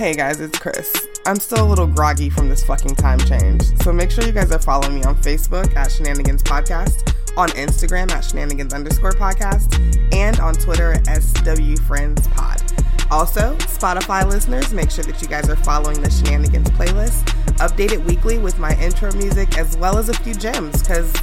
[0.00, 1.08] Hey guys, it's Chris.
[1.26, 4.50] I'm still a little groggy from this fucking time change, so make sure you guys
[4.50, 9.78] are following me on Facebook at Shenanigans Podcast, on Instagram at Shenanigans underscore podcast,
[10.14, 12.62] and on Twitter at SW Friends Pod.
[13.10, 17.22] Also, Spotify listeners, make sure that you guys are following the Shenanigans playlist,
[17.58, 21.14] updated weekly with my intro music as well as a few gems, because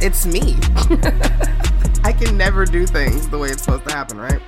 [0.00, 0.56] it's me.
[2.02, 4.40] I can never do things the way it's supposed to happen, right?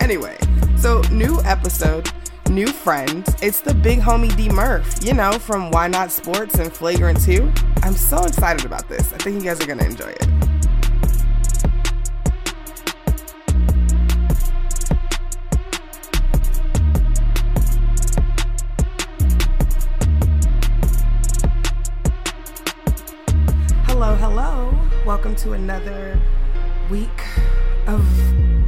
[0.00, 0.36] Anyway,
[0.76, 2.10] so new episode,
[2.50, 3.34] new friends.
[3.42, 7.50] It's the big homie D Murph, you know, from Why Not Sports and Flagrant 2.
[7.82, 9.12] I'm so excited about this.
[9.12, 10.24] I think you guys are going to enjoy it.
[23.86, 24.78] Hello, hello.
[25.06, 26.20] Welcome to another
[26.90, 27.08] week
[27.86, 28.04] of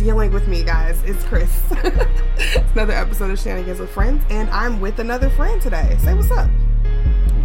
[0.07, 1.03] dealing with me, guys.
[1.03, 1.51] It's Chris.
[1.73, 5.97] it's another episode of Shenanigans with Friends, and I'm with another friend today.
[5.99, 6.49] Say what's up.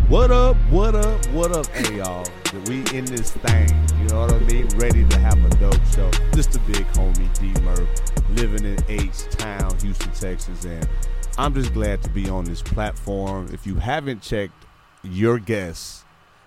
[0.07, 2.23] What up, what up, what up, hey y'all?
[2.67, 3.67] We in this thing,
[3.99, 4.67] you know what I mean?
[4.75, 6.11] Ready to have a dope show.
[6.35, 7.89] Just a big homie, D Murph,
[8.35, 10.87] living in H Town, Houston, Texas, and
[11.39, 13.49] I'm just glad to be on this platform.
[13.51, 14.67] If you haven't checked
[15.01, 16.03] your guest,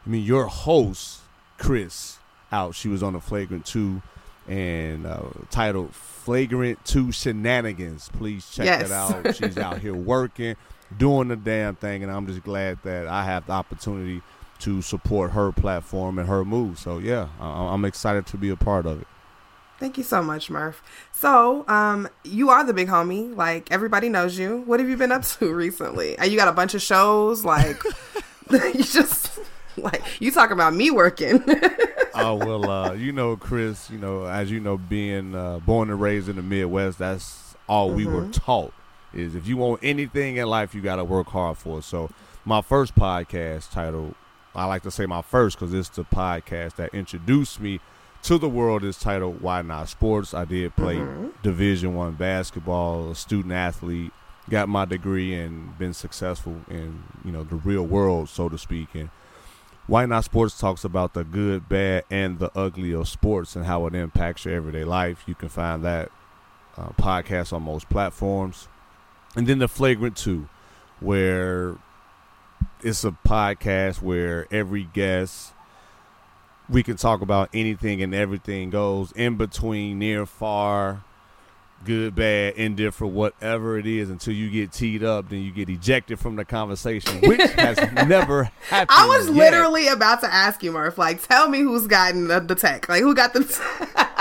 [0.07, 1.23] I mean your host,
[1.59, 2.19] Chris,
[2.53, 4.01] out, she was on the Flagrant 2
[4.49, 8.11] and uh, titled Flagrant 2 Shenanigans.
[8.13, 8.89] Please check Yes.
[8.89, 8.93] that
[9.27, 9.37] out.
[9.37, 10.57] She's out here working,
[10.97, 14.23] doing the damn thing, and I'm just glad that I have the opportunity
[14.61, 16.79] to support her platform and her move.
[16.79, 19.07] So, yeah, I- I'm excited to be a part of it.
[19.81, 20.83] Thank you so much, Murph.
[21.13, 23.37] So, um, you are the big homie.
[23.37, 24.63] Like everybody knows you.
[24.67, 26.17] What have you been up to recently?
[26.17, 27.45] Uh, You got a bunch of shows.
[27.45, 27.83] Like
[28.51, 29.39] you just
[29.77, 31.43] like you talk about me working.
[32.15, 33.91] Oh well, uh, you know, Chris.
[33.91, 37.91] You know, as you know, being uh, born and raised in the Midwest, that's all
[37.91, 38.73] we were taught.
[39.13, 41.85] Is if you want anything in life, you got to work hard for it.
[41.85, 42.11] So,
[42.45, 44.15] my first podcast titled,
[44.55, 47.81] I like to say my first because it's the podcast that introduced me
[48.23, 48.85] to the world.
[48.85, 51.05] Is titled "Why Not Sports." I did play
[51.43, 54.13] Division One basketball, a student athlete,
[54.49, 58.95] got my degree, and been successful in you know the real world, so to speak,
[58.95, 59.11] and
[59.87, 63.87] why Not Sports talks about the good, bad, and the ugly of sports and how
[63.87, 65.25] it impacts your everyday life.
[65.27, 66.11] You can find that
[66.77, 68.69] uh, podcast on most platforms.
[69.37, 70.49] And then the Flagrant 2,
[71.01, 71.77] where
[72.83, 75.53] it's a podcast where every guest
[76.69, 81.05] we can talk about anything and everything goes in between, near, far,
[81.85, 86.19] good, bad, indifferent, whatever it is, until you get teed up, then you get ejected
[86.19, 87.77] from the conversation, which has
[88.07, 88.91] never happened.
[88.91, 89.37] I was yet.
[89.37, 90.99] literally about to ask you, Murph.
[90.99, 92.89] Like, tell me who's gotten the, the tech.
[92.89, 93.45] Like, who got the?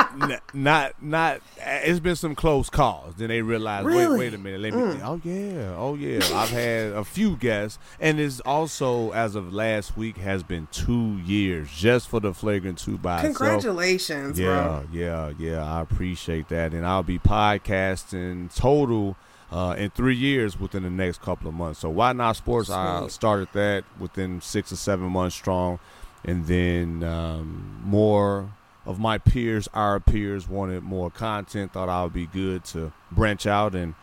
[0.54, 3.16] not not it's been some close calls.
[3.16, 4.08] Then they realize Really?
[4.08, 5.76] wait wait a minute let me oh yeah.
[5.78, 6.20] Oh yeah.
[6.34, 7.80] I've had a few guests.
[8.00, 12.78] And it's also as of last week has been two years just for the flagrant
[12.78, 13.38] two by itself.
[13.38, 14.84] Congratulations, yeah bro.
[14.92, 16.74] yeah yeah i appreciate that.
[16.74, 19.16] And i'll be podcasting total
[19.52, 21.80] uh, in three years within the next couple of months.
[21.80, 22.70] So why not sports?
[22.72, 25.78] I started that within six or seven months strong.
[26.26, 28.50] And then um, more
[28.86, 31.74] of my peers, our peers, wanted more content.
[31.74, 33.96] Thought I would be good to branch out, and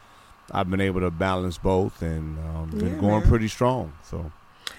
[0.53, 3.29] I've been able to balance both, and um, been Yeah, going man.
[3.29, 3.93] pretty strong.
[4.03, 4.33] So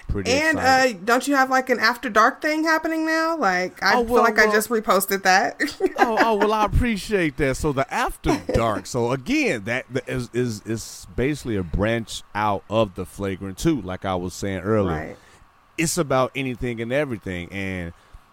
[0.08, 3.36] pretty And uh, don't you have like an after dark thing happening now?
[3.36, 5.58] Like, I Oh, feel well, like I just reposted that.
[5.98, 7.56] oh, oh well, I appreciate that.
[7.56, 8.86] So the after dark.
[8.86, 13.80] So again, that that is is is basically a branch out of the flagrant too.
[13.80, 14.96] like I was saying earlier.
[14.96, 15.16] right.
[15.78, 17.92] it's about anything and everything and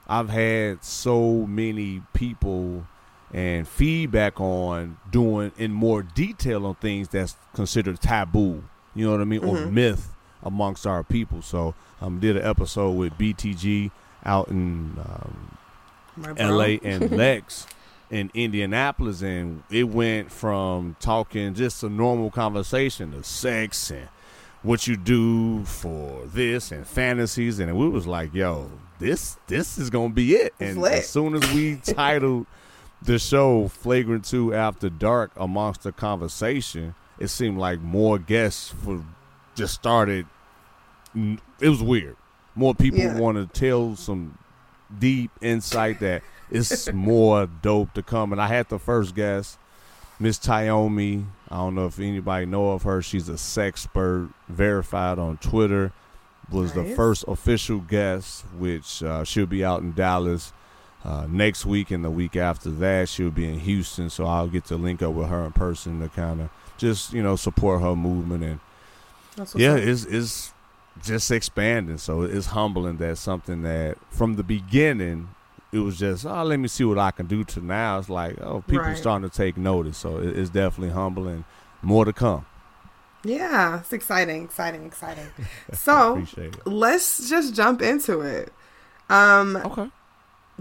[0.09, 2.85] i've had so many people
[3.31, 8.63] and feedback on doing in more detail on things that's considered taboo.
[8.95, 9.43] You know what i mean?
[9.43, 10.09] Or myth
[10.43, 11.41] amongst our people.
[11.41, 13.91] So um did an episode with btg
[14.25, 15.57] out in um,
[16.37, 17.67] LA and Lex
[18.09, 24.09] in Indianapolis, and it went from talking just a normal conversation to sex and
[24.61, 28.69] what you do for this and fantasies, and we was like, "Yo,
[28.99, 32.45] this this is gonna be it." And as soon as we titled
[33.01, 39.03] the show "Flagrant Two After Dark" amongst the conversation, it seemed like more guests for
[39.55, 40.25] just started.
[41.15, 42.15] It was weird.
[42.55, 43.17] More people Yeah.
[43.17, 44.37] want to tell some
[44.97, 48.31] deep insight that it's more dope to come.
[48.31, 49.57] And I had the first guest,
[50.19, 51.25] Miss Tyomi.
[51.49, 53.01] I don't know if anybody know of her.
[53.01, 55.91] She's a sexpert, verified on Twitter.
[56.51, 60.51] Was the first official guest, which uh, she'll be out in Dallas
[61.05, 64.09] uh, next week, and the week after that she'll be in Houston.
[64.09, 67.21] So I'll get to link up with her in person to kind of just you
[67.21, 68.59] know support her movement and
[69.35, 69.79] That's yeah, up.
[69.79, 70.53] it's it's
[71.03, 71.97] just expanding.
[71.99, 75.29] So it's humbling that something that from the beginning
[75.71, 78.41] it was just oh let me see what I can do to now it's like
[78.41, 78.97] oh people Right.
[78.97, 79.97] starting to take notice.
[79.99, 81.45] So it's definitely humbling.
[81.83, 82.45] More to come.
[83.23, 85.27] Yeah, it's exciting, exciting, exciting.
[85.73, 86.23] So
[86.65, 88.51] let's just jump into it.
[89.09, 89.89] Um, Okay.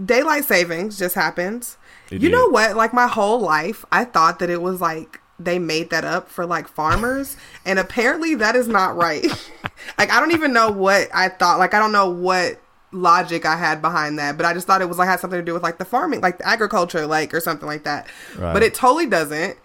[0.03, 1.67] daylight savings just happened.
[2.11, 2.31] It you did.
[2.31, 2.75] know what?
[2.75, 6.45] Like my whole life, I thought that it was like they made that up for
[6.45, 9.25] like farmers, and apparently that is not right.
[9.97, 11.59] like I don't even know what I thought.
[11.59, 12.59] Like I don't know what
[12.91, 15.45] logic I had behind that, but I just thought it was like had something to
[15.45, 18.07] do with like the farming, like the agriculture, like or something like that.
[18.37, 18.51] Right.
[18.53, 19.57] But it totally doesn't.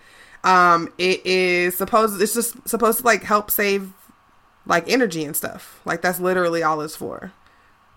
[0.44, 2.20] Um, it is supposed.
[2.22, 3.92] It's just supposed to like help save
[4.66, 5.80] like energy and stuff.
[5.84, 7.32] Like that's literally all it's for.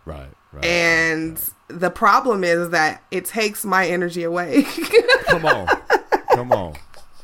[0.05, 0.29] Right.
[0.53, 0.63] Right.
[0.65, 4.63] And the problem is that it takes my energy away.
[5.25, 5.67] come on,
[6.33, 6.75] come on.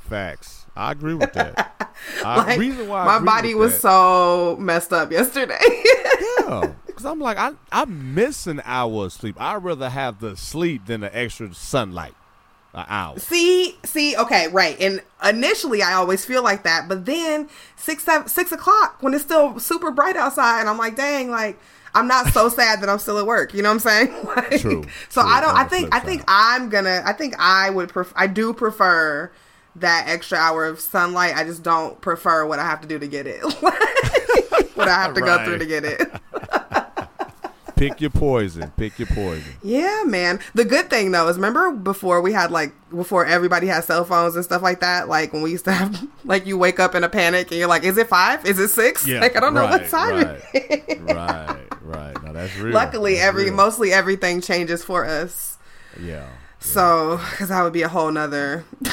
[0.10, 0.66] Facts.
[0.76, 1.92] I agree with that.
[2.26, 5.60] I, like, reason why my body was that- so messed up yesterday.
[6.46, 9.40] Yeah, because I'm like, I, I'm missing an hour of sleep.
[9.40, 12.14] I'd rather have the sleep than the extra sunlight.
[12.74, 13.20] An hour.
[13.20, 14.80] see, see, okay, right.
[14.80, 19.24] And initially, I always feel like that, but then six, seven, six o'clock when it's
[19.24, 21.60] still super bright outside, and I'm like, dang, like.
[21.96, 23.54] I'm not so sad that I'm still at work.
[23.54, 24.26] You know what I'm saying?
[24.36, 25.56] Like, True, So true, I don't.
[25.56, 25.94] I think.
[25.94, 26.28] I think side.
[26.28, 27.04] I'm gonna.
[27.06, 27.90] I think I would.
[27.90, 29.32] Pref- I do prefer
[29.76, 31.36] that extra hour of sunlight.
[31.36, 33.44] I just don't prefer what I have to do to get it.
[33.62, 33.76] what
[34.90, 36.12] I have to go through to get it.
[37.76, 38.72] Pick your poison.
[38.78, 39.54] Pick your poison.
[39.64, 40.40] Yeah, man.
[40.54, 44.36] The good thing though is remember before we had like before everybody had cell phones
[44.36, 45.08] and stuff like that.
[45.10, 47.68] Like when we used to have like you wake up in a panic and you're
[47.68, 48.46] like, is it five?
[48.46, 49.08] Is it six?
[49.08, 51.02] like I don't know what right, time right, it is.
[51.16, 52.24] right, right.
[52.24, 52.74] Now that's real.
[52.74, 53.54] Luckily, That's every real.
[53.56, 55.58] mostly everything changes for us.
[56.00, 56.28] yeah.
[56.60, 58.64] So, because that would be a whole nother,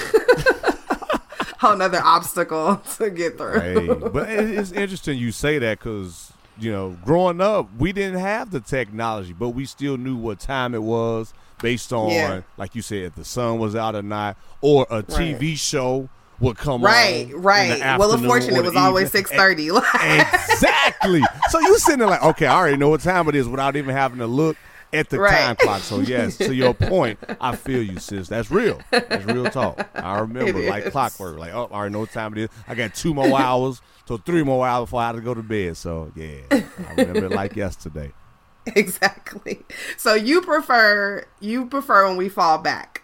[1.58, 3.60] whole nother obstacle to get through.
[3.60, 6.29] Hey, but it's interesting you say that because
[6.60, 10.74] you know, growing up, we didn't have the technology, but we still knew what time
[10.74, 12.40] it was based on, Yeah.
[12.56, 16.08] like you said, if the sun was out or not, or a TV show
[16.40, 17.98] would come Right, right.
[17.98, 19.68] Well, fortune, it was always six thirty.
[19.68, 21.22] exactly.
[21.50, 23.94] So you sitting there like, okay, I already know what time it is without even
[23.94, 24.56] having to look
[24.92, 25.38] at the Right.
[25.38, 25.80] time clock.
[25.82, 28.28] So yes, to your point, I feel you, sis.
[28.28, 28.80] That's real.
[28.90, 29.88] That's real talk.
[29.94, 30.92] I remember It like is.
[30.92, 31.38] clockwork.
[31.38, 32.48] Like, oh, I already know what time it is.
[32.66, 35.42] I got two more hours, so three more hours before I have to go to
[35.42, 35.76] bed.
[35.76, 38.12] So yeah, I remember it like yesterday.
[38.76, 39.60] exactly.
[39.96, 43.02] So you prefer you prefer when we fall back.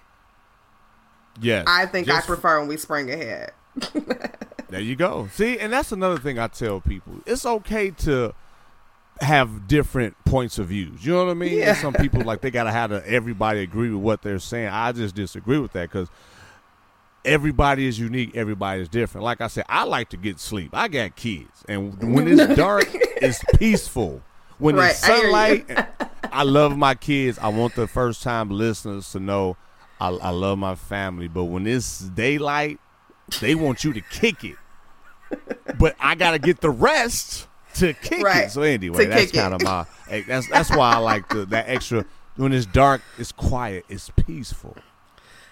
[1.40, 3.52] Yes, I think I prefer when we spring ahead.
[4.68, 5.28] There you go.
[5.32, 7.14] See, and that's another thing I tell people.
[7.26, 8.34] It's okay to
[9.20, 11.04] have different points of views.
[11.04, 11.58] You know what I mean?
[11.58, 11.74] Yeah.
[11.74, 14.68] Some people like they gotta have to, everybody agree with what they're saying.
[14.68, 16.08] I just disagree with that because
[17.24, 18.36] everybody is unique.
[18.36, 19.24] Everybody is different.
[19.24, 20.70] Like I said, I like to get sleep.
[20.72, 24.22] I got kids, and when it's dark, it's peaceful.
[24.58, 25.88] When it's Right, I sunlight,
[26.32, 27.38] I love my kids.
[27.38, 29.56] I want the first time listeners to know
[30.00, 31.28] I, I love my family.
[31.28, 32.78] But when it's daylight,
[33.40, 34.56] they want you to kick it.
[35.78, 37.48] But I gotta get the rest
[37.78, 38.50] to kick Right, it.
[38.50, 39.86] So anyway, to that's kind of my.
[40.26, 42.04] That's that's why I like the that extra.
[42.36, 44.76] When it's dark, it's quiet, it's peaceful,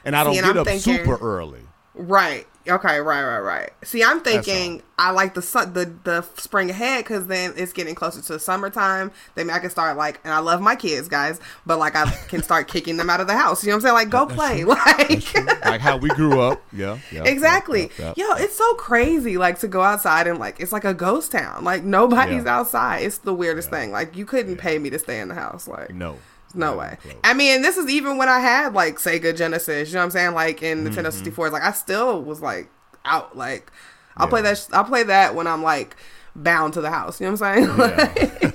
[0.05, 1.63] and I don't See, and get I'm up thinking- super early.
[1.95, 2.47] Right.
[2.69, 2.99] Okay.
[3.01, 3.23] Right.
[3.23, 3.39] Right.
[3.41, 3.71] Right.
[3.83, 4.83] See, I'm thinking.
[4.97, 9.11] I like the sun, the the spring ahead because then it's getting closer to summertime.
[9.35, 12.43] Then I can start like, and I love my kids, guys, but like I can
[12.45, 13.65] start kicking them out of the house.
[13.65, 13.95] You know what I'm saying?
[13.95, 14.65] Like, go play.
[14.75, 16.63] Like, like how we grew up.
[16.73, 17.91] Yeah, yeah exactly.
[17.99, 19.37] yeah, yeah, Yo, it's so crazy.
[19.37, 21.65] Like to go outside and like it's like a ghost town.
[21.65, 23.03] Like nobody's outside.
[23.03, 23.91] It's the weirdest thing.
[23.93, 25.69] Like you couldn't pay me to stay in the house.
[25.69, 26.19] Like No,
[26.55, 26.97] no way.
[27.03, 27.15] close.
[27.25, 29.89] I mean, this is even when I had like Sega Genesis.
[29.89, 30.35] You know what I'm saying?
[30.35, 31.29] Like in Nintendo Mm-hmm.
[31.41, 32.69] 64s, like I still was like
[33.05, 33.37] out.
[33.37, 33.71] Like
[34.17, 34.31] I'll Yeah.
[34.31, 34.69] play that.
[34.73, 35.97] I'll play that when I'm like
[36.37, 37.21] bound to the house.
[37.21, 37.79] You know what I'm saying?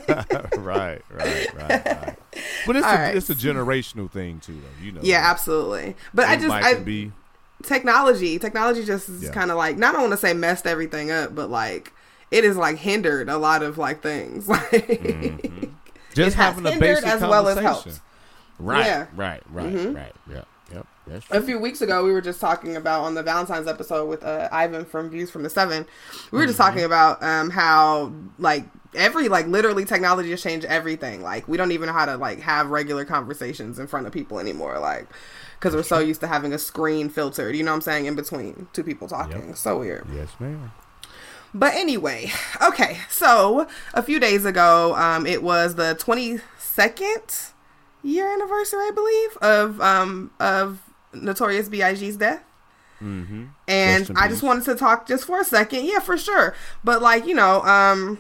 [0.08, 0.26] Yeah.
[0.58, 2.18] right, right, right, right.
[2.66, 3.16] But it's All a, right.
[3.16, 4.84] it's a generational thing too, though.
[4.86, 5.02] You know.
[5.04, 5.96] yeah, absolutely.
[6.14, 7.12] But I just I be.
[7.64, 9.32] technology technology just is Yeah.
[9.32, 11.94] kind of like not I want to say messed everything up, but like
[12.32, 14.48] it is like hindered a lot of like things.
[14.72, 15.70] Like
[16.26, 17.92] Just having a basic as well as conversation.
[17.92, 18.02] helped.
[18.60, 19.06] Right, Yeah.
[19.16, 19.96] right, right, Mhm.
[19.96, 20.14] right.
[20.30, 20.42] Yeah,
[20.74, 20.86] yep.
[21.08, 24.24] That's a few weeks ago we were just talking about on the valentine's episode with
[24.24, 25.88] uh, ivan from views from the seven
[26.32, 31.24] we were just talking about um, how like every like literally technology has changed everything
[31.24, 34.40] like we don't even know how to like have regular conversations in front of people
[34.40, 35.08] anymore like
[35.60, 38.14] because we're so used to having a screen filtered you know what i'm saying in
[38.16, 39.58] between two people talking Yep.
[39.58, 40.72] so weird Yes, ma'am.
[41.54, 42.98] But anyway, okay.
[43.10, 47.52] So a few days ago, um, it was the 22nd
[48.04, 50.80] year anniversary, I believe, of um of
[51.14, 52.44] Notorious B.I.G.'s death.
[53.02, 53.46] Mm-hmm.
[53.68, 55.86] And I just wanted to talk just for a second.
[55.86, 56.54] Yeah, for sure.
[56.84, 58.20] But like, you know, um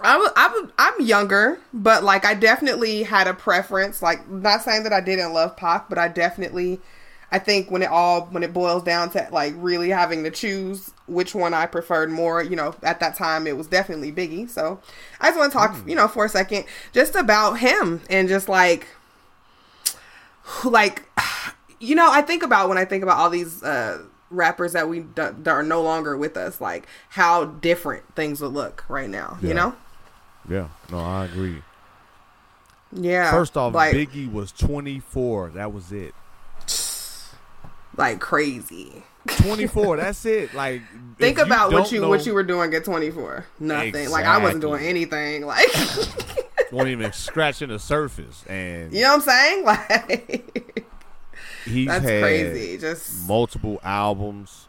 [0.00, 4.02] I was, I was, I'm younger, but like I definitely had a preference.
[4.02, 6.80] Like, not saying that I didn't love Pac, but I definitely,
[7.32, 10.92] I think when it all when it boils down to like really having to choose
[11.06, 14.48] which one I preferred more, you know, at that time it was definitely Biggie.
[14.48, 14.80] So
[15.20, 15.88] I just want to talk, Hmm.
[15.88, 18.86] you know, for a second just about him and just like,
[20.64, 21.04] like,
[21.80, 25.00] you know, I think about when I think about all these uh rappers that we
[25.00, 29.38] d- that are no longer with us, like how different things would look right now.
[29.40, 29.48] Yeah.
[29.48, 29.74] You know.
[30.48, 31.62] Yeah, no, I agree.
[32.92, 33.30] Yeah.
[33.32, 35.50] First off, like Biggie was 24.
[35.50, 36.14] That was it.
[37.96, 39.02] Like crazy.
[39.26, 39.96] 24.
[39.98, 40.54] that's it.
[40.54, 40.82] Like,
[41.18, 43.46] Think about what you know- what you were doing at 24.
[43.60, 44.10] Nothing.
[44.10, 45.44] Like I wasn't doing anything.
[45.46, 45.66] Like
[46.72, 49.64] won't even scratching the surface, and you know what I'm saying?
[51.66, 52.78] Like he's that's had crazy.
[52.78, 54.68] Just multiple albums.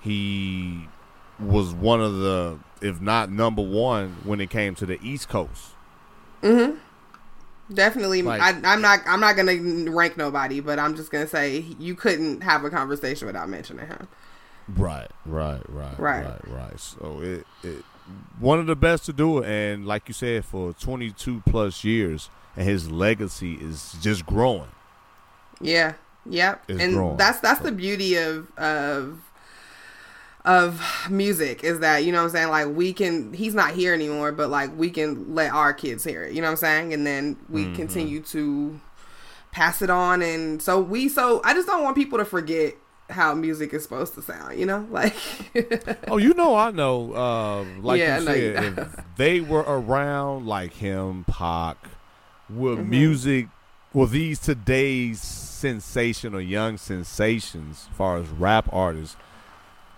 [0.00, 0.88] He
[1.38, 5.72] was one of the, if not number one, when it came to the East Coast.
[6.42, 6.78] Mm-hmm.
[7.72, 8.22] Definitely.
[8.22, 9.00] Like- I, I'm not.
[9.06, 13.26] I'm not gonna rank nobody, but I'm just gonna say you couldn't have a conversation
[13.26, 14.08] without mentioning him.
[14.76, 16.24] Right, right, right, Right.
[16.26, 16.80] right, right.
[16.80, 17.84] So it, it
[18.38, 22.28] one of the best to do it, and like you said, for 22 plus years,
[22.56, 24.68] and his legacy is just growing.
[25.60, 25.94] Yeah.
[26.26, 26.64] Yep.
[26.68, 27.16] It's and growing.
[27.16, 29.20] that's that's the beauty of of
[30.48, 33.94] of music is that you know what I'm saying like we can he's not here
[33.94, 36.94] anymore but like we can let our kids hear it you know what I'm saying
[36.94, 37.76] and then we Mm-hmm.
[37.76, 38.80] continue to
[39.52, 42.74] pass it on and so we so I just don't want people to forget
[43.10, 45.14] how music is supposed to sound you know like
[46.10, 47.12] Oh, you know, I know.
[47.12, 48.62] Uh, like Yeah, I you know you said, know.
[48.62, 48.74] if
[49.16, 51.76] they were around like him, Pac,
[52.48, 52.90] with Mm-hmm.
[52.90, 53.48] music,
[53.92, 59.16] well, these today's sensational young sensations, as far as rap artists,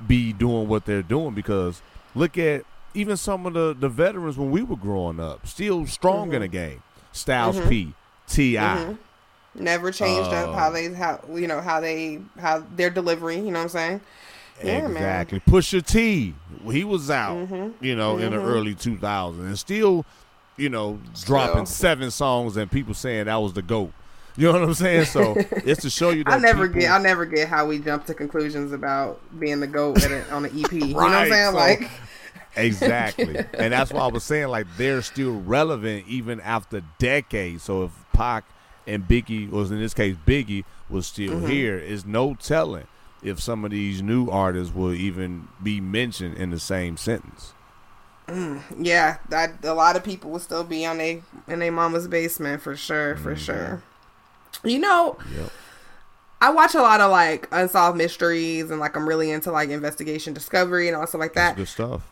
[0.07, 1.83] be doing what they're doing because
[2.15, 2.65] look at
[2.95, 6.35] even some of the, the veterans when we were growing up, still strong Mm-hmm.
[6.37, 6.83] in the game.
[7.13, 7.93] Styles P,
[8.29, 8.57] Ti,
[9.55, 13.43] never changed up Uh, how they how you know how they how their delivery you
[13.51, 14.01] know what I'm saying
[14.63, 15.41] yeah man exactly.
[15.41, 16.35] Pusha T,
[16.71, 17.85] he was out, Mm-hmm.
[17.85, 20.05] you know, in the early 2000s, and still,
[20.57, 23.93] you know, dropping seven songs and people saying that was the goat.
[24.41, 25.05] You know what I'm saying?
[25.05, 27.79] So it's to show you that I never people- get I never get how we
[27.79, 30.73] jump to conclusions about being the goat at a, on an EP.
[30.73, 31.51] You know what I'm saying?
[31.51, 31.91] so- like
[32.57, 37.63] exactly, and that's why I was saying like they're still relevant even after decades.
[37.65, 38.45] So if Pac
[38.87, 41.47] and Biggie was in this case Biggie was still Mm-hmm.
[41.47, 42.87] here, is no telling
[43.23, 47.53] if some of these new artists will even be mentioned in the same sentence.
[48.79, 52.63] yeah, that a lot of people will still be on a in their mama's basement
[52.63, 53.23] for sure, Mm-hmm.
[53.23, 53.83] for sure.
[54.65, 55.51] You know, Yep.
[56.43, 60.33] I watch a lot of like unsolved mysteries and like I'm really into like investigation
[60.33, 61.57] discovery and all stuff like That's that.
[61.57, 62.11] good stuff.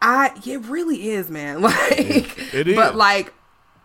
[0.00, 1.60] I it really is, man.
[1.62, 2.76] Like It is.
[2.76, 3.32] But like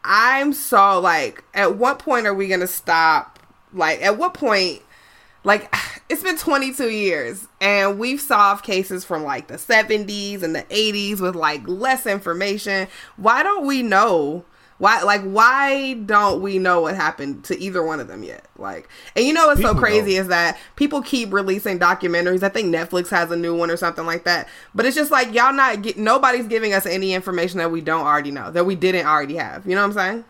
[0.04, 3.40] I'm so like at what point are we going to stop?
[3.74, 4.82] Like at what point
[5.44, 5.74] like
[6.10, 11.20] it's been 22 years and we've solved cases from like the 70s and the 80s
[11.20, 12.88] with like less information.
[13.18, 14.46] Why don't we know?
[14.82, 18.48] Why like why don't we know what happened to either one of them yet?
[18.58, 20.22] Like and you know what's so crazy know.
[20.22, 22.42] is that people keep releasing documentaries.
[22.42, 24.50] I think Netflix has a new one or something like that.
[24.74, 28.08] But it's just like y'all not get nobody's giving us any information that we don't
[28.08, 29.68] already know, that we didn't already have.
[29.68, 30.26] You know what I'm saying?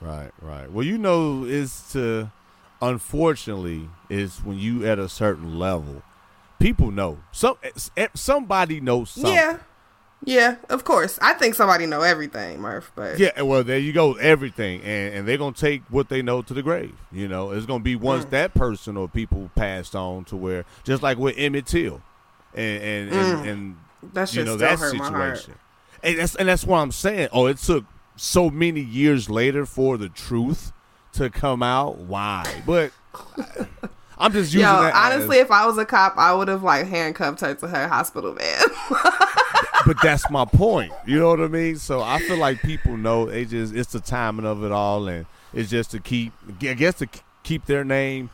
[0.00, 0.70] Right, right.
[0.70, 2.30] Well, you know, is to
[2.80, 6.04] unfortunately is when you at a certain level,
[6.60, 7.18] people know.
[7.32, 7.56] Some
[7.96, 9.32] eh, somebody knows something.
[9.32, 9.58] Yeah.
[10.26, 11.20] Yeah, of course.
[11.22, 14.14] I think somebody know everything, Murph, but Yeah, well, there you go.
[14.14, 16.96] Everything, and, and they're gonna take what they know to the grave.
[17.12, 18.30] You know, it's gonna be once mm.
[18.30, 22.02] that person or people passed on to where, just like with Emmett Till,
[22.54, 23.48] and and and, mm.
[23.48, 23.76] and
[24.14, 25.36] that you know that hurt my heart.
[25.38, 25.60] situation.
[26.02, 27.28] And that's and that's what I'm saying.
[27.32, 27.84] Oh, it took
[28.16, 30.72] so many years later for the truth
[31.12, 31.98] to come out.
[31.98, 32.62] Why?
[32.66, 32.90] But
[34.18, 34.94] I'm just using Yo, that.
[34.94, 37.88] as- honestly, if I was a cop, I would have like handcuffed her to her
[37.88, 38.62] hospital van.
[39.86, 40.92] but that's my point.
[41.06, 41.76] You know what I mean?
[41.76, 45.26] So I feel like people know they just it's the timing of it all, and
[45.52, 46.32] it's just to keep,
[46.62, 47.08] I guess, to
[47.42, 48.30] keep their name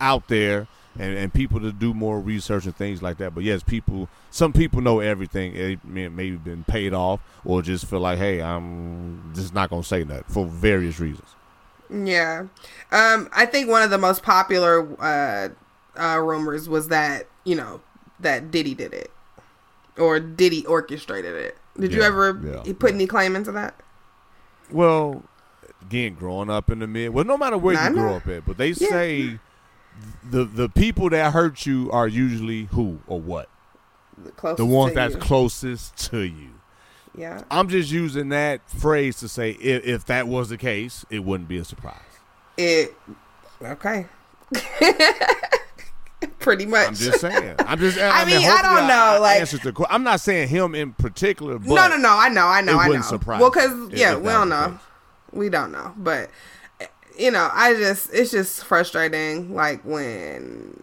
[0.00, 0.68] out there,
[0.98, 3.34] and, and people to do more research and things like that.
[3.34, 5.54] But yes, people, some people know everything.
[5.56, 9.82] It may maybe been paid off, or just feel like, hey, I'm just not gonna
[9.82, 11.35] say that for various reasons.
[11.90, 12.46] Yeah.
[12.92, 15.48] Um, I think one of the most popular uh,
[16.00, 17.80] uh, rumors was that, you know,
[18.20, 19.10] that Diddy did it.
[19.98, 21.56] Or Diddy orchestrated it.
[21.78, 22.94] Did you ever yeah, put yeah.
[22.94, 23.74] any claim into that?
[24.70, 25.22] Well,
[25.82, 28.16] again, growing up in the mid, well, no matter where you grow know.
[28.16, 28.88] up at, but they Yeah.
[28.88, 29.38] say
[30.30, 33.48] the the people that hurt you are usually who or what?
[34.22, 35.20] The, closest The ones that's you.
[35.20, 36.50] closest to you.
[37.16, 37.42] Yeah.
[37.50, 41.48] I'm just using that phrase to say if, if that was the case, it wouldn't
[41.48, 42.00] be a surprise.
[42.56, 42.94] It
[43.62, 44.06] okay.
[46.38, 46.88] Pretty much.
[46.88, 47.56] I'm just saying.
[47.58, 47.98] I'm just.
[48.00, 51.58] I mean, I don't know, like- answered the que- I'm not saying him in particular.
[51.58, 52.10] But no, no, no.
[52.10, 53.00] I know, I know, it I know.
[53.02, 54.68] surprise well, because yeah, if we don't know.
[54.70, 54.80] case.
[55.32, 56.30] We don't know, but
[57.18, 59.54] you know, I just it's just frustrating.
[59.54, 60.78] Like when,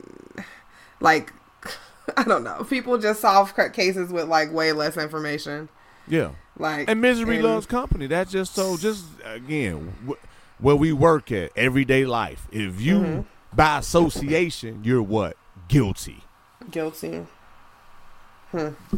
[1.00, 1.32] like,
[2.18, 5.70] I don't know, people just solve cases with like way less information.
[6.08, 6.32] Yeah.
[6.58, 8.08] Like And misery and- loves company.
[8.08, 8.78] That's just so.
[8.78, 12.48] Just again, wh- where we work at everyday life.
[12.52, 13.22] If you Mm-hmm.
[13.56, 15.36] by association, you're what
[15.68, 16.24] guilty.
[16.72, 17.26] guilty.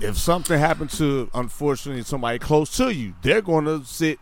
[0.01, 4.19] If something happened to unfortunately somebody close to you, they're going to sit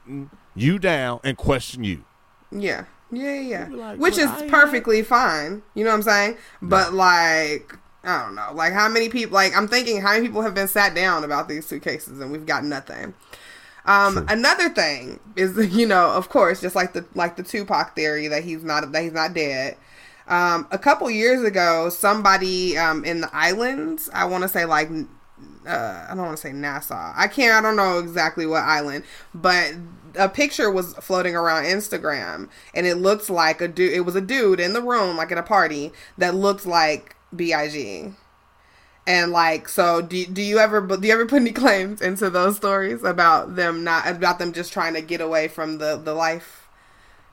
[0.54, 2.04] you down and question you.
[2.52, 2.86] Yeah.
[3.12, 3.68] Yeah, yeah.
[3.72, 5.64] like, Which is I perfectly fine.
[5.74, 6.38] You know what I'm saying?
[6.62, 8.52] But like I don't know.
[8.54, 11.48] Like how many people like I'm thinking how many people have been sat down about
[11.48, 13.14] these two cases and we've got nothing.
[13.86, 18.28] Um another thing is you know, of course, just like the like the Tupac theory
[18.28, 19.78] that he's not that he's not dead.
[20.28, 24.90] Um a couple years ago, somebody um in the islands, I want to say like
[25.66, 27.14] uh, I don't want to say Nassau.
[27.16, 27.54] I can't.
[27.54, 29.74] I don't know exactly what island, but
[30.16, 33.94] a picture was floating around Instagram, and it looked like a dude.
[33.94, 38.14] It was a dude in the room, like at a party, that looked like Big.
[39.06, 42.56] And like, so do do you ever do you ever put any claims into those
[42.56, 46.68] stories about them not about them just trying to get away from the the life?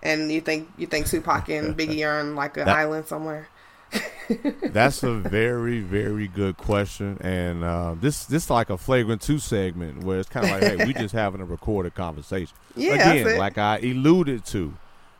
[0.02, 3.48] And you think you think Tupac and Biggie are on like an That- island somewhere?
[4.62, 9.40] That's a very, very good question, and uh, this this is like a flagrant two
[9.40, 12.54] segment where it's kind of like, hey, we just having a recorded conversation.
[12.76, 14.74] Yeah, Again, like I alluded to,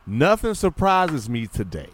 [0.07, 1.89] nothing surprises me today.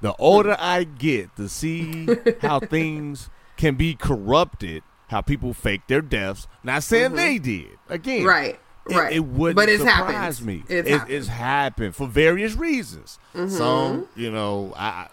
[0.00, 2.08] The older I get, to see
[2.42, 6.46] how things can be corrupted, how people fake their deaths.
[6.62, 7.78] Not saying they did.
[7.88, 8.28] Again, Mm-hmm.
[8.28, 8.60] Right.
[8.88, 9.12] it, Right.
[9.12, 10.46] it wouldn't But it's surprise happened.
[10.46, 10.62] me.
[10.68, 11.12] It's It- happened.
[11.14, 13.18] it's happened for various reasons.
[13.34, 13.54] Mm-hmm.
[13.56, 14.86] Some, you know, I.
[14.86, 15.08] I-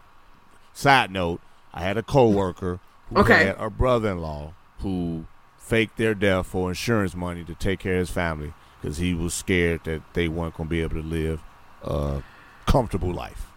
[0.76, 1.40] Side note:
[1.72, 3.46] I had a coworker who Okay.
[3.46, 5.26] had a brother-in-law who
[5.60, 9.36] faked their death for insurance money to take care of his family because he was
[9.36, 11.42] scared that they weren't going to be able to live
[11.84, 12.24] a
[12.66, 13.52] comfortable life.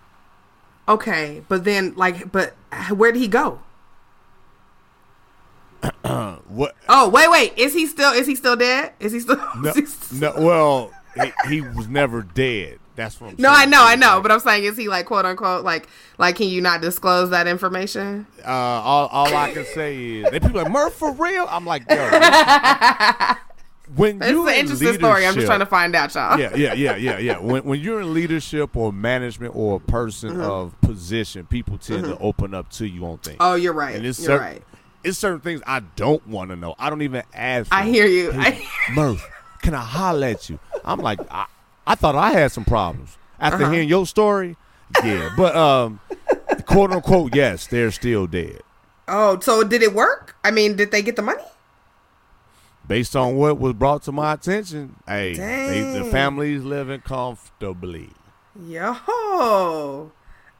[0.89, 2.55] Okay, but then like, but
[2.91, 3.61] where did he go?
[6.49, 6.75] What?
[6.89, 8.93] Oh wait, wait, is he still is he still dead?
[9.01, 9.37] Is he still?
[9.61, 12.79] No, he still- no well, he, he was never dead.
[12.95, 15.27] That's what I'm No, I know, I know, but I'm saying, is he like quote
[15.27, 15.87] unquote like
[16.19, 18.27] like can you not disclose that information?
[18.45, 21.47] uh, all, all I can say is, they people like Murph for real.
[21.51, 21.97] I'm like, yo,
[23.97, 25.27] when It's you an in interesting story.
[25.27, 26.39] I'm just trying to find out, y'all.
[26.39, 27.39] yeah, yeah, yeah, yeah, yeah.
[27.39, 30.41] When when you're in leadership or management or a person Mm-hmm.
[30.43, 33.37] of position, people tend to open up to you on things.
[33.41, 33.97] Oh, you're right.
[33.97, 34.63] and it's you're certain, right.
[35.05, 36.75] it's certain things I don't want to know.
[36.79, 37.73] I don't even ask.
[37.73, 38.31] I hear you.
[38.33, 39.27] Hey, I- Murph,
[39.63, 40.59] can I holler at you?
[40.85, 41.47] I'm like, I,
[41.87, 43.73] I thought I had some problems after Uh-huh.
[43.73, 44.57] hearing your story.
[45.05, 45.99] Yeah, but um,
[46.67, 48.61] quote unquote, yes, they're still dead.
[49.09, 50.37] Oh, so did it work?
[50.45, 51.43] I mean, did they get the money?
[52.87, 58.11] Based on what was brought to my attention, hey, they, the family's living comfortably.
[58.69, 60.13] Yo,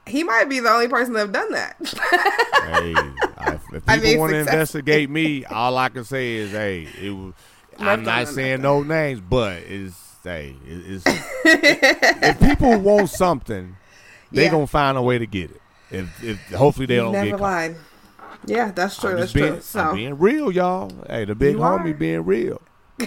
[0.05, 1.75] he might be the only person to have done that.
[1.79, 2.93] hey,
[3.37, 6.87] I, if people I mean, want to investigate me, all I can say is, hey,
[7.01, 7.33] it was.
[7.79, 11.05] I'm not saying no names, but it's hey, it- it's
[11.45, 13.77] if people want something,
[14.31, 14.51] they Yeah.
[14.51, 15.61] gonna find a way to get it.
[15.91, 17.71] If, if hopefully they don't never get caught.
[18.47, 19.15] Yeah, that's true.
[19.15, 19.61] That's being, true.
[19.61, 20.91] So, I'm being real, y'all.
[21.09, 21.93] Hey, the big homie are.
[21.93, 22.61] being real.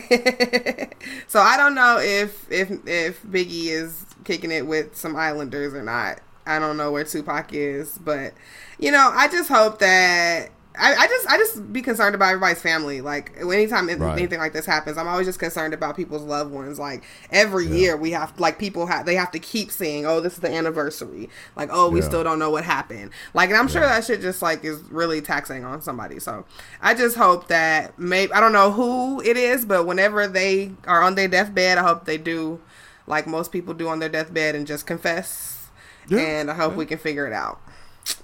[1.27, 5.83] so I don't know if if if Biggie is kicking it with some Islanders or
[5.83, 6.21] not.
[6.47, 8.35] I don't know where Tupac is, but
[8.79, 12.63] you know, I just hope that I, I just I just be concerned about everybody's
[12.63, 13.01] family.
[13.01, 14.13] Like anytime Right.
[14.19, 16.79] anything like this happens, I'm always just concerned about people's loved ones.
[16.79, 17.03] Like
[17.33, 20.39] every year we have like people have they have to keep saying, "Oh, this is
[20.39, 22.07] the anniversary." Like, "Oh, we Yeah.
[22.07, 23.89] still don't know what happened." Like, and I'm sure Yeah.
[23.89, 26.21] that shit just like is really taxing on somebody.
[26.21, 26.45] So
[26.81, 31.03] I just hope that maybe I don't know who it is, but whenever they are
[31.03, 32.61] on their deathbed, I hope they do
[33.09, 35.67] like most people do on their deathbed and just confess.
[36.07, 36.21] Yeah.
[36.21, 37.61] And I hope we can figure it out.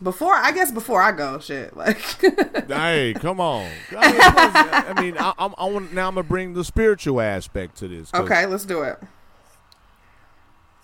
[0.03, 1.77] Before I guess before I go, shit.
[1.77, 1.99] Like
[2.69, 3.71] hey, come on.
[3.97, 6.09] I mean, I mean, I, I'm, I want now.
[6.09, 8.13] I'm gonna bring the spiritual aspect to this.
[8.13, 8.99] Okay, let's do it.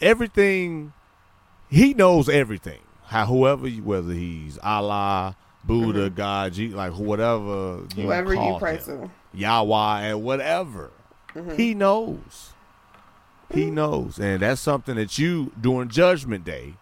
[0.01, 0.93] everything
[1.71, 7.87] he knows everything how whoever you, whether he's allah buddha god G, like whatever you
[7.89, 8.03] Mm-hmm.
[8.03, 8.91] Whoever you pray him, to.
[8.93, 9.39] Mm-hmm.
[9.39, 10.91] yahweh and whatever
[11.57, 12.53] he knows
[13.53, 13.75] he Mm-hmm.
[13.75, 16.75] knows and that's something that you during judgment day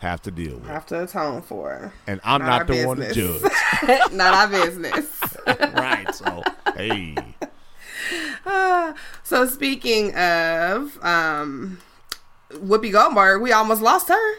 [0.00, 0.66] have to deal with.
[0.66, 1.92] Have to atone for.
[2.06, 3.42] And I'm Not not, the one to judge.
[4.12, 5.06] Not our business.
[5.46, 6.14] right.
[6.14, 6.42] So,
[6.76, 7.14] hey.
[9.24, 11.78] So speaking of um,
[12.52, 14.34] Whoopi Goldberg, we almost lost her.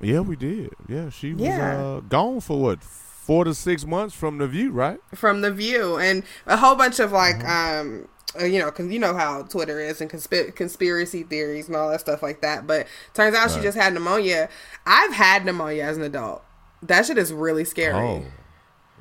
[0.00, 0.70] Yeah, we did.
[0.88, 1.76] Yeah, she was Yeah.
[1.78, 2.78] uh, gone for what?
[3.28, 4.98] Four to six months from the view, right?
[5.14, 8.08] from the view and a whole bunch of like um
[8.40, 11.90] uh, you know because you know how twitter is and consp- conspiracy theories and all
[11.90, 14.48] that stuff like that but turns out she just had pneumonia
[14.86, 16.42] i've had pneumonia as an adult
[16.82, 18.22] that shit is really scary Oh.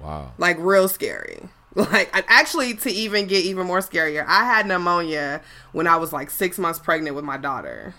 [0.01, 0.31] Wow.
[0.37, 1.41] like real scary
[1.75, 5.41] like actually to even get even more scarier i had pneumonia
[5.73, 7.93] when i was like six months pregnant with my daughter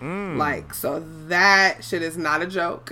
[0.00, 0.36] Mm.
[0.36, 2.90] like so that shit is not a joke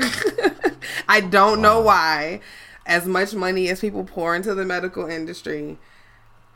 [1.09, 2.41] i don't know why
[2.87, 5.77] as much money as people pour into the medical industry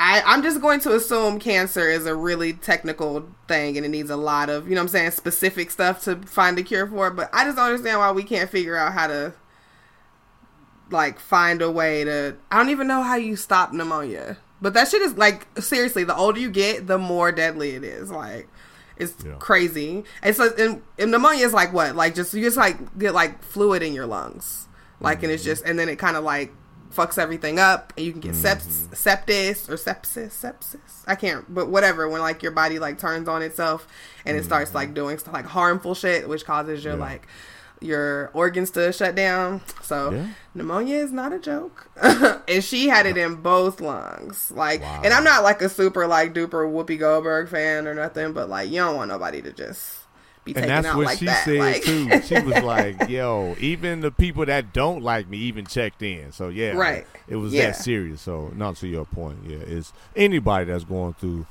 [0.00, 4.10] I, I'm just going to assume cancer is a really technical thing and it needs
[4.10, 7.08] a lot of, you know what I'm saying, specific stuff to find a cure for
[7.08, 7.16] it.
[7.16, 9.34] But I just don't understand why we can't figure out how to
[10.90, 14.38] like find a way to I don't even know how you stop pneumonia.
[14.60, 18.10] But that shit is like seriously, the older you get, the more deadly it is.
[18.10, 18.48] Like
[18.98, 19.34] it's Yeah.
[19.38, 20.04] crazy.
[20.22, 21.96] And so and, and pneumonia is like what?
[21.96, 24.68] Like just you just like get like fluid in your lungs.
[25.00, 25.50] Like and it's mm-hmm.
[25.50, 26.52] just and then it kind of like
[26.94, 28.94] fucks everything up and you can get seps, mm-hmm.
[28.94, 33.42] sepsis or sepsis sepsis i can't but whatever when like your body like turns on
[33.42, 33.86] itself
[34.24, 34.78] and it starts mm-hmm.
[34.78, 37.00] like doing stuff like harmful shit which causes your Yeah.
[37.00, 37.28] like
[37.80, 40.26] your organs to shut down so Yeah.
[40.54, 41.88] pneumonia is not a joke
[42.48, 45.02] and she had it in both lungs like Wow.
[45.04, 48.68] and i'm not like a super like duper whoopi goldberg fan or nothing but like
[48.70, 49.98] you don't want nobody to just
[50.44, 52.22] be And taken that's out what like she that said like too.
[52.22, 56.48] She was like, "Yo, even the people that don't like me even checked in." So
[56.48, 57.06] yeah, Right.
[57.28, 57.66] It was Yeah.
[57.66, 58.22] that serious.
[58.22, 61.44] So not to your point, yeah, it's anybody that's going through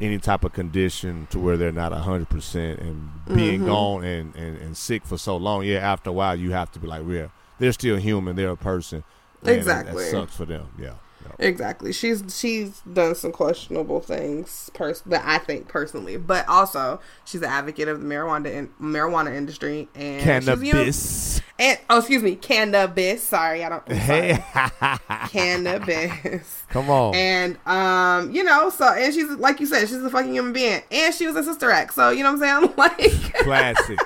[0.00, 3.66] any type of condition to where they're not hundred percent and being Mhm.
[3.66, 5.64] gone and, and and sick for so long.
[5.64, 8.36] Yeah, after a while, you have to be like, "Yeah, they're still human.
[8.36, 9.04] They're a person."
[9.44, 10.04] Exactly.
[10.04, 10.66] That sucks for them.
[10.78, 10.94] Yeah.
[11.42, 11.92] Exactly.
[11.92, 17.48] She's she's done some questionable things pers- that I think personally, but also she's an
[17.48, 21.40] advocate of the marijuana in- marijuana industry and she's, you know- Cannabis.
[21.58, 23.22] and oh, excuse me, cannabis.
[23.22, 23.82] Sorry, I don't.
[23.88, 23.96] I'm.
[23.96, 24.44] Hey,
[25.28, 26.64] cannabis.
[26.68, 27.14] come on.
[27.14, 30.82] And um, you know, so and she's like you said, she's a fucking human being,
[30.90, 31.94] and she was a sister act.
[31.94, 32.74] So you know what I'm saying?
[32.76, 33.98] Like, Classic.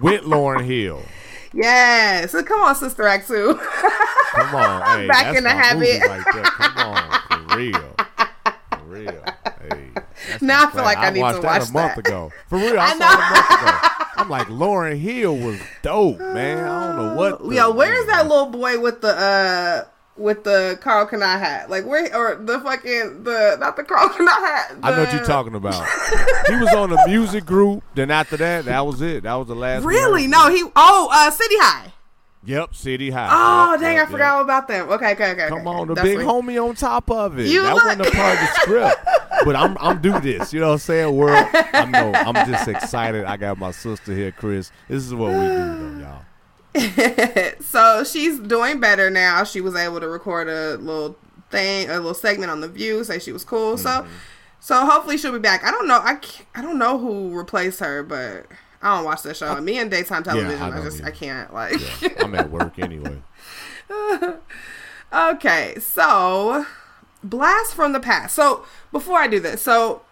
[0.00, 1.02] With Lauryn Hill.
[1.52, 2.26] Yeah.
[2.26, 3.54] So come on, sister act too.
[4.32, 6.00] Come on, hey, Back in the habit.
[6.06, 6.24] Right.
[6.24, 7.94] Come on, for real,
[8.70, 9.24] for real.
[9.68, 9.90] Hey,
[10.40, 12.06] Now I feel like I need to watched watch that a month that.
[12.06, 12.32] ago.
[12.48, 13.96] For real, I, I saw it a month ago.
[14.16, 16.58] I'm like, Lauryn Hill was dope, man.
[16.64, 17.42] I don't know what.
[17.48, 19.84] the- Yo, where's that little boy with the uh
[20.20, 21.70] with the Karl Kani hat?
[21.70, 24.76] Like where or the fucking the not the Carl Kanai hat.
[24.82, 25.84] I know what you're talking about.
[26.48, 27.82] he was on the music group.
[27.94, 29.24] Then after that, that was it.
[29.24, 29.84] That was the last.
[29.84, 30.26] Really?
[30.26, 31.92] No, he oh uh City High.
[32.44, 33.28] Yep, City High.
[33.30, 34.44] Oh Yep, dang, yep, I forgot all yep.
[34.44, 34.88] about them.
[34.90, 35.48] Okay, okay, okay.
[35.48, 35.68] Come okay.
[35.68, 37.48] on, the That's big homie on top of it.
[37.48, 38.96] You that look- wasn't a part of the script.
[39.42, 40.52] But I'm I'm do this.
[40.52, 41.16] You know what I'm saying?
[41.16, 41.46] World.
[41.72, 42.12] I'm no.
[42.12, 43.24] I'm just excited.
[43.24, 44.70] I got my sister here, Chris.
[44.86, 46.24] This is what we do, though, y'all.
[47.60, 49.44] so she's doing better now.
[49.44, 51.16] She was able to record a little
[51.50, 53.76] thing, a little segment on the View, say she was cool.
[53.76, 54.12] So, Mm-hmm.
[54.60, 55.64] so hopefully she'll be back.
[55.64, 56.00] I don't know.
[56.02, 58.46] I can't, I don't know who replaced her, but
[58.82, 59.60] I don't watch that show.
[59.60, 61.02] Me and daytime television, I I, just.
[61.02, 61.74] I can't like.
[62.02, 63.18] Yeah, I'm at work anyway.
[65.12, 66.64] Okay, so
[67.24, 68.34] blast from the past.
[68.36, 70.02] So before I do this, so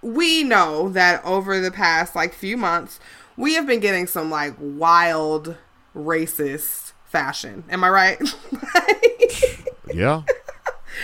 [0.00, 3.00] we know that over the past like few months,
[3.36, 5.56] we have been getting some like wild
[5.94, 7.64] racist fashion.
[7.70, 8.18] Am I right?
[9.94, 10.22] Yeah,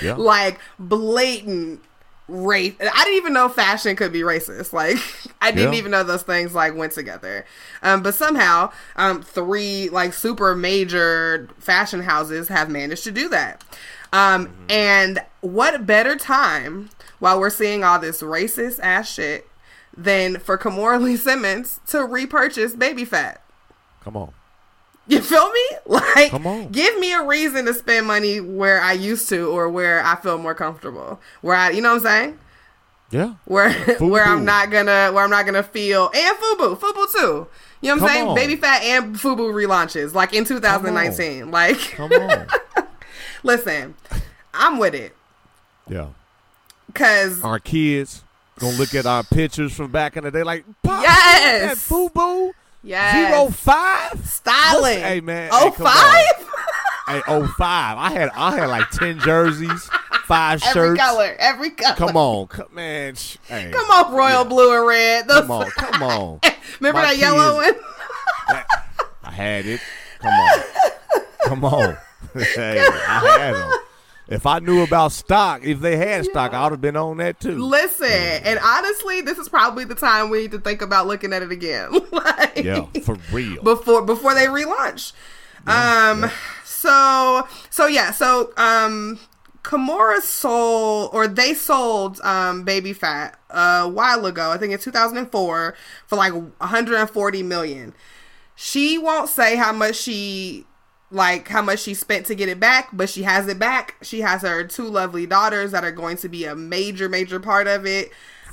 [0.03, 0.15] yeah.
[0.17, 1.81] like blatant
[2.29, 2.75] race.
[2.81, 4.73] I didn't even know fashion could be racist.
[4.73, 4.97] Like
[5.41, 5.79] I didn't Yeah.
[5.79, 7.47] even know those things like went together.
[7.83, 13.63] Um, but somehow, um, three like super major fashion houses have managed to do that.
[14.13, 16.91] Um, and what better time
[17.21, 19.47] while we're seeing all this racist ass shit
[19.97, 23.43] than for Kimora Lee Simmons to repurchase Baby Phat?
[24.03, 24.33] Come on.
[25.07, 25.61] You feel me?
[25.87, 26.69] Like, Come on.
[26.71, 30.39] give me a reason to spend money where I used to or where I feel
[30.39, 31.21] more comfortable.
[31.41, 32.39] Where I, you know what I'm saying?
[33.11, 33.35] Yeah.
[33.45, 37.19] Where where I'm not gonna where I'm not gonna feel and Fubu, Fubu too.
[37.19, 37.47] You know
[37.83, 38.29] what I'm Come saying?
[38.29, 38.35] on.
[38.37, 41.51] Baby Phat and Fubu relaunches like in 2019.
[41.51, 42.47] Like, Come on.
[43.43, 43.95] listen,
[44.55, 45.15] I'm with it
[45.89, 46.07] Yeah.
[46.87, 48.23] because Our kids
[48.59, 51.89] gonna look at our pictures from back in the day, like, Pop, Yes.
[51.89, 54.25] Boo Boo yes, zero five.
[54.27, 54.99] styling.
[55.01, 55.51] Hey, man.
[55.53, 56.49] Oh Hey, five,
[57.09, 57.99] Hey, oh five.
[57.99, 59.89] I had I had like ten jerseys,
[60.25, 60.77] five every shirts.
[60.77, 61.97] Every color, every color.
[61.97, 63.15] Come on, co- man.
[63.49, 64.49] Hey, come on, royal Yeah.
[64.49, 65.29] blue and red.
[65.29, 66.41] Those- Come on, come on.
[66.81, 67.75] Remember My that yellow one?
[69.25, 69.81] I had it.
[70.21, 70.61] Come on,
[71.47, 71.97] come on.
[72.35, 73.73] hey, I had them.
[74.29, 77.41] If I knew about stock, if they had stock, I would have been on that
[77.41, 77.59] too.
[77.59, 81.43] Listen, and honestly, this is probably the time we need to think about looking at
[81.43, 81.91] it again.
[82.13, 83.63] like, Yeah, for real.
[83.63, 85.13] before before they relaunch.
[85.67, 86.31] um
[86.65, 89.19] so so yeah, so um
[89.63, 94.51] Kimora sold or they sold um Baby Phat a while ago.
[94.51, 95.75] I think in 2004
[96.07, 97.93] for like 140 million.
[98.55, 100.67] She won't say how much she
[101.13, 103.97] like how much she spent to get it back, but she has it back.
[104.03, 107.67] She has her two lovely daughters that are going to be a major major part
[107.67, 108.11] of it.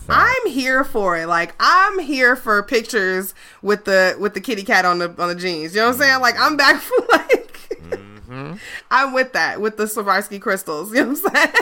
[0.09, 1.27] I'm here for it.
[1.27, 5.35] Like I'm here for pictures with the with the kitty cat on the on the
[5.35, 5.75] jeans.
[5.75, 6.21] You know what I'm saying?
[6.21, 8.53] Like I'm back for like mm-hmm.
[8.91, 10.93] I'm with that with the Swarovski crystals.
[10.95, 11.53] You know what I'm saying?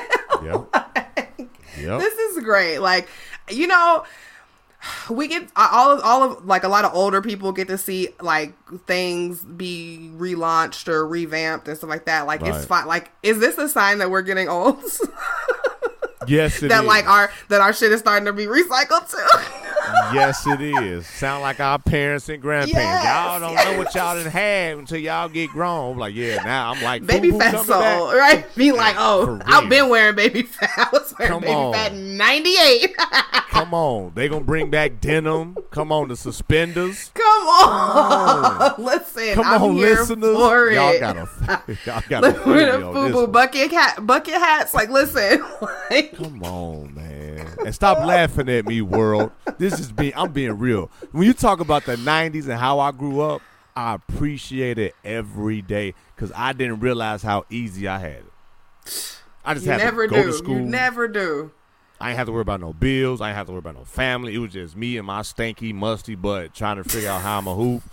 [0.43, 0.93] Yep.
[1.77, 1.99] Yep.
[1.99, 2.79] This is great.
[2.79, 3.07] Like
[3.51, 4.03] you know,
[5.09, 8.09] we get all of all of like a lot of older people get to see
[8.21, 8.53] like
[8.85, 12.27] things be relaunched or revamped and stuff like that.
[12.27, 12.67] Like it's Right.
[12.67, 12.87] fine.
[12.87, 14.77] Like is this a sign that we're getting old?
[16.27, 16.87] Yes, it that is.
[16.87, 19.17] like our that our shit is starting to be recycled too.
[20.13, 21.07] yes, it is.
[21.07, 22.73] Sound like our parents and grandparents.
[22.77, 25.93] Yes, y'all don't know what y'all didn't have until y'all get grown.
[25.93, 27.79] I'm like, yeah, now I'm like, Baby Phat soul,
[28.11, 28.15] back.
[28.15, 28.55] right?
[28.55, 30.69] Be like, oh, I've been wearing Baby Phat.
[30.77, 31.73] I was wearing Come baby on.
[31.73, 32.97] fat '98.
[33.49, 35.57] Come on, they gonna bring back denim.
[35.71, 37.09] Come on, the suspenders.
[37.13, 39.33] Come on, listen.
[39.33, 40.37] Come I'm on, here listeners.
[40.37, 40.99] For Y'all it.
[40.99, 43.31] got a, y'all got a Look with the FUBU one.
[43.31, 44.73] bucket hat, bucket hats.
[44.73, 45.43] Like, listen,
[45.89, 49.31] like, Come on, man, and stop laughing at me, world.
[49.59, 50.13] This is being.
[50.15, 50.89] I'm being real.
[51.11, 53.43] When you talk about the '90s and how I grew up,
[53.75, 59.21] I appreciate it every day because I didn't realize how easy I had it.
[59.45, 60.31] I just you had never to go do.
[60.31, 60.55] to school.
[60.55, 61.51] You never do.
[62.01, 63.21] I ain't have to worry about no bills.
[63.21, 64.33] I ain't have to worry about no family.
[64.33, 67.47] It was just me and my stanky, musty butt trying to figure out how I'm
[67.47, 67.83] a hoop.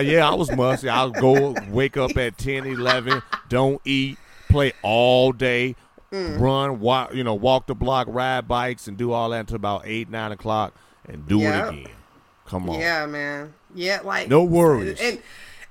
[0.00, 0.88] Yeah, I was musty.
[0.88, 5.76] I'll go wake up at 10, 11, don't eat, play all day,
[6.12, 6.40] Mm.
[6.40, 9.82] run, walk, you know, walk the block, ride bikes, and do all that until about
[9.84, 10.72] 8, 9 o'clock
[11.06, 11.66] and do Yep.
[11.66, 11.92] it again.
[12.46, 12.80] Come on.
[12.80, 13.52] Yeah, man.
[13.74, 14.98] Yeah, like No worries.
[15.00, 15.20] and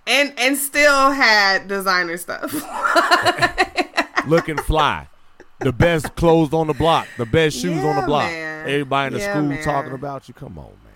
[0.06, 2.54] and and still had designer stuff.
[4.28, 5.08] Looking fly.
[5.60, 8.30] The best clothes on the block, the best shoes on the block.
[8.30, 8.62] man.
[8.69, 9.63] Everybody in the Yeah, school man.
[9.63, 10.34] talking about you.
[10.36, 10.93] Come on, man.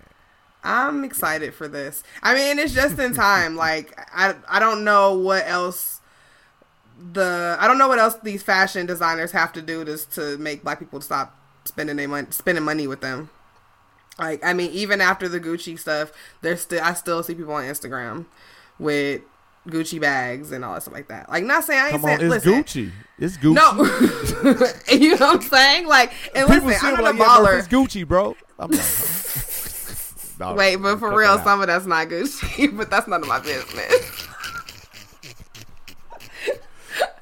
[0.62, 2.04] I'm excited for this.
[2.22, 3.56] I mean, it's just in time.
[3.56, 6.00] Like I I don't know what else
[7.12, 10.62] the I don't know what else these fashion designers have to do to to make
[10.62, 13.30] black people stop spending their money spending money with them.
[14.18, 16.12] Like I mean, even after the Gucci stuff,
[16.42, 18.26] there's still I still see people on Instagram
[18.78, 19.22] with
[19.66, 21.28] Gucci bags and all that stuff like that.
[21.28, 22.92] Like not saying I ain't Come saying on, it's listen, Gucci.
[23.18, 23.54] It's Gucci.
[23.54, 25.86] No, you know what I'm saying?
[25.86, 28.36] Like, and People listen, I'm like, a yeah, bro, it's Gucci, bro.
[28.58, 30.54] I'm like, huh?
[30.58, 34.28] Wait, but for real, some of that's not Gucci, but that's none of my business.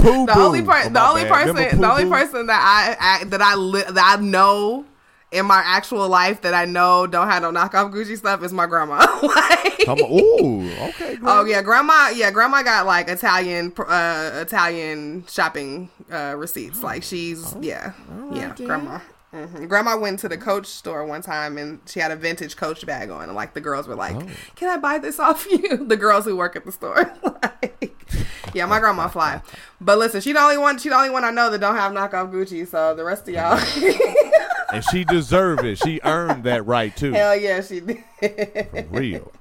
[0.00, 1.32] Poo The only Oh, the only bad.
[1.56, 4.84] person, the only person that I, I that I li- that I know
[5.32, 8.66] in my actual life that I know don't have no knockoff Gucci stuff is my
[8.66, 8.96] grandma.
[9.22, 10.10] like, Come on.
[10.44, 11.18] Ooh, okay.
[11.22, 12.08] Oh yeah, grandma.
[12.14, 16.82] Yeah, grandma got like Italian, uh, Italian shopping uh, receipts.
[16.82, 17.92] Like she's yeah,
[18.32, 18.98] yeah, grandma.
[19.32, 22.84] hmm Grandma went to the Coach store one time and she had a vintage Coach
[22.84, 24.26] bag on, and like the girls were like, Oh.
[24.56, 27.14] "Can I buy this off you?" The girls who work at the store.
[27.42, 27.89] like,
[28.54, 29.42] yeah, my grandma fly.
[29.80, 30.78] But listen, she the only one.
[30.78, 32.66] She the only one I know that don't have knockoff Gucci.
[32.66, 33.58] So the rest of y'all,
[34.72, 35.78] And she deserved it.
[35.78, 37.12] She earned that right too.
[37.12, 38.04] hell yeah, she did.
[38.20, 39.32] For real.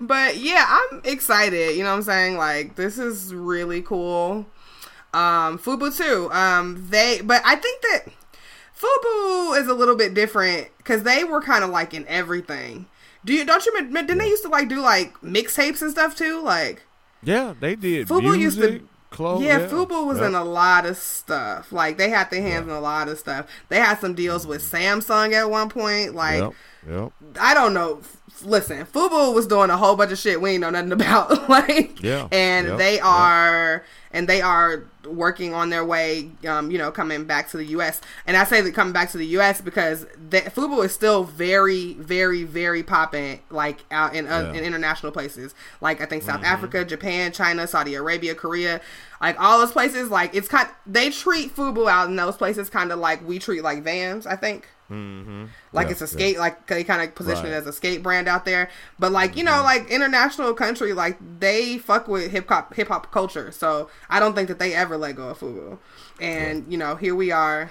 [0.00, 1.76] But yeah, I'm excited.
[1.76, 2.36] You know what I'm saying?
[2.36, 4.46] Like this is really cool.
[5.14, 6.30] Um Fubu too.
[6.32, 8.04] Um they but I think that
[8.78, 12.86] Fubu is a little bit different cuz they were kind of like in everything.
[13.24, 16.42] Do you don't you didn't they used to like do like mixtapes and stuff too?
[16.42, 16.82] Like
[17.22, 18.08] Yeah, they did.
[18.08, 19.42] Fubu used Music, to- clothes.
[19.42, 20.28] yeah, Fubu was Yep.
[20.28, 21.72] in a lot of stuff.
[21.72, 23.46] Like they had their hands in a lot of stuff.
[23.68, 26.14] They had some deals with Samsung at one point.
[26.14, 26.52] Like Yep.
[26.88, 27.12] Yep.
[27.40, 28.00] I don't know.
[28.44, 31.48] Listen, Fubu was doing a whole bunch of shit we ain't know nothing about.
[31.50, 33.04] like, Yeah, and yep, they yep.
[33.04, 36.30] are, and they are working on their way.
[36.46, 38.00] Um, you know, coming back to the U.S.
[38.26, 39.60] And I say that coming back to the U.S.
[39.60, 43.40] because the, Fubu is still very, very, very popping.
[43.50, 44.58] Like out in uh, Yeah.
[44.60, 46.44] in international places, like I think South Mm-hmm.
[46.44, 48.80] Africa, Japan, China, Saudi Arabia, Korea,
[49.20, 50.10] like all those places.
[50.10, 53.62] Like it's kind, they treat Fubu out in those places kind of like we treat
[53.62, 54.26] like Vans.
[54.26, 54.68] I think.
[54.90, 55.46] Mm-hmm.
[55.72, 56.08] Like Yeah, it's a yeah.
[56.08, 58.70] skate, like they kind of position it as a skate brand out there.
[58.98, 59.56] But like you Mm-hmm.
[59.56, 63.50] know, like international country, like they fuck with hip hop, hip hop culture.
[63.52, 65.78] So I don't think that they ever let go of Fubu.
[66.20, 67.70] And you know, here we are,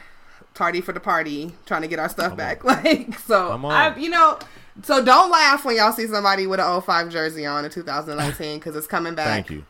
[0.54, 2.64] tardy for the party, trying to get our stuff back.
[2.64, 3.72] Like so, Come on.
[3.74, 4.38] I, you know,
[4.84, 8.76] So don't laugh when y'all see somebody with an 05 jersey on in 2019 because
[8.76, 9.28] it's coming back.
[9.48, 9.66] Thank you.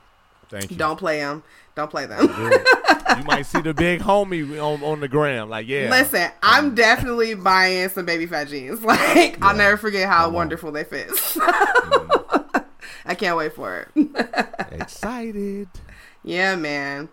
[0.50, 0.78] Thank you.
[0.78, 1.44] Don't play them.
[1.78, 2.22] Don't play them.
[3.18, 5.48] you might see the big homie on, on the gram.
[5.48, 5.92] Like, yeah.
[5.92, 8.82] Listen, I'm definitely buying some Baby Phat jeans.
[8.88, 11.10] Like, I'll never forget how wonderful they fit.
[11.38, 12.66] Mm.
[13.06, 14.10] I can't wait for it.
[14.72, 15.70] Excited.
[16.24, 17.08] Yeah, man.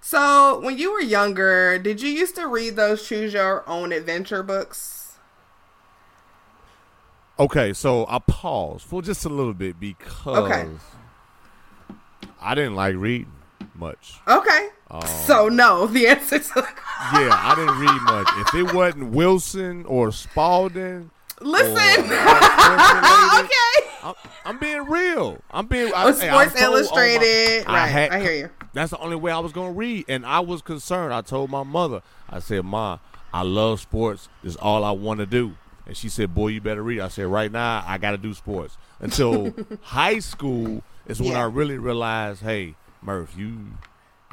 [0.00, 4.42] So, when you were younger, did you used to read those choose your own adventure
[4.42, 5.18] books?
[7.38, 10.66] Okay, so I paused for just a little bit because Okay.
[12.40, 13.30] I didn't like reading
[13.78, 14.14] much.
[14.28, 14.68] Okay.
[15.26, 16.60] so, um, no, the answer to the
[17.12, 18.28] Yeah, I didn't read much.
[18.38, 21.10] If it wasn't Wilson or Spalding,
[21.40, 21.72] Listen.
[21.72, 23.90] or sports-related, okay.
[24.02, 25.38] I'm, I'm being real.
[25.50, 25.92] I'm being.
[25.94, 27.66] I, Or hey, I was Sports told, oh my- Illustrated.
[27.66, 27.86] right.
[27.86, 28.50] had- I hear you.
[28.72, 31.12] That's the only way I was gonna read, and I was concerned.
[31.14, 32.98] I told my mother, I said, "Ma,
[33.32, 34.28] I love sports.
[34.42, 35.54] This is all I want to do."
[35.86, 38.34] And she said, "Boy, you better read." I said, "Right now, I got to do
[38.34, 41.40] sports." Until high school is when Yeah.
[41.40, 42.74] I really realized, hey,
[43.06, 43.68] Murph, you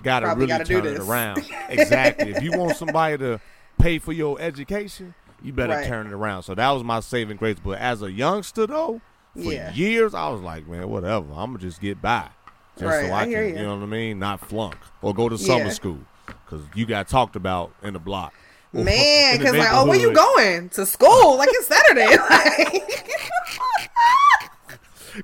[0.01, 1.45] gotta Probably really gotta turn it around.
[1.69, 2.31] exactly.
[2.31, 3.39] If you want somebody to
[3.79, 5.85] pay for your education, you better Right.
[5.87, 6.43] turn it around.
[6.43, 7.57] So that was my saving grace.
[7.63, 8.99] But as a youngster, though,
[9.41, 9.71] for Yeah.
[9.73, 11.27] years, I was like, man, whatever.
[11.33, 12.29] I'm gonna just get by.
[12.77, 13.55] Just Right, so I, I can, you.
[13.57, 14.17] you know what I mean?
[14.17, 15.69] Not flunk or go to summer Yeah.
[15.69, 15.99] school
[16.45, 18.33] because you got talked about in the block.
[18.73, 21.37] Man, because like, oh, where you going to school?
[21.37, 22.07] Like it's Saturday.
[22.29, 22.89] Like,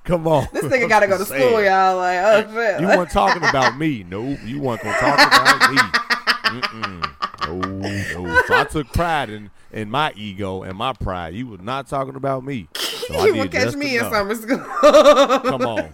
[0.03, 1.97] Come on, this nigga got to go to school, y'all.
[1.97, 2.81] Like, oh shit.
[2.81, 4.03] You weren't talking about me.
[4.07, 4.39] Nope.
[4.45, 5.77] you weren't gonna talk about me.
[6.61, 7.11] Mm-mm.
[7.47, 7.59] No,
[8.21, 8.41] no.
[8.47, 11.33] So I took pride in in my ego and my pride.
[11.33, 12.67] You was not talking about me.
[13.09, 14.59] So you will catch me in summer school.
[14.59, 15.89] Come on,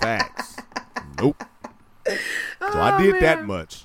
[0.00, 0.56] facts.
[1.18, 1.44] Nope.
[2.04, 2.14] So
[2.60, 3.84] I Oh, did that much.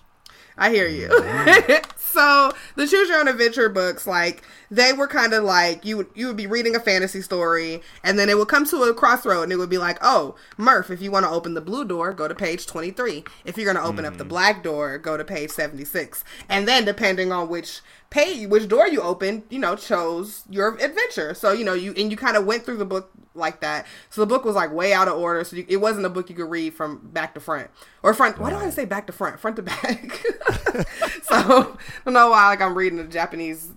[0.58, 1.08] I hear you.
[1.10, 1.95] Mm-hmm.
[2.15, 6.08] So the choose your own adventure books, like they were kind of like you would
[6.15, 9.43] you would be reading a fantasy story, and then it would come to a crossroad,
[9.43, 12.13] and it would be like, oh, Murph, if you want to open the blue door,
[12.13, 13.23] go to page twenty three.
[13.43, 14.17] If you're going to open up Mm-hmm.
[14.19, 16.23] the black door, go to page seventy six.
[16.49, 17.82] And then depending on which
[18.15, 21.34] page, which door you opened, you know, chose your adventure.
[21.34, 23.86] So you know you and you kind of went through the book like that.
[24.10, 25.43] So the book was like way out of order.
[25.43, 27.69] So you, it wasn't a book you could read from back to front
[28.04, 28.39] or front.
[28.39, 29.38] Why do I say back to front?
[29.39, 30.23] Front to back.
[31.23, 31.75] so I
[32.06, 33.71] don't know why like I'm reading a Japanese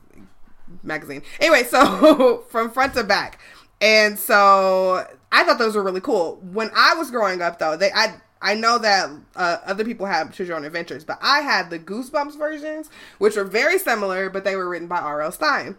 [0.85, 1.23] magazine.
[1.41, 3.41] Anyway, so from front to back.
[3.81, 6.37] And so I thought those were really cool.
[6.43, 10.33] When I was growing up though, they I I know that uh, other people have
[10.33, 14.45] choose your own adventures, but I had the Goosebumps versions, which were very similar, but
[14.45, 15.33] they were written by R.L.
[15.33, 15.77] Stine.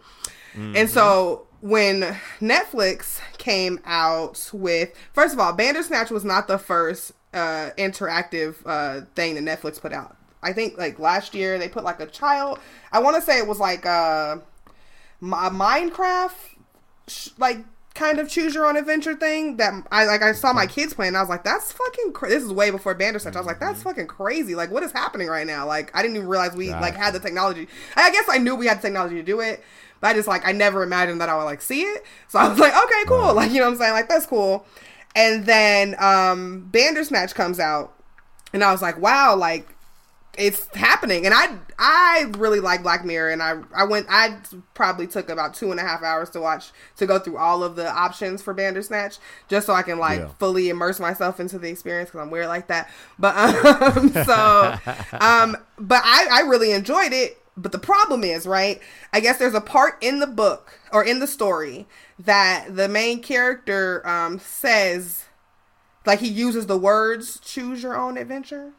[0.76, 7.12] And so when Netflix came out with, first of all, Bandersnatch was not the first
[7.32, 10.16] uh, interactive uh, thing that Netflix put out.
[10.42, 12.58] I think like last year they put like a child.
[12.92, 14.38] I want to say it was like uh,
[15.20, 16.32] Mi- Minecraft,
[17.38, 17.58] like
[17.94, 20.22] kind of choose your own adventure thing that I like.
[20.22, 21.08] I saw my kids playing.
[21.08, 22.12] And I was like, that's fucking.
[22.12, 22.28] Cra-.
[22.28, 23.34] This is way before Bandersnatch.
[23.34, 24.54] I was like, that's fucking crazy.
[24.54, 25.66] Like, what is happening right now?
[25.66, 27.68] Like, I didn't even realize we like had the technology.
[27.96, 29.62] I guess I knew we had the technology to do it,
[30.00, 32.04] but I just like I never imagined that I would like see it.
[32.28, 33.34] So I was like, okay, cool.
[33.34, 33.92] Like, you know what I'm saying?
[33.92, 34.64] Like, that's cool.
[35.14, 37.92] And then um Bandersnatch comes out,
[38.52, 39.74] and I was like, wow, like
[40.38, 41.26] it's happening.
[41.26, 44.36] And i i really like black mirror and i i went i
[44.74, 47.74] probably took about two and a half hours to watch to go through all of
[47.74, 50.28] the options for bandersnatch just so i can like Yeah.
[50.38, 52.88] fully immerse myself into the experience because i'm weird like that.
[53.18, 54.76] But um so
[55.18, 57.36] um but i i really enjoyed it.
[57.56, 58.80] But the problem is right
[59.12, 61.86] i guess there's a part in the book or in the story
[62.18, 65.24] that the main character um says
[66.06, 68.72] like he uses the words choose your own adventure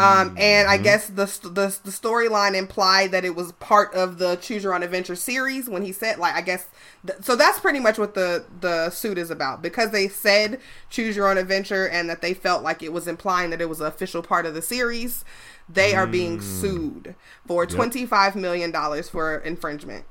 [0.00, 0.38] um, mm-hmm.
[0.38, 0.84] and I mm-hmm.
[0.84, 4.82] guess the the, the storyline implied that it was part of the Choose Your Own
[4.82, 6.66] Adventure series when he said like I guess
[7.06, 11.16] th- so that's pretty much what the the suit is about because they said Choose
[11.16, 13.86] Your Own Adventure and that they felt like it was implying that it was an
[13.86, 15.24] official part of the series.
[15.68, 16.42] They are being mm.
[16.42, 17.14] sued
[17.46, 20.04] for twenty five million dollars for infringement.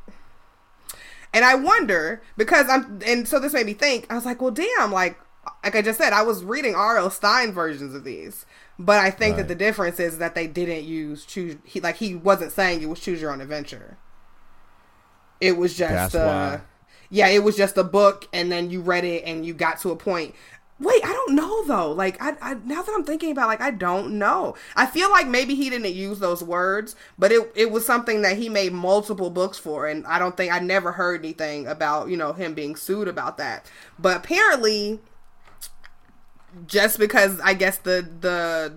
[1.33, 4.07] And I wonder because I'm, and so this made me think.
[4.09, 5.19] I was like, well, damn, like,
[5.63, 7.09] like I just said, I was reading R.L.
[7.09, 8.45] Stine versions of these,
[8.79, 11.57] but I think that the difference is that they didn't use choose.
[11.65, 13.97] He like he wasn't saying it was choose your own adventure.
[15.41, 16.61] It was just, That's uh,
[17.09, 19.91] yeah, it was just a book, and then you read it and you got to
[19.91, 20.33] a point.
[20.79, 21.91] Wait, I don't know though.
[21.91, 24.55] Like, I, I now that I'm thinking about, like, I don't know.
[24.77, 28.37] I feel like maybe he didn't use those words, but it it was something that
[28.37, 32.15] he made multiple books for, and I don't think I never heard anything about you
[32.15, 33.69] know him being sued about that.
[33.97, 34.99] But apparently,
[36.67, 38.73] just because I guess the the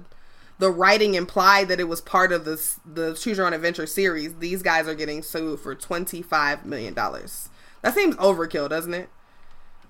[0.58, 4.34] the writing implied that it was part of this the Choose Your Own Adventure series,
[4.36, 7.48] these guys are getting sued for twenty five million dollars.
[7.82, 9.08] That seems overkill, doesn't it?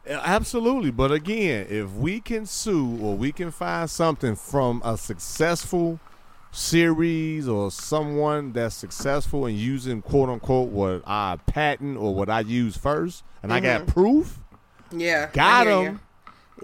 [0.07, 6.01] Absolutely, but again, if we can sue or we can find something from a successful
[6.51, 12.41] series or someone that's successful in using quote unquote what I patent or what I
[12.41, 13.91] use first, and I got mm-hmm.
[13.93, 14.39] proof,
[14.91, 15.31] Yeah.
[15.33, 15.95] got I hear him.
[15.95, 16.01] you.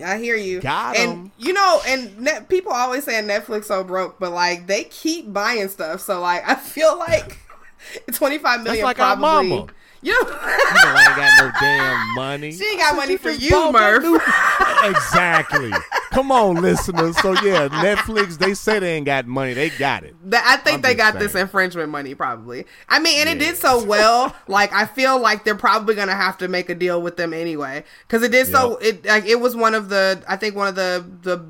[0.03, 0.61] I hear you.
[0.61, 1.33] Got and 'em.
[1.39, 5.69] you know, and net, people always say Netflix so broke, but like they keep buying
[5.69, 6.01] stuff.
[6.01, 7.39] So like I feel like
[8.13, 9.67] twenty five million like our probably.
[10.01, 12.53] You know, You know, I ain't got no damn money.
[12.53, 14.05] she ain't got money for you, Murph.
[14.85, 15.73] exactly.
[16.11, 17.17] Come on, listeners.
[17.21, 18.39] So yeah, Netflix.
[18.39, 19.55] They say they ain't got money.
[19.55, 20.15] They got it.
[20.31, 22.65] That- I think I'm they got this infringement money, probably.
[22.89, 24.35] I mean, and it did so well.
[24.49, 27.85] like, I feel like they're probably gonna have to make a deal with them anyway,
[28.07, 28.77] because it did so.
[28.77, 31.45] It like it was one of the, I think one of the the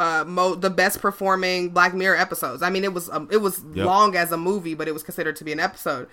[0.00, 2.62] uh mo the best performing Black Mirror episodes.
[2.62, 3.86] I mean, it was um, it was Yep.
[3.86, 6.08] long as a movie, but it was considered to be an episode.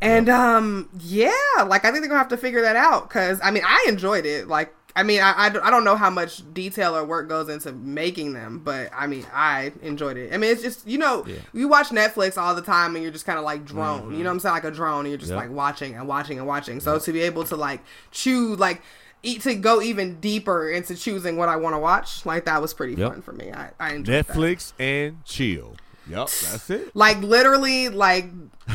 [0.00, 1.30] And um, yeah,
[1.66, 4.26] like I think they're gonna have to figure that out because I mean, I enjoyed
[4.26, 4.48] it.
[4.48, 7.72] Like, I mean, I, I, I don't know how much detail or work goes into
[7.72, 10.32] making them, but I mean, I enjoyed it.
[10.32, 11.36] I mean, it's just you know, Yeah.
[11.52, 14.12] you watch Netflix all the time and you're just kind of like drone.
[14.12, 14.54] You know what I'm saying?
[14.54, 15.38] Like a drone, and you're just Yep.
[15.40, 16.80] like watching and watching and watching.
[16.80, 18.82] So to be able to like chew like.
[19.26, 22.74] Eat to go even deeper into choosing what I want to watch, like that was
[22.74, 23.10] pretty Yep.
[23.10, 23.50] fun for me.
[23.50, 24.34] I, I enjoyed that.
[24.34, 25.76] Netflix and chill.
[26.08, 26.94] Yep, that's it.
[26.94, 28.26] like literally like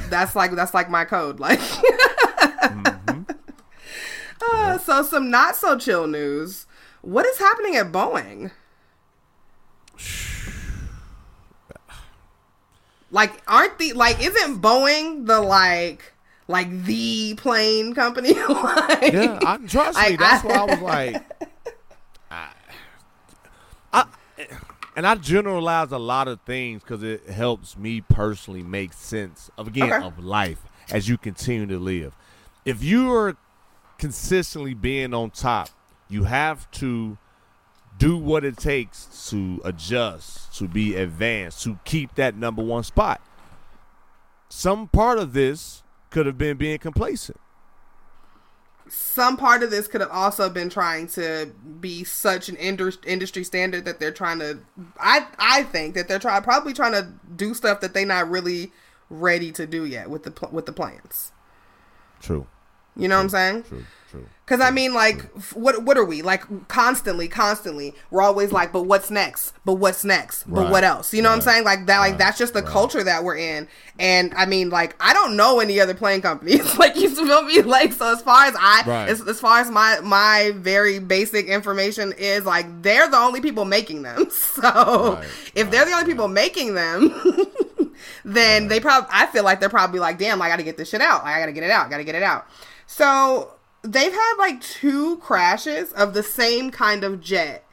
[0.09, 1.59] that's like that's like my code like.
[4.51, 6.65] Uh, so some not so chill news.
[7.01, 8.51] What is happening at boeing?
[13.11, 16.13] Like aren't the like isn't boeing the like
[16.47, 18.34] like the plane company?
[18.49, 20.03] Like, Yeah, I, trust me.
[20.11, 21.23] Like, That's I- why I was like,
[22.32, 22.49] I,
[23.93, 24.05] I,
[24.99, 29.69] and I generalize a lot of things because it helps me personally make sense of
[29.69, 30.05] again Okay.
[30.05, 32.13] of life as you continue to live.
[32.65, 33.37] If you are
[33.97, 35.69] consistently being on top,
[36.09, 37.17] you have to
[37.97, 43.21] do what it takes to adjust, to be advanced, to keep that number one spot.
[44.49, 47.39] Some part of this could have been being complacent.
[48.89, 53.85] Some part of this could have also been trying to be such an industry standard
[53.85, 54.59] that they're trying to
[54.99, 58.71] i i think that they're trying probably trying to do stuff that they're not really
[59.09, 61.31] ready to do yet with the with the plans
[62.21, 62.47] True.
[62.95, 63.85] you know what i'm saying True.
[64.09, 64.27] True.
[64.49, 65.21] Because I mean, like,
[65.53, 66.43] what what are we like?
[66.69, 69.53] Constantly, constantly, we're always like, but what's next?
[69.63, 70.45] But what's next?
[70.45, 70.71] But Right.
[70.71, 71.13] what else?
[71.13, 71.65] You know what I'm saying?
[71.65, 72.17] Like that, like Right.
[72.17, 72.67] that's just the Right.
[72.71, 73.67] culture that we're in.
[73.99, 76.77] And I mean, like, I don't know any other plane companies.
[76.79, 77.61] like, you feel me?
[77.61, 79.09] Like, so as far as I, Right.
[79.09, 83.65] as, as far as my my very basic information is, like, they're the only people
[83.65, 84.29] making them.
[84.59, 85.27] So Right.
[85.53, 87.13] if they're the only people making them.
[88.25, 91.01] then they probably I feel like they're probably like, damn, I gotta get this shit
[91.01, 91.23] out.
[91.23, 91.85] I gotta get it out.
[91.85, 92.47] I gotta get it out.
[92.87, 97.65] So they've had like two crashes of the same kind of jet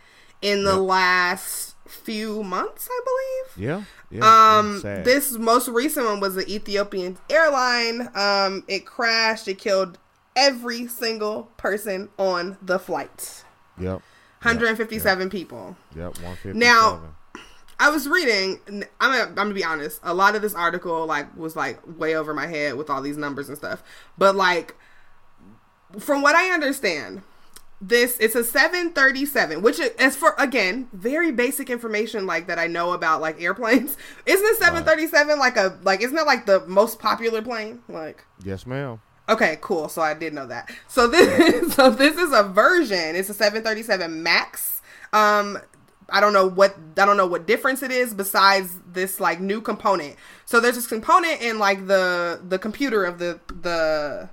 [0.42, 0.80] in the Yep.
[0.80, 3.68] last few months, I believe.
[3.68, 3.82] Yeah.
[4.10, 8.08] yeah Um, this most recent one was the Ethiopian airline.
[8.14, 9.48] Um, it crashed.
[9.48, 9.98] It killed
[10.34, 13.44] every single person on the flight.
[13.78, 14.02] Yep.
[14.42, 15.76] 157 people.
[15.96, 16.18] Yep.
[16.20, 16.58] One fifty.
[16.58, 17.00] Now-
[17.78, 18.58] I was reading.
[18.68, 18.80] I'm
[19.12, 20.00] gonna, I'm gonna be honest.
[20.02, 23.18] A lot of this article like was like way over my head with all these
[23.18, 23.82] numbers and stuff.
[24.16, 24.74] But like,
[25.98, 27.22] from what I understand,
[27.80, 32.66] this it's a 737, which is as for again very basic information like that I
[32.66, 33.96] know about like airplanes.
[34.26, 37.82] Isn't a 737 like a like isn't it like the most popular plane?
[37.88, 39.00] Like yes, ma'am.
[39.28, 39.88] Okay, cool.
[39.88, 40.70] So I did know that.
[40.88, 43.14] So this so this is a version.
[43.14, 44.80] It's a 737 Max.
[45.12, 45.58] Um
[46.08, 49.60] I don't know what I don't know what difference it is besides this like new
[49.60, 50.16] component.
[50.46, 54.30] So there's this component in like the the computer of the the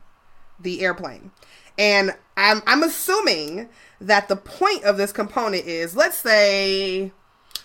[0.59, 1.31] the airplane.
[1.77, 3.69] And I'm I'm assuming
[4.01, 7.11] that the point of this component is let's say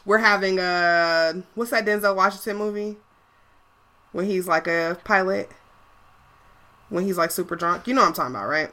[0.05, 2.97] we're having a what's that Denzel Washington movie?
[4.13, 5.51] When he's like a pilot
[6.89, 7.87] when he's like super drunk.
[7.87, 8.71] You know what I'm talking about, right?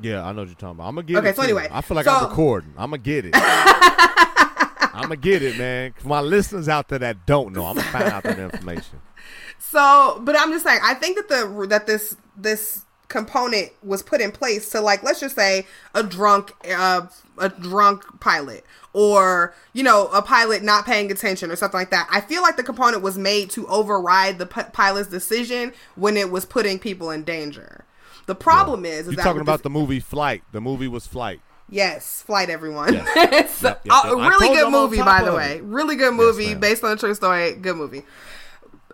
[0.00, 0.88] Yeah, I know what you're talking about.
[0.88, 1.36] I'm gonna get Okay, it.
[1.36, 2.74] so anyway, I feel like so- I'm recording.
[2.76, 3.34] I'm gonna get it.
[3.36, 5.94] I'm gonna get it, man.
[6.04, 9.00] My listeners out there that don't know, I'm gonna find out that information.
[9.58, 12.84] So, but I'm just saying, I think that the that this this
[13.14, 17.06] component was put in place to like let's just say a drunk uh,
[17.38, 22.08] a drunk pilot or you know a pilot not paying attention or something like that.
[22.10, 26.30] I feel like the component was made to override the p- pilot's decision when it
[26.32, 27.84] was putting people in danger.
[28.26, 30.42] The problem is, is You're that talking about this- the movie Flight.
[30.52, 31.40] The movie was Flight.
[31.70, 32.94] Yes, Flight Everyone.
[32.94, 33.54] Yes.
[33.60, 34.16] So- Yep, yep, a yep.
[34.18, 35.36] I really good movie, by the it.
[35.36, 35.60] way.
[35.62, 36.60] Really good movie ma'am.
[36.60, 37.52] based on a true story.
[37.54, 38.02] Good movie.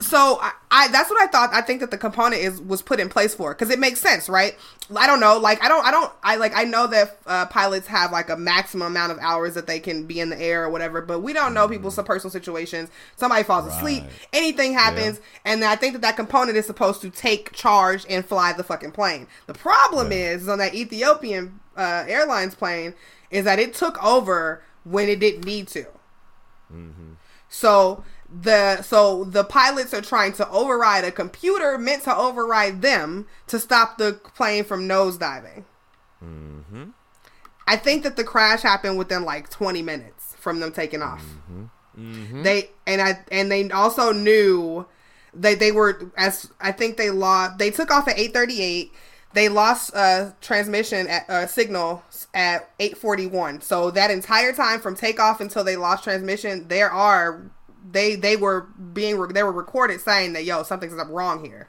[0.00, 1.50] So I, I that's what I thought.
[1.52, 4.28] I think that the component is was put in place for because it makes sense,
[4.28, 4.56] right?
[4.96, 7.86] I don't know, like I don't, I don't, I like I know that uh, pilots
[7.86, 10.70] have like a maximum amount of hours that they can be in the air or
[10.70, 12.88] whatever, but we don't know people's personal situations.
[13.16, 17.52] Somebody falls asleep, anything happens, and I think that that component is supposed to take
[17.52, 19.26] charge and fly the fucking plane.
[19.46, 20.30] The problem Yeah.
[20.32, 22.94] is on that Ethiopian uh, Airlines plane
[23.30, 25.84] is that it took over when it didn't need to.
[27.48, 33.26] So the so the pilots are trying to override a computer meant to override them
[33.48, 35.64] to stop the plane from nosediving.
[37.66, 41.24] I think that the crash happened within like 20 minutes from them taking off.
[42.42, 44.86] They and I and they also knew
[45.34, 48.90] they they were as I think they lost they took off at 8:38.
[49.32, 52.02] They lost uh transmission at uh, signal
[52.34, 53.62] at 8:41.
[53.62, 57.42] So that entire time from takeoff until they lost transmission, there are
[57.88, 58.62] they they were
[58.92, 61.68] being re- they were recorded saying that yo something's up wrong here.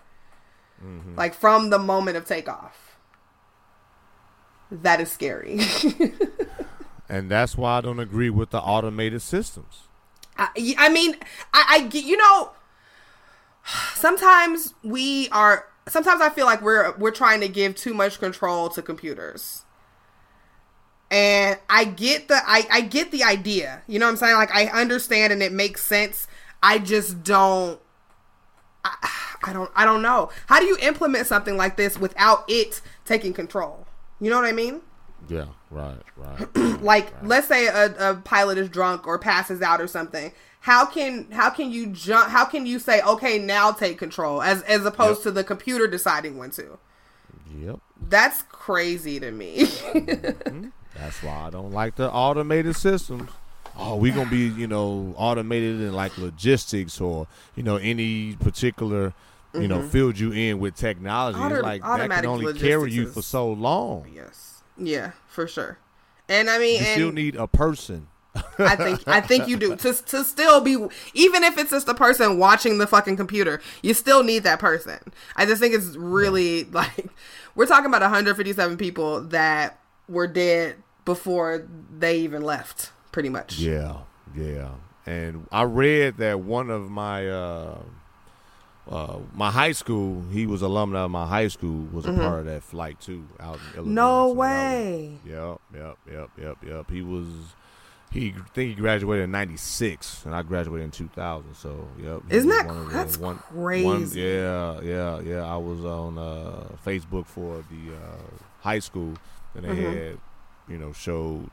[0.83, 1.15] Mm-hmm.
[1.15, 2.97] Like from the moment of takeoff.
[4.71, 5.59] That is scary.
[7.11, 9.89] And that's why I don't agree with the automated systems.
[10.37, 10.47] I,
[10.77, 11.17] I mean,
[11.53, 12.51] I, I you know.
[13.95, 15.67] Sometimes we are.
[15.89, 19.65] Sometimes I feel like we're we're trying to give too much control to computers.
[21.11, 23.81] And I get the I, I get the idea.
[23.85, 24.35] You know what I'm saying?
[24.35, 26.27] Like I understand and it makes sense.
[26.63, 27.79] I just don't
[28.85, 29.09] I,
[29.43, 30.29] I don't I don't know.
[30.47, 33.85] How do you implement something like this without it taking control?
[34.19, 34.81] You know what I mean?
[35.27, 36.55] Yeah, right, right.
[36.81, 40.31] like let's say a, a pilot is drunk or passes out or something
[40.61, 44.61] how can how can you jump how can you say okay now take control as
[44.63, 45.23] as opposed Yep.
[45.23, 46.77] to the computer deciding when to
[47.59, 47.79] yep.
[48.07, 50.69] that's crazy to me mm-hmm.
[50.95, 53.29] That's why I don't like the automated systems.
[53.77, 59.13] Oh, we gonna be, you know, automated in like logistics or, you know, any particular,
[59.53, 61.37] you know, field you in with technology.
[61.37, 61.45] Mm-hmm.
[61.45, 64.07] Auto- it's like that can only carry you for so long.
[64.13, 65.77] yes yeah for sure
[66.29, 68.07] and i mean You and still need a person.
[68.57, 70.77] I think I think you do to to still be
[71.13, 74.99] even if it's just a person watching the fucking computer, you still need that person.
[75.35, 77.07] I just think it's really like
[77.55, 79.77] we're talking about 157 people that
[80.11, 83.57] were dead before they even left, pretty much.
[83.57, 83.97] Yeah,
[84.35, 84.69] yeah.
[85.05, 87.77] And I read that one of my uh,
[88.89, 92.45] uh, my high school, he was alumni of my high school, was a part of
[92.45, 93.83] that flight too, out in Illinois.
[93.85, 93.93] Mm-hmm.
[93.93, 95.17] No So that was- way.
[95.25, 96.91] Yep, yep, yep, yep, yep.
[96.91, 97.27] He was.
[98.11, 101.53] He think he graduated in '96, and I graduated in 2000.
[101.55, 102.19] So, yep.
[102.29, 103.85] Isn't that one the- that's one- crazy.
[103.87, 105.45] one- yeah, yeah, yeah.
[105.45, 108.17] I was on uh, Facebook for the uh,
[108.59, 109.13] high school,
[109.55, 109.93] and they Mm-hmm.
[109.97, 110.19] had,
[110.67, 111.49] you know, showed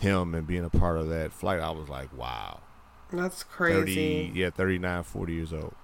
[0.00, 1.60] him and being a part of that flight.
[1.60, 2.60] I was like, wow,
[3.12, 4.32] That's 30, crazy.
[4.34, 5.74] yeah, 39, 40 years old.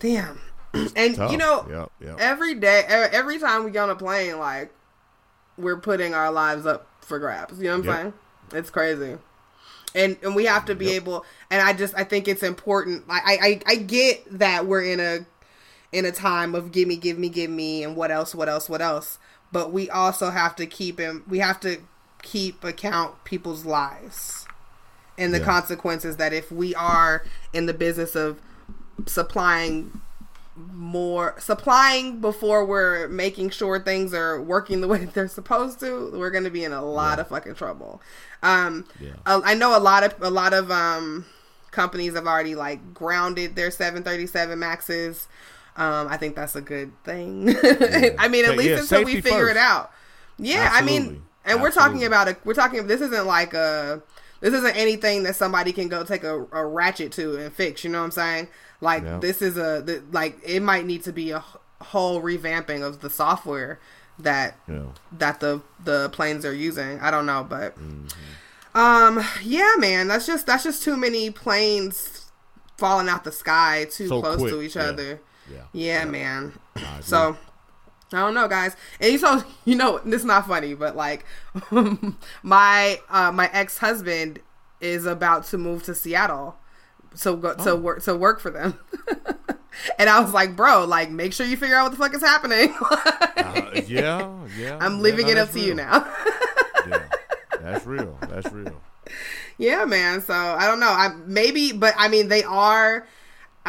[0.00, 0.40] Damn.
[0.96, 1.32] and Tough.
[1.32, 2.16] you know, yep, yep.
[2.20, 4.72] every day, every time we get on a plane, like
[5.56, 7.58] we're putting our lives up for grabs.
[7.58, 7.96] You know what I'm Yep.
[7.96, 8.12] saying?
[8.60, 9.18] It's crazy,
[9.94, 11.24] and and we have to be able.
[11.50, 13.08] And I just I think it's important.
[13.08, 15.26] Like I, I I get that we're in a
[15.90, 18.68] in a time of give me, give me, give me, and what else, what else,
[18.68, 19.18] what else.
[19.52, 21.24] But we also have to keep him.
[21.28, 21.78] We have to
[22.22, 24.46] keep account people's lives
[25.16, 25.44] and the Yeah.
[25.44, 28.40] consequences that if we are in the business of
[29.06, 30.00] supplying
[30.74, 36.30] more supplying before we're making sure things are working the way they're supposed to we're
[36.32, 38.02] going to be in a lot of fucking trouble
[38.42, 39.12] um Yeah.
[39.24, 41.26] i know a lot of a lot of um
[41.70, 45.28] companies have already like grounded their 737 maxes
[45.78, 47.48] um i think that's a good thing
[48.18, 49.50] i mean at Yeah, least yeah, until we figure first.
[49.52, 49.90] it out
[50.38, 51.22] yeah i mean Absolutely.
[51.46, 54.02] and we're talking about a we're talking this isn't like a
[54.40, 57.90] this isn't anything that somebody can go take a, a ratchet to and fix you
[57.90, 58.48] know what i'm saying
[58.80, 59.18] like Yeah.
[59.18, 61.42] this is a th- like it might need to be a
[61.80, 63.78] whole revamping of the software
[64.18, 64.82] that Yeah.
[65.16, 68.78] that the the planes are using i don't know but Mm-hmm.
[68.78, 72.30] um yeah man that's just that's just too many planes
[72.76, 74.82] falling out the sky too So close quick, to each yeah.
[74.82, 75.20] other
[75.52, 75.62] Yeah.
[75.72, 77.36] yeah, man I so
[78.12, 78.74] I don't know, guys.
[79.00, 81.24] And you so you know, this is not funny, but like
[82.42, 84.40] my uh, my ex husband
[84.80, 86.56] is about to move to Seattle,
[87.14, 87.64] so go Oh.
[87.64, 88.78] to work to work for them.
[89.98, 92.22] and I was like, bro, like make sure you figure out what the fuck is
[92.22, 92.74] happening.
[93.38, 94.76] Uh, yeah, yeah.
[94.80, 96.06] I'm yeah, leaving no, it up to you now.
[96.88, 97.02] yeah,
[97.60, 98.16] that's real.
[98.28, 98.80] That's real.
[99.58, 100.20] yeah, man.
[100.20, 100.88] So I don't know.
[100.90, 103.06] I maybe, but I mean, they are.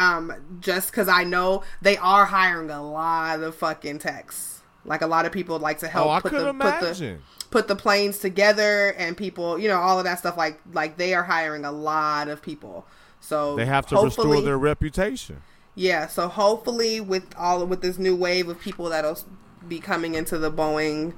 [0.00, 4.62] Um, just because I know they are hiring a lot of fucking techs.
[4.84, 7.18] Like a lot of people like to help Oh, put the put the
[7.50, 10.36] put the planes together and people, you know, all of that stuff.
[10.38, 12.86] Like like they are hiring a lot of people.
[13.20, 15.42] So They have to restore their reputation.
[15.74, 19.18] yeah, so hopefully with all with this new wave of people that'll
[19.68, 21.12] be coming into the Boeing,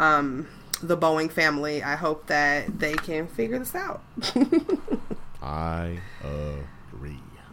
[0.00, 0.48] um,
[0.82, 4.02] the Boeing family, I hope that they can figure this out.
[5.42, 6.62] I agree.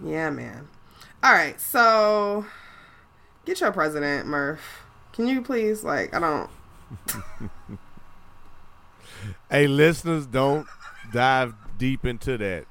[0.03, 0.67] Yeah, man.
[1.23, 2.45] All right, so
[3.45, 4.83] get your president, Murph.
[5.13, 6.49] Can you please, like, I don't.
[9.51, 10.67] hey, listeners, don't
[11.13, 12.65] dive deep into that.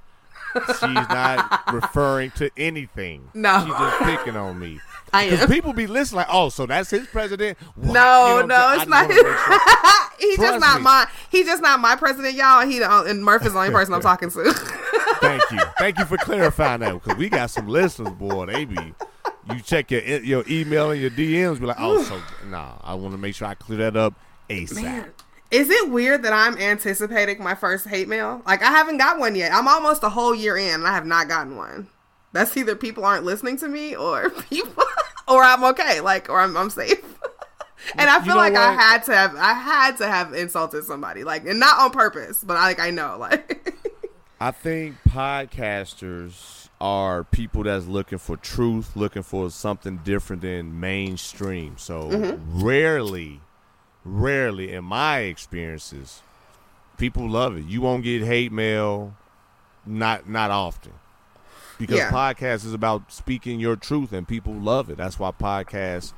[0.66, 3.28] She's not referring to anything.
[3.34, 3.64] No.
[3.64, 4.80] She's just picking on me.
[5.12, 5.48] I Because am.
[5.48, 7.58] people be listening like, oh, so that's his president?
[7.74, 7.92] What?
[7.94, 8.82] No, You know no, it's?
[8.82, 9.12] I not.
[9.12, 10.84] sure- he's just not me.
[10.84, 11.06] my.
[11.30, 12.66] He's just not my president, y'all.
[12.66, 14.52] He and Murph is the only person I'm talking to.
[15.20, 15.60] Thank you.
[15.78, 18.46] Thank you for clarifying that because we got some listeners, boy.
[18.46, 18.94] They be,
[19.52, 23.12] you check your your email and your DMs, be like, oh, so, nah, I want
[23.12, 24.14] to make sure I clear that up
[24.48, 24.82] ASAP.
[24.82, 25.10] Man,
[25.50, 28.42] is it weird that I'm anticipating my first hate mail?
[28.46, 29.52] Like I haven't got one yet.
[29.52, 31.88] I'm almost a whole year in and I have not gotten one.
[32.32, 34.84] That's either people aren't listening to me or people
[35.28, 37.02] or I'm okay, like or I'm I'm safe.
[37.98, 40.84] and I You feel know like I had to have I had to have insulted
[40.84, 41.24] somebody.
[41.24, 43.74] Like and not on purpose, but I like I know like
[44.40, 51.76] I think podcasters are people that's looking for truth, looking for something different than mainstream.
[51.78, 52.64] So Mm-hmm.
[52.64, 53.40] rarely,
[54.04, 56.22] rarely in my experiences,
[56.96, 57.66] people love it.
[57.66, 59.14] You won't get hate mail,
[59.84, 60.92] not not often,
[61.80, 62.10] because Yeah.
[62.12, 64.98] podcast is about speaking your truth, and people love it.
[64.98, 66.12] That's why podcasts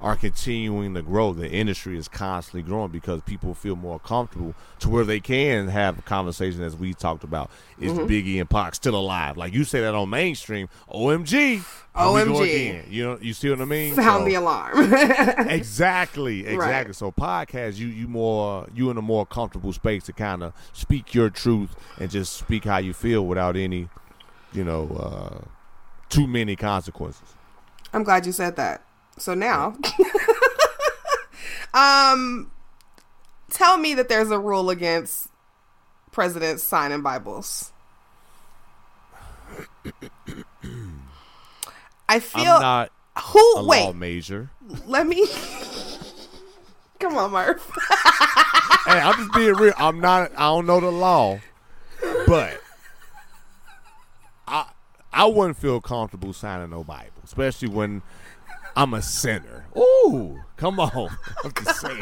[0.00, 1.32] are continuing to grow.
[1.32, 5.98] The industry is constantly growing because people feel more comfortable to where they can have
[5.98, 7.50] a conversation as we talked about.
[7.80, 8.06] Is Mm-hmm.
[8.06, 9.36] Biggie and Pac still alive?
[9.36, 11.58] Like you say that on mainstream, OMG, here
[11.96, 12.88] we go OMG.
[12.88, 13.96] You know, you see what I mean?
[13.96, 14.92] sound So- the alarm.
[15.50, 16.56] exactly, exactly.
[16.56, 16.94] Right.
[16.94, 21.12] So podcast, you you more you in a more comfortable space to kind of speak
[21.12, 23.88] your truth and just speak how you feel without any,
[24.52, 25.44] you know, uh,
[26.08, 27.34] too many consequences.
[27.92, 28.82] I'm glad you said that.
[29.18, 29.76] So now,
[31.74, 32.50] um,
[33.50, 35.28] tell me that there's a rule against
[36.12, 37.72] presidents signing Bibles.
[42.08, 43.84] I feel I'm not who wait.
[43.84, 44.50] law major.
[44.86, 45.26] Let me.
[47.00, 47.70] Come on, Murph.
[48.86, 49.74] hey, I'm just being real.
[49.76, 50.32] I'm not.
[50.36, 51.38] I don't know the law,
[52.26, 52.60] but
[55.18, 58.02] I wouldn't feel comfortable signing no Bible, especially when
[58.76, 59.66] I'm a sinner.
[59.76, 60.90] Ooh, come on.
[61.44, 62.00] I'm just saying.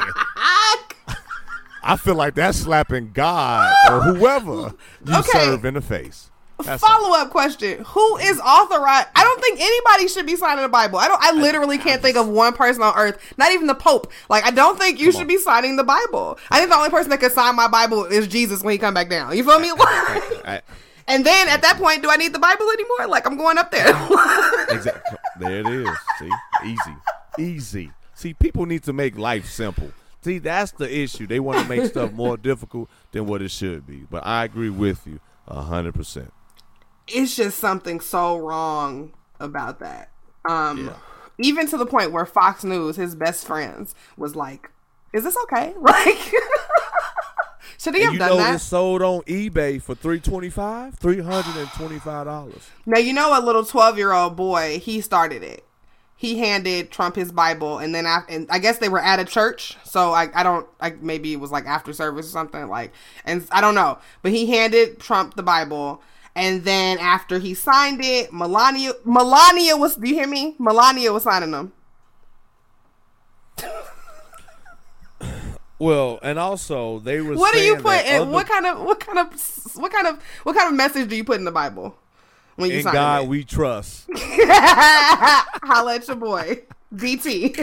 [1.83, 4.75] I feel like that's slapping God or whoever
[5.07, 5.31] you Okay.
[5.33, 6.31] serve in the face.
[6.64, 6.83] That's.
[6.83, 9.09] Follow up question: Who is authorized?
[9.14, 10.99] I don't think anybody should be signing the Bible.
[10.99, 11.23] I don't.
[11.23, 14.11] I literally can't think of one person on earth, not even the Pope.
[14.31, 15.27] Like, I don't think you Come should on.
[15.29, 16.39] be signing the Bible.
[16.51, 18.95] I think the only person that could sign my Bible is Jesus when he come
[18.95, 19.37] back down.
[19.37, 19.71] You feel me?
[19.79, 20.62] I-
[21.09, 23.07] and then at that point, do I need the Bible anymore?
[23.09, 23.87] Like, I'm going up there.
[24.69, 25.19] Exactly.
[25.39, 25.89] There it is.
[26.19, 26.31] See,
[26.65, 26.97] easy,
[27.39, 27.91] easy.
[28.15, 29.93] See, people need to make life simple.
[30.23, 31.27] See, that's the issue.
[31.27, 34.07] They want to make stuff more difficult than what it should be.
[34.11, 36.33] But I agree with you a hundred percent.
[37.07, 40.11] it's just something so wrong about that.
[40.49, 40.95] Um, Yeah.
[41.39, 44.71] even to the point where Fox News, his best friends, was like,
[45.13, 45.75] "Is this okay?
[45.81, 46.33] Like,
[47.79, 50.95] should he have You done know, that?" it's sold on eBay for three twenty five,
[50.99, 52.68] three hundred and twenty five dollars.
[52.85, 54.79] Now you know a little twelve year old boy.
[54.79, 55.64] He started it.
[56.18, 59.24] He handed Trump his Bible, and then after, and I guess they were at a
[59.27, 59.77] church.
[59.85, 62.93] So I, I don't, I maybe it was like after service or something like,
[63.27, 63.99] and I don't know.
[64.22, 66.01] But he handed Trump the Bible,
[66.35, 69.97] and then after he signed it, Melania, Melania was.
[69.97, 70.55] Do you hear me?
[70.59, 71.72] Melania was signing them.
[75.79, 77.35] Well, and also they were.
[77.35, 78.22] What do you put in?
[78.22, 79.33] other- What kind of, what kind of,
[79.77, 81.97] what kind of, what kind of message do you put in the Bible
[82.57, 83.29] when you in sign God it?
[83.29, 84.07] we trust.
[84.16, 86.62] Holla at your boy,
[86.95, 87.59] DT.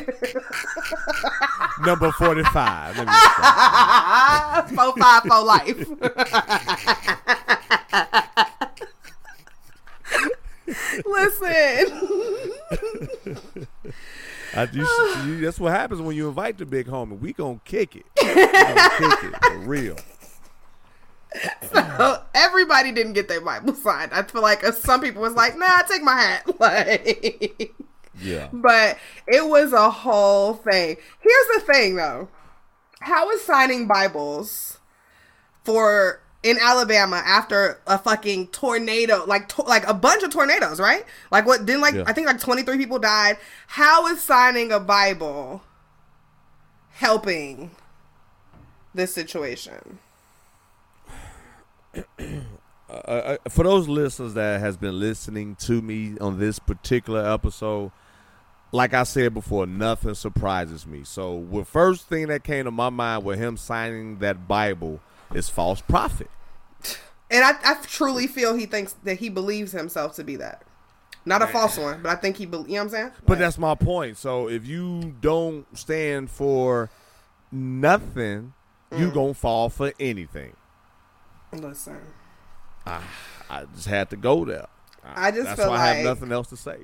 [1.86, 2.96] Number forty five.
[2.98, 5.90] Let me four five four life.
[11.06, 12.52] Listen,
[14.56, 14.92] I just,
[15.26, 17.20] you, that's what happens when you invite the big homie.
[17.20, 18.06] We gonna kick it.
[18.22, 18.90] We gonna
[19.20, 19.98] kick it for real.
[21.74, 24.12] So everybody didn't get their Bible signed.
[24.14, 27.74] I feel like uh, some people was like, "Nah, I take my hat." Like,
[28.22, 28.50] Yeah.
[28.54, 28.98] but
[29.28, 30.98] it was a whole thing.
[31.20, 32.30] Here's the thing, though:
[33.00, 34.80] how is signing Bibles
[35.64, 41.06] for in Alabama after a fucking tornado, like to, like a bunch of tornadoes, right?
[41.32, 41.66] Like what?
[41.66, 42.04] Didn't like Yeah.
[42.06, 43.38] I think like 23 people died.
[43.68, 45.64] How is signing a Bible
[46.92, 47.72] helping
[48.94, 50.00] this situation?
[52.90, 57.92] uh, for those listeners that has been listening to me on this particular episode,
[58.72, 61.04] like I said before, nothing surprises me.
[61.04, 65.00] So the first thing that came to my mind with him signing that Bible
[65.34, 66.30] is false prophet.
[67.32, 70.64] And I, I truly feel he thinks that he believes himself to be that.
[71.26, 73.12] Not a false one, but I think he, be, you know what I'm saying?
[73.26, 74.18] But that's my point.
[74.18, 76.90] So if you don't stand for
[77.52, 78.54] nothing,
[78.92, 79.14] you Mm.
[79.14, 80.56] gonna fall for anything.
[81.54, 81.98] Listen,
[82.86, 83.02] I,
[83.50, 84.68] I just had to go there.
[85.04, 86.78] I just that's feel why I have like- nothing else to say.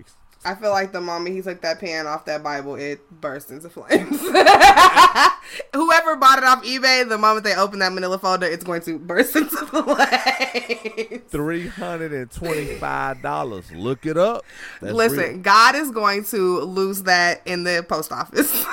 [0.46, 3.70] I feel like the moment he took that pan off that Bible, it burst into
[3.70, 4.22] flames.
[5.74, 8.98] Whoever bought it off eBay, the moment they open that manila folder, it's going to
[8.98, 11.24] burst into flames.
[11.28, 13.70] Three hundred and twenty-five dollars.
[13.74, 14.46] Look it up.
[14.82, 15.38] That's Listen, real.
[15.40, 18.66] God is going to lose that in the post office.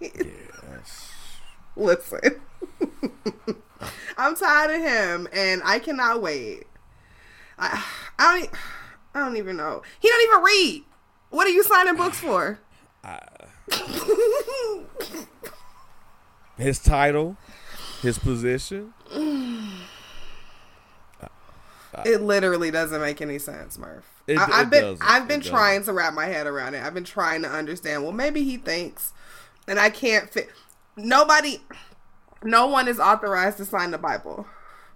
[0.00, 1.08] Yes.
[1.76, 2.40] Listen,
[4.18, 6.64] I'm tired of him, and I cannot wait.
[7.58, 7.84] I,
[8.18, 8.50] I don't,
[9.14, 9.82] I don't even know.
[10.00, 10.84] He don't even read.
[11.30, 12.58] What are you signing books for?
[16.56, 17.36] his title,
[18.02, 18.94] his position.
[22.04, 24.08] It literally doesn't make any sense, Murph.
[24.26, 25.06] It- I, I've been doesn't.
[25.06, 26.82] I've been It trying to wrap my head around it.
[26.82, 28.02] I've been trying to understand.
[28.02, 29.12] Well, maybe he thinks,
[29.68, 30.48] and I can't fit.
[30.96, 31.60] Nobody,
[32.42, 34.46] no one is authorized to sign the Bible.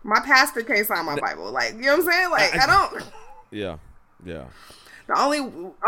[0.07, 1.51] My pastor can't sign my Bible.
[1.51, 2.31] Like you know what I'm saying?
[2.31, 3.05] Like I don't.
[3.53, 3.77] Yeah,
[4.25, 4.47] yeah.
[5.07, 5.39] The only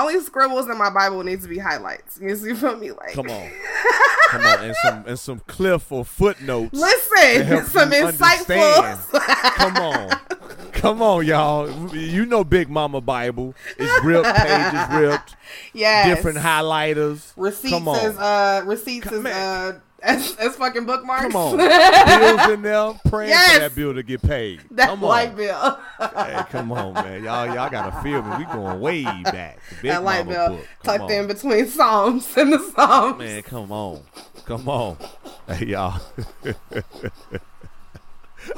[0.00, 2.20] only scribbles in my Bible needs to be highlights.
[2.22, 2.92] You see feel me?
[2.92, 3.50] Like Come on,
[4.28, 6.72] come on, and some and some cliff or footnotes.
[6.72, 9.10] Listen, some insightful.
[9.56, 10.10] come on,
[10.72, 11.68] come on, y'all.
[11.96, 15.36] You know, Big Mama Bible is ripped, pages ripped,
[15.74, 16.06] yes.
[16.14, 17.32] different highlighters.
[17.36, 17.96] receipts Come on.
[17.98, 19.32] as uh receipts Come on.
[19.32, 21.24] uh as, as fucking bookmarks.
[21.32, 23.54] Come on, bills in there, praying Yes.
[23.54, 24.62] for that bill to get paid.
[24.72, 25.78] that come light on, bill.
[25.98, 27.24] hey, come on, man.
[27.24, 28.36] Y'all, y'all gotta feel me.
[28.38, 29.58] We going way back.
[29.82, 31.10] That light bill tucked on.
[31.10, 33.18] in between psalms and the psalms.
[33.18, 34.02] Man, come on.
[34.44, 34.96] Come on.
[35.48, 36.00] Hey, y'all.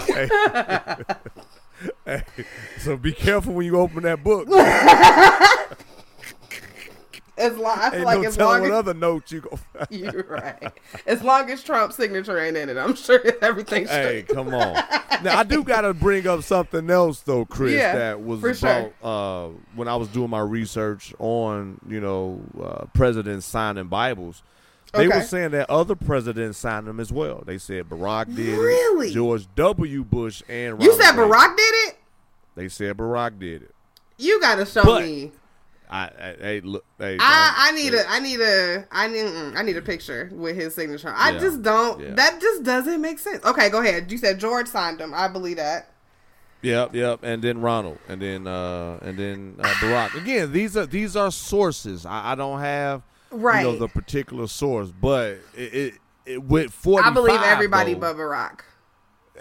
[0.06, 0.28] hey.
[2.04, 2.22] Hey,
[2.80, 4.46] So be careful when you open that book.
[7.40, 9.58] As long I feel Ain't like no as long what as other notes you go.
[9.90, 10.72] you're right.
[11.06, 14.28] As long as Trump's signature ain't in it, I'm sure everything's hey, straight.
[14.28, 14.76] come on.
[15.22, 17.74] Now I do gotta bring up something else though, Chris.
[17.74, 18.92] Yeah, that was about sure.
[19.02, 24.42] uh, when I was doing my research on you know uh, presidents signing Bibles.
[24.94, 25.18] They Okay.
[25.18, 27.42] were saying that other presidents signed them as well.
[27.46, 29.08] They said Barack did Really?
[29.08, 30.04] it, George W.
[30.04, 31.30] Bush, and You Ronald said Reagan.
[31.32, 31.98] Barack did it?
[32.56, 33.74] They said Barack did it.
[34.16, 35.32] You gotta show But- me.
[35.90, 39.62] I, I hey look I, I need a I need a I need mm, I
[39.62, 41.12] need a picture with his signature.
[41.14, 42.14] I Yeah, just don't yeah.
[42.14, 43.44] that just doesn't make sense.
[43.44, 44.10] Okay, go ahead.
[44.10, 45.12] You said George signed him.
[45.12, 45.90] I believe that.
[46.62, 50.14] Yep, yep, and then Ronald, and then uh, and then uh, Barack.
[50.14, 52.04] Again, these are these are sources.
[52.06, 53.64] I, I don't have Right.
[53.64, 55.94] you know the particular source, but it, it,
[56.26, 57.04] it with forty.
[57.06, 58.60] I believe everybody but Barack.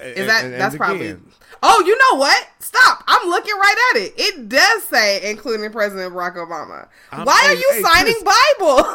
[0.01, 1.17] Is that that's probably
[1.61, 2.47] Oh, you know what?
[2.59, 3.03] Stop.
[3.07, 4.13] I'm looking right at it.
[4.17, 6.87] It does say including President Barack Obama.
[7.11, 8.23] I'm- Why are you hey, signing Chris.
[8.23, 8.85] Bible?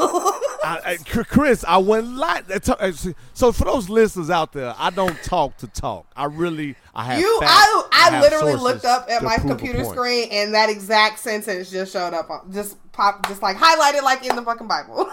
[0.65, 2.51] I, I, Chr- Chris, I went live.
[2.51, 2.93] Uh, uh,
[3.35, 6.07] so for those listeners out there, I don't talk to talk.
[6.17, 7.21] I really, I have.
[7.21, 11.19] you facts, I I, have literally looked up at my computer screen and that exact
[11.19, 15.11] sentence just showed up on- just pop just like highlighted like in the fucking Bible.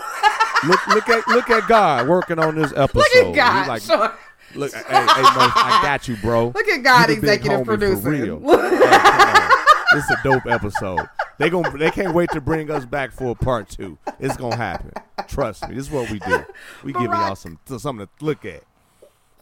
[0.67, 2.93] Look, look at look at God working on this episode.
[2.99, 3.67] Look at He's God.
[3.67, 4.13] like, sure.
[4.55, 6.47] Look, hey, hey, Murph, I got you, bro.
[6.55, 8.09] Look at God You executive producer.
[8.09, 8.39] real.
[9.93, 11.01] This is a dope episode.
[11.37, 13.97] They gon' they can't wait to bring us back for a part two.
[14.21, 14.93] It's gonna happen.
[15.27, 15.75] Trust me.
[15.75, 16.45] This is what we do.
[16.81, 18.63] We giving y'all some something to look at.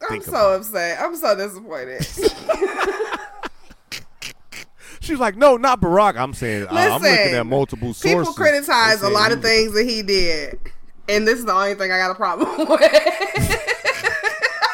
[0.10, 1.00] I'm so about upset.
[1.00, 2.04] I'm so disappointed.
[5.02, 6.18] She's like, no, not Barack.
[6.18, 8.04] I'm saying uh, I'm looking at multiple sources.
[8.28, 10.60] People criticize a lot of things that he did,
[11.08, 13.49] and this is the only thing I got a problem with.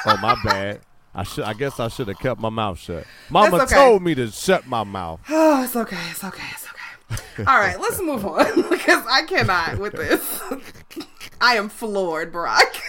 [0.05, 0.81] Oh my bad.
[1.13, 1.45] I should.
[1.45, 3.05] I guess I should have kept my mouth shut.
[3.29, 3.73] Mama okay.
[3.73, 5.21] told me to shut my mouth.
[5.29, 5.97] oh, it's okay.
[6.11, 6.43] It's okay.
[6.51, 6.71] It's okay.
[7.47, 10.41] All right, let's move on because I cannot with this.
[11.39, 12.81] I am floored, Barack.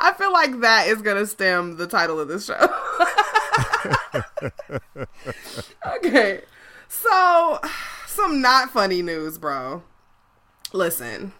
[0.00, 2.74] I feel like that is gonna stem the title of this show.
[5.96, 6.42] okay,
[6.88, 7.60] so
[8.06, 9.82] some not funny news, bro.
[10.72, 11.32] Listen,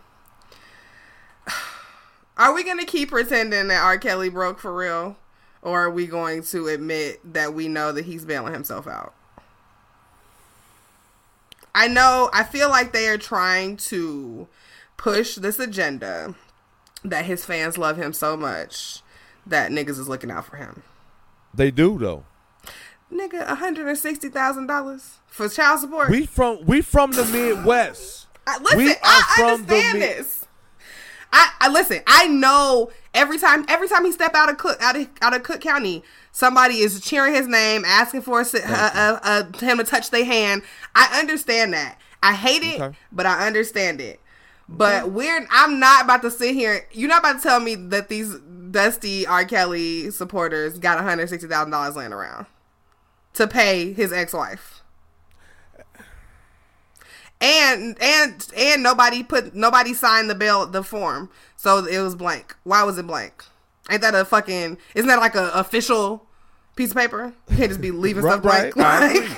[2.37, 3.99] are we gonna keep pretending that R.
[3.99, 5.17] Kelly broke for real,
[5.63, 9.15] or are we going to admit that we know that he's bailing himself out?
[11.75, 12.31] I know.
[12.33, 14.49] I feel like they are trying to
[14.97, 16.35] push this agenda
[17.05, 19.03] that his fans love him so much
[19.47, 20.83] that niggas is looking out for him.
[21.55, 22.25] They do though.
[23.13, 26.11] Nigga, hundred and sixty thousand dollars for child support.
[26.11, 28.27] We from we from the Midwest.
[28.47, 30.47] I, listen, we I are from the understand Mid- this.
[31.33, 32.01] I, I listen.
[32.07, 35.43] I know every time every time he step out of Cook out of out of
[35.43, 36.03] Cook County,
[36.33, 40.11] somebody is cheering his name, asking for a, si- uh, uh, uh, him to touch
[40.11, 40.63] their hand.
[40.95, 41.99] I understand that.
[42.23, 42.97] I hate it, Okay.
[43.13, 44.21] but I understand it.
[44.69, 46.87] But we're I'm not about to sit here.
[46.93, 48.35] You're not about to tell me that these
[48.71, 49.45] dusty R.
[49.45, 52.47] Kelly supporters got 160 thousand dollars laying around
[53.35, 54.78] to pay his ex wife.
[57.41, 62.57] And and and nobody put nobody signed the bill the form, so it was blank.
[62.65, 63.45] Why was it blank?
[63.91, 64.77] Ain't that a fucking?
[64.95, 66.27] Isn't that like a official
[66.75, 67.33] piece of paper?
[67.49, 68.77] You can't just be leaving stuff Right, blank.
[68.77, 68.85] right.
[69.01, 69.35] I Like- agree.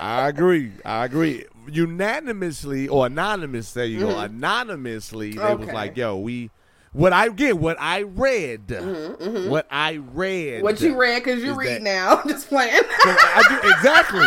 [0.00, 0.72] I agree.
[0.84, 1.44] I agree.
[1.72, 4.18] Unanimously or anonymous, there you go.
[4.18, 5.74] Anonymously, they was Mm-hmm.
[5.74, 6.50] Like, "Yo, we."
[6.92, 11.22] What I get, what I read, what I read, Mm-hmm, what you read?
[11.22, 12.22] Because you read that- now.
[12.26, 12.72] just playing.
[12.74, 14.26] I do, exactly.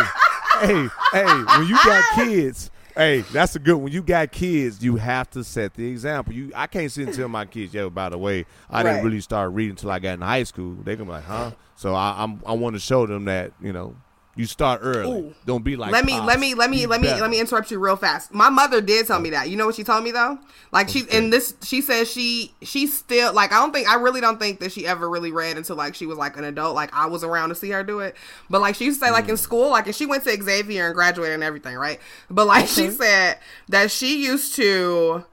[0.60, 3.76] hey, hey, when you got kids, hey, that's a good.
[3.76, 3.92] one.
[3.92, 6.32] you got kids, you have to set the example.
[6.34, 8.92] You, I can't sit and tell my kids, yo, by the way, I Right.
[8.92, 10.76] didn't really start reading until I got in high school.
[10.82, 11.52] They gonna be like, huh?
[11.76, 13.94] So I, I'm, I want to show them that you know,
[14.36, 15.10] you start early.
[15.10, 15.34] Ooh.
[15.44, 15.90] Don't be like.
[15.92, 17.20] let me let me let me let me better.
[17.20, 18.32] let me interrupt you real fast.
[18.32, 19.50] My mother did tell me that.
[19.50, 20.38] You know what she told me though?
[20.72, 24.20] Like she and this she says she she still like I don't think I really
[24.20, 26.74] don't think that she ever really read until like she was like an adult.
[26.74, 28.14] Like I was around to see her do it.
[28.48, 29.30] But like she used to say like Mm.
[29.30, 32.00] in school, like and she went to Xavier and graduated and everything, right?
[32.30, 35.24] But like she said that she used to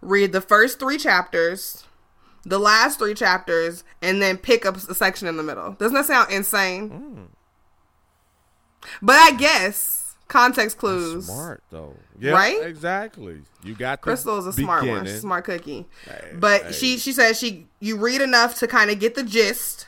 [0.00, 1.84] read the first three chapters,
[2.44, 5.72] the last three chapters, and then pick up a section in the middle.
[5.72, 6.90] Doesn't that sound insane?
[6.90, 7.26] Mm.
[9.02, 11.26] But I guess context clues.
[11.26, 12.62] Smart though, yeah, Right?
[12.64, 13.42] Exactly.
[13.62, 15.20] You got the Crystal is a smart one, beginning.
[15.20, 15.86] smart cookie.
[16.04, 16.72] Hey, but hey.
[16.72, 19.86] she she says she you read enough to kind of get the gist,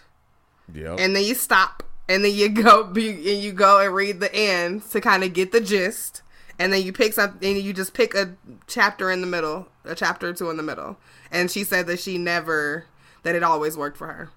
[0.75, 0.99] Yep.
[0.99, 4.35] and then you stop, and then you go be, and you go and read the
[4.35, 6.23] end to kind of get the gist,
[6.59, 8.35] and then you pick something, and you just pick a
[8.67, 10.97] chapter in the middle, a chapter or two in the middle.
[11.33, 12.87] And she said that she never
[13.23, 14.31] that it always worked for her.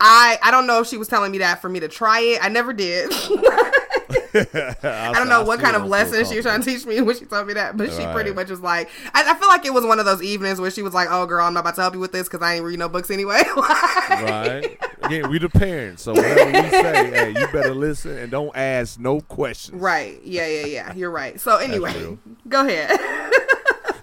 [0.00, 2.44] I I don't know if she was telling me that for me to try it.
[2.44, 3.12] I never did.
[4.82, 7.24] I don't know what kind of lesson she was trying to teach me when she
[7.24, 9.84] told me that, but she pretty much was like, I, I feel like it was
[9.86, 11.94] one of those evenings where she was like, "Oh, girl, I'm not about to help
[11.94, 13.42] you with this because I ain't read no books anyway."
[14.14, 14.78] Right.
[15.02, 18.98] Again, we the parents, so whatever we say, hey, you better listen and don't ask
[18.98, 19.80] no questions.
[19.80, 20.20] right?
[20.24, 20.94] Yeah, yeah, yeah.
[20.94, 21.38] You're right.
[21.40, 22.16] So anyway,
[22.48, 22.98] go ahead.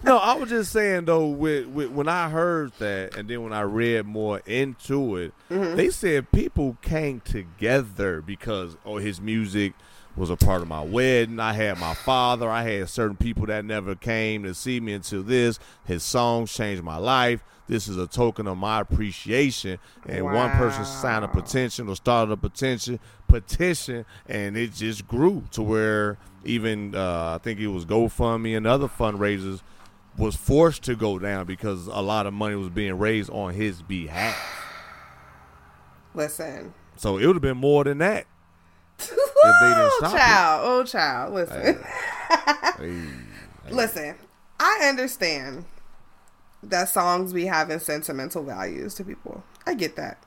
[0.04, 3.52] No, I was just saying though, with, with when I heard that, and then when
[3.52, 5.76] I read more into it, Mm-hmm.
[5.76, 9.74] they said people came together because oh, his music
[10.16, 11.40] was a part of my wedding.
[11.40, 12.50] I had my father.
[12.50, 15.58] I had certain people that never came to see me until this.
[15.84, 17.42] His songs changed my life.
[17.68, 19.78] This is a token of my appreciation.
[20.06, 25.44] And one person signed a petition or started a petition, petition, and it just grew
[25.52, 29.62] to where even uh, I think it was GoFundMe and other fundraisers
[30.18, 33.80] was forced to go down because a lot of money was being raised on his
[33.80, 34.36] behalf.
[36.14, 38.26] Listen, So it would have been more than that.
[39.08, 40.16] Didn't oh stop it.
[40.18, 41.84] child, oh child, listen.
[43.70, 44.16] Listen,
[44.58, 45.64] I understand
[46.64, 49.44] that songs be having sentimental values to people.
[49.66, 50.22] I get that.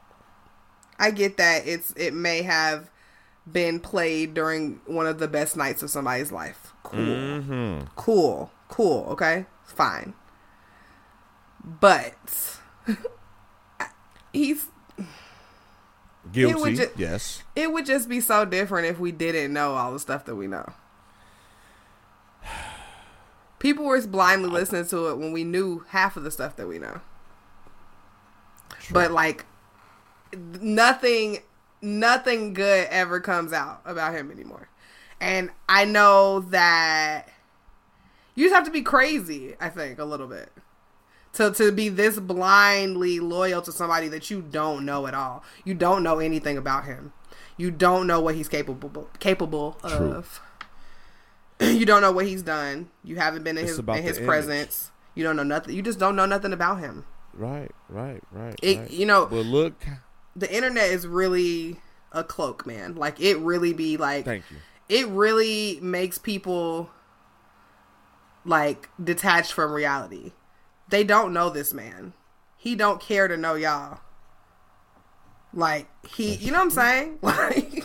[0.97, 2.89] I get that it's it may have
[3.51, 6.73] been played during one of the best nights of somebody's life.
[6.83, 6.99] Cool.
[6.99, 7.87] mhm.
[7.95, 8.51] Cool.
[8.69, 9.45] Cool, okay?
[9.65, 10.13] Fine.
[11.63, 12.59] But
[14.33, 14.67] he's
[16.35, 16.75] Guilty.
[16.75, 17.43] ju- yes.
[17.55, 20.47] it would just be so different if we didn't know all the stuff that we
[20.47, 20.73] know.
[23.59, 26.77] People were blindly listening to it when we knew half of the stuff that we
[26.77, 27.01] know.
[28.91, 29.45] But like
[30.61, 31.39] nothing
[31.81, 34.69] nothing good ever comes out about him anymore.
[35.21, 37.29] And I know that
[38.35, 40.51] you just have to be crazy, I think, a little bit.
[41.35, 45.43] To to be this blindly loyal to somebody that you don't know at all.
[45.63, 47.11] You don't know anything about him.
[47.57, 50.11] You don't know what he's capable capable True.
[50.11, 50.41] of.
[51.61, 52.89] you don't know what he's done.
[53.03, 54.25] You haven't been in It's his in his the image.
[54.27, 54.91] presence.
[55.13, 55.75] You don't know nothing.
[55.75, 57.05] You just don't know nothing about him.
[57.33, 58.55] Right, right, right.
[58.61, 58.91] It, right.
[58.91, 59.85] you know, But look,
[60.35, 61.79] the internet is really
[62.11, 62.95] a cloak, man.
[62.95, 64.57] Like it really be like thank you.
[64.89, 66.89] it really makes people
[68.45, 70.31] like detached from reality.
[70.89, 72.13] They don't know this man.
[72.57, 73.99] He don't care to know y'all.
[75.53, 77.19] Like he, you know what I'm saying?
[77.21, 77.83] Like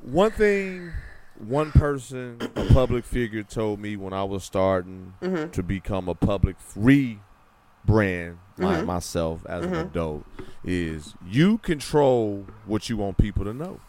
[0.00, 0.92] One thing,
[1.38, 5.50] one person, a public figure told me when I was starting Mm-hmm.
[5.50, 7.20] to become a public free
[7.84, 8.86] brand, like Mm-hmm.
[8.86, 10.24] myself as an adult,
[10.64, 13.80] is you control what you want people to know.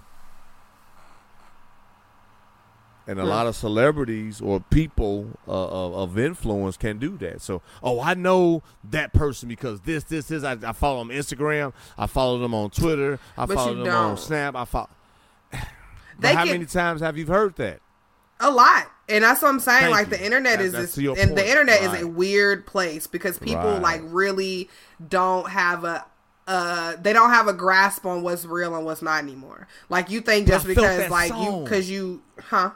[3.05, 7.41] And a lot of celebrities or people uh, of, of influence can do that.
[7.41, 10.43] So, oh, I know that person because this, this, this.
[10.45, 11.73] I, I follow them on Instagram.
[11.97, 13.19] I follow them on Twitter.
[13.37, 14.19] I But follow them on don't.
[14.19, 14.55] Snap.
[14.55, 14.89] I follow.
[16.21, 17.81] How many times have you heard that?
[18.39, 18.89] A lot.
[19.09, 19.81] And that's what I'm saying.
[19.81, 20.17] Thank like you.
[20.17, 21.39] the internet That- is this and the point.
[21.39, 23.81] internet is a weird place because people Right.
[23.81, 24.69] like really
[25.09, 26.05] don't have a
[26.47, 29.67] uh they don't have a grasp on what's real and what's not anymore.
[29.89, 32.71] Like you think just I because like you cuz you huh?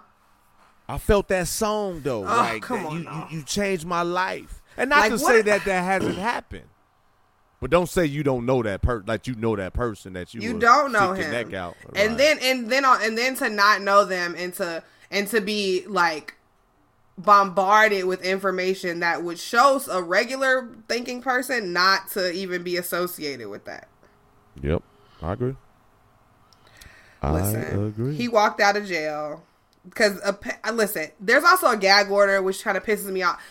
[0.90, 2.22] I felt that song though.
[2.24, 3.28] Oh, like come on you, now.
[3.30, 4.62] you you changed my life.
[4.78, 6.66] And not Like, to what- say that that hasn't happened.
[7.60, 9.06] But don't say you don't know that person.
[9.08, 11.32] Like you know that person that you You don't know him.
[11.32, 11.76] neck out.
[11.96, 15.42] And then and then uh, and then to not know them and to and to
[15.42, 16.36] be like
[17.18, 23.48] bombarded with information that would show a regular thinking person not to even be associated
[23.48, 23.88] with that.
[24.62, 24.84] Yep,
[25.24, 25.56] I agree.
[27.24, 28.16] I Listen, agree.
[28.16, 29.44] he walked out of jail
[29.88, 30.20] because
[30.74, 31.12] listen.
[31.20, 33.42] There's also a gag order which kind of pisses me off.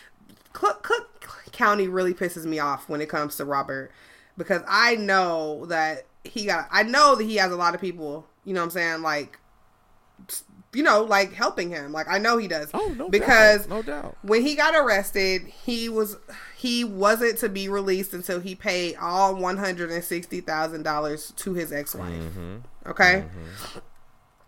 [0.52, 1.20] Cook, Cook
[1.52, 3.90] County really pisses me off when it comes to Robert
[4.36, 6.68] because I know that he got.
[6.70, 8.26] I know that he has a lot of people.
[8.44, 9.02] You know what I'm saying?
[9.02, 9.38] Like,
[10.72, 11.92] you know, like helping him.
[11.92, 12.70] Like I know he does.
[12.74, 13.68] oh no, because doubt.
[13.68, 14.18] no doubt.
[14.22, 16.16] when he got arrested, he was
[16.56, 21.32] he wasn't to be released until he paid all one hundred and sixty thousand dollars
[21.38, 22.12] to his ex-wife.
[22.12, 22.56] Mm-hmm.
[22.90, 23.24] Okay.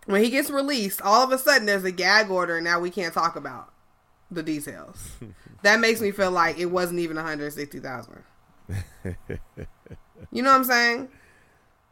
[0.05, 2.89] When he gets released, all of a sudden there's a gag order, and now we
[2.89, 3.71] can't talk about
[4.31, 5.17] the details.
[5.63, 8.23] that makes me feel like it wasn't even one hundred sixty thousand.
[10.31, 11.09] you know what I'm saying?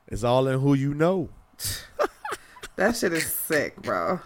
[0.07, 1.29] It's all in who you know.
[2.77, 4.19] That shit is sick, bro.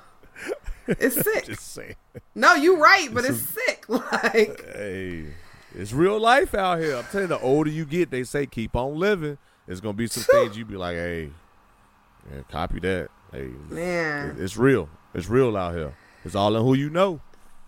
[0.86, 1.46] It's sick.
[1.46, 1.96] Just saying.
[2.36, 3.86] No, you right, but it's sick.
[3.88, 5.28] Like Hey,
[5.74, 6.98] it's real life out here.
[6.98, 9.38] I'm telling you, the older you get, they say keep on living.
[9.66, 11.30] There's gonna be some things you be like, hey,
[12.30, 13.10] yeah, copy that.
[13.32, 14.36] Hey, man.
[14.40, 14.90] it's real.
[15.14, 15.94] It's real out here.
[16.26, 17.22] It's all in who you know.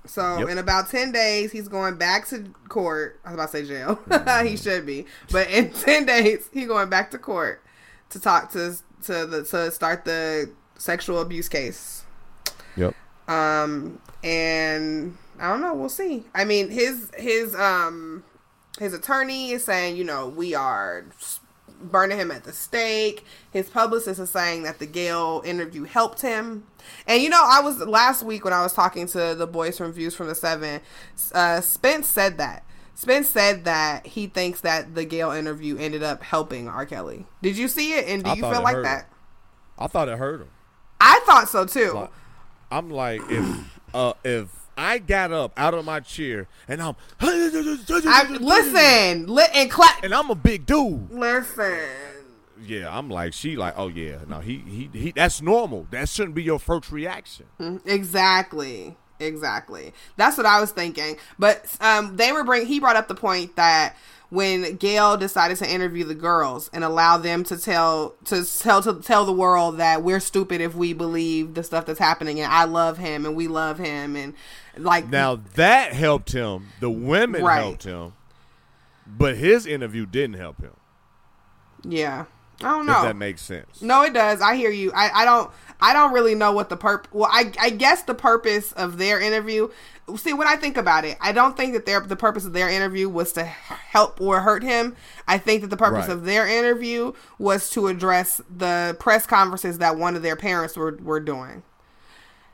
[0.06, 0.50] So Yep.
[0.50, 3.20] in about ten days, he's going back to court.
[3.24, 3.96] I was about to say jail.
[4.10, 4.48] Mm-hmm.
[4.48, 7.64] he should be, but in ten days, he's going back to court
[8.10, 12.04] to talk to to the to start the sexual abuse case.
[12.76, 12.94] Yep.
[13.30, 15.74] Um, and I don't know.
[15.74, 16.26] We'll see.
[16.36, 18.24] I mean, his his um
[18.80, 21.06] his attorney is saying, you know, we are
[21.92, 23.26] burning him at the stake.
[23.52, 26.66] His publicist is saying that the Gayle interview helped him.
[27.08, 29.94] And you know, I was last week when I was talking to the boys from
[29.94, 30.82] Views from the Seven.
[31.34, 32.66] Uh, Spence said that.
[32.96, 36.86] Spence said that he thinks that the Gayle interview ended up helping R.
[36.86, 37.26] Kelly.
[37.42, 38.08] Did you see it?
[38.08, 39.06] And do I you feel like that?
[39.06, 39.10] him.
[39.80, 40.50] I thought it hurt him.
[41.02, 41.94] I thought so too.
[41.94, 42.12] Like,
[42.72, 48.28] I'm like, if uh, if I got up out of my chair and I'm I
[48.40, 50.04] listen, li- and clap.
[50.04, 51.12] and I'm a big dude.
[51.12, 51.80] Listen.
[52.66, 55.12] Yeah, I'm like she like, oh yeah, no, he he he.
[55.12, 55.88] That's normal.
[55.92, 57.46] That shouldn't be your first reaction.
[57.86, 58.96] Exactly.
[59.20, 59.94] Exactly.
[60.18, 61.18] That's what I was thinking.
[61.38, 62.66] But um, they were bring.
[62.66, 63.96] He brought up the point that
[64.30, 68.96] when Gayle decided to interview the girls and allow them to tell to tell to
[69.02, 72.64] tell the world that we're stupid if we believe the stuff that's happening and I
[72.64, 74.34] love him and we love him and
[74.78, 76.68] like Now that helped him.
[76.80, 77.62] The women Right.
[77.62, 78.14] helped him,
[79.08, 80.74] but his interview didn't help him.
[81.84, 82.26] yeah.
[82.62, 82.98] I don't know.
[82.98, 83.82] If that makes sense.
[83.82, 84.40] No, it does.
[84.40, 84.92] I hear you.
[84.96, 85.52] I, I don't
[85.82, 89.20] I don't really know what the perp well I I guess the purpose of their
[89.20, 89.70] interview
[90.16, 92.70] see when I think about it, I don't think that their the purpose of their
[92.70, 94.96] interview was to help or hurt him.
[95.28, 96.14] I think that the purpose Right.
[96.16, 100.98] of their interview was to address the press conferences that one of their parents were
[101.02, 101.64] were doing.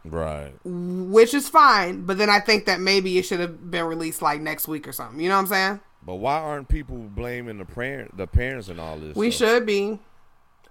[0.05, 0.53] Right.
[0.63, 4.41] Which is fine, but then I think that maybe it should have been released like
[4.41, 5.19] next week or something.
[5.19, 5.79] You know what I'm saying?
[6.03, 9.15] But why aren't people blaming the parent, the parents, and all this?
[9.15, 9.49] We stuff?
[9.49, 9.99] should be.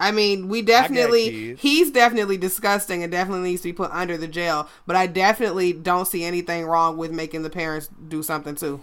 [0.01, 4.29] I mean, we definitely he's definitely disgusting and definitely needs to be put under the
[4.29, 8.81] jail, but I definitely don't see anything wrong with making the parents do something too.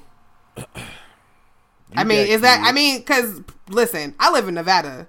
[1.96, 5.08] I mean, is that I mean cuz listen, I live in Nevada.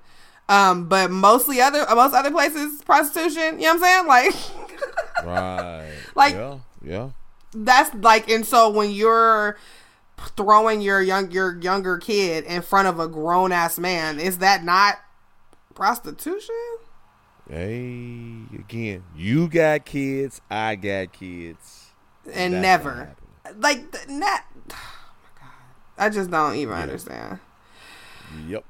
[0.49, 4.07] Um but mostly other most other places prostitution, you know what I'm saying?
[4.07, 4.35] Like
[5.25, 5.93] right?
[6.15, 7.11] Like- yeah, yeah.
[7.55, 9.57] that's like and so when you're
[10.37, 14.65] throwing your young your younger kid in front of a grown ass man, is that
[14.65, 14.97] not
[15.75, 16.55] prostitution?
[17.49, 21.91] Hey, again, you got kids, I got kids,
[22.33, 23.15] and That's never
[23.59, 24.43] like th- not.
[24.73, 27.39] Oh my god, I just don't even understand.
[28.49, 28.65] Yep.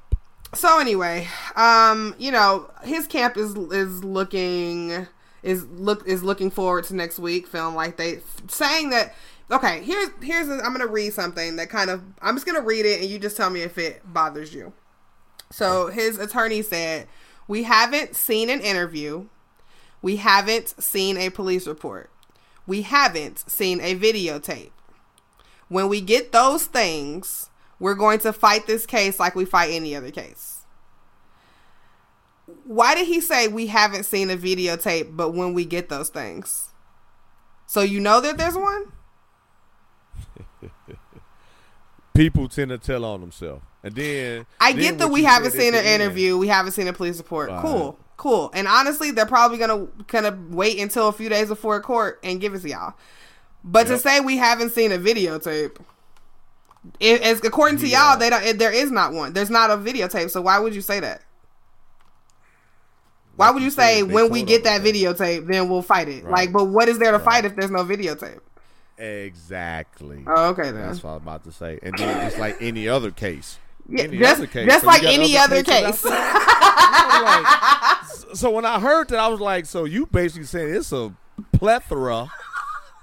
[0.53, 5.07] So anyway, um, you know, his camp is is looking
[5.43, 9.13] is look is looking forward to next week, feeling like they saying that
[9.49, 12.85] Okay, here's here's i I'm gonna read something that kind of I'm just gonna read
[12.85, 14.73] it and you just tell me if it bothers you.
[15.51, 17.07] So his attorney said,
[17.47, 19.27] "We haven't seen an interview.
[20.01, 22.11] We haven't seen a police report.
[22.65, 24.71] We haven't seen a videotape.
[25.69, 29.95] When we get those things, we're going to fight this case like we fight any
[29.95, 30.56] other case."
[32.67, 36.69] Why did he say we haven't seen a videotape, but when we get those things?
[37.65, 38.91] So you know that there's one?
[42.13, 45.75] People tend to tell on themselves, and then I then get that we haven't seen
[45.75, 46.01] an end.
[46.01, 47.49] interview, we haven't seen a police report.
[47.49, 47.61] Right.
[47.61, 48.49] Cool, cool.
[48.55, 52.55] And honestly, they're probably gonna gonna wait until a few days before court and give
[52.55, 52.95] it to y'all.
[53.63, 55.77] But to say we haven't seen a videotape,
[56.99, 58.11] it, as according to Yeah.
[58.11, 58.43] y'all, they don't.
[58.43, 59.33] It, there is not one.
[59.33, 60.31] There's not a videotape.
[60.31, 61.21] So why would you say that?
[63.37, 66.23] Why would you you say when we get that videotape, then we'll fight it?
[66.25, 66.31] Right.
[66.31, 67.25] Like, but what is there to Right.
[67.25, 68.39] fight if there's no videotape?
[68.97, 70.23] Exactly.
[70.27, 70.87] Oh, okay then.
[70.87, 71.79] That's what I was about to say.
[71.83, 73.59] And then just like any other case.
[73.89, 74.67] Yeah, any just, other case.
[74.67, 76.01] just So like any other cases case.
[76.01, 76.19] there?
[76.19, 80.91] I'm like- so when I heard that, I was like, so you basically saying it's
[80.91, 81.13] a
[81.53, 82.29] plethora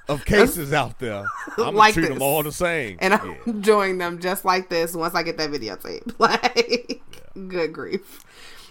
[0.08, 1.24] of cases out there.
[1.58, 2.10] I'm Like treat this.
[2.12, 2.98] them all the same.
[3.00, 3.52] and I'm Yeah.
[3.60, 6.14] doing them just like this once I get that videotape.
[6.18, 7.00] Like,
[7.48, 8.20] good grief.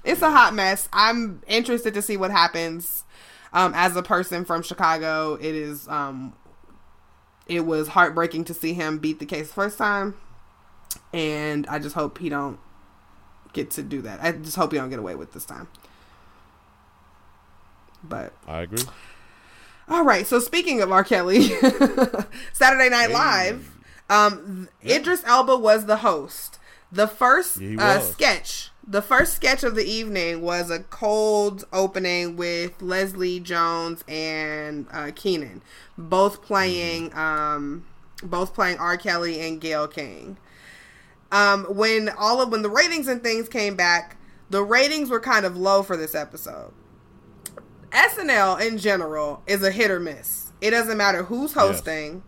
[0.04, 0.90] It's a hot mess.
[0.92, 3.04] I'm interested to see what happens.
[3.54, 6.34] Um, as a person from Chicago, it is um,
[7.48, 10.16] it was heartbreaking to see him beat the case the first time,
[11.14, 12.60] and I just hope he don't
[13.54, 14.22] get to do that.
[14.24, 15.68] I just hope he don't get away with this time.
[18.04, 18.84] But I agree.
[19.88, 20.26] all right.
[20.28, 21.04] So speaking of R.
[21.04, 21.44] Kelly,
[22.54, 23.14] Saturday Night Hey.
[23.14, 23.72] Live,
[24.10, 26.60] um, Idris Elba was the host.
[26.92, 32.36] The first Yeah, uh, sketch, the first sketch of the evening was a cold opening
[32.36, 35.62] with Leslie Jones and uh, Kenan,
[35.98, 37.20] both playing, Mm-hmm.
[37.20, 37.86] um,
[38.24, 38.98] both playing R.
[38.98, 40.38] Kelly and Gayle King.
[41.32, 44.18] Um, when all of when the ratings and things came back,
[44.50, 46.72] the ratings were kind of low for this episode.
[47.92, 50.52] SNL in general is a hit or miss.
[50.62, 52.24] It doesn't matter who's hosting.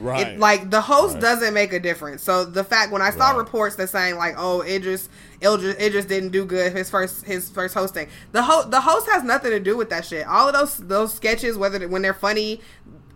[0.00, 0.28] Right.
[0.28, 1.22] It, like the host Right.
[1.22, 2.22] doesn't make a difference.
[2.22, 3.38] So the fact when I saw Right.
[3.38, 5.08] reports that saying like, oh, Idris,
[5.42, 8.08] Idris, Idris didn't do good his first his first hosting.
[8.32, 10.26] The host the host has nothing to do with that shit.
[10.26, 12.60] All of those those sketches, whether they- when they're funny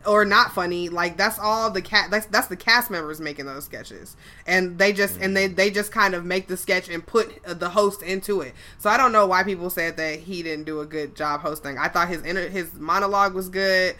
[0.04, 3.64] or not funny, like that's all the cat that's that's the cast members making those
[3.64, 4.16] sketches,
[4.48, 7.54] and they just and they they just kind of make the sketch and put uh,
[7.54, 8.52] the host into it.
[8.78, 11.78] So I don't know why people said that he didn't do a good job hosting.
[11.78, 13.94] I thought his inner his monologue was good,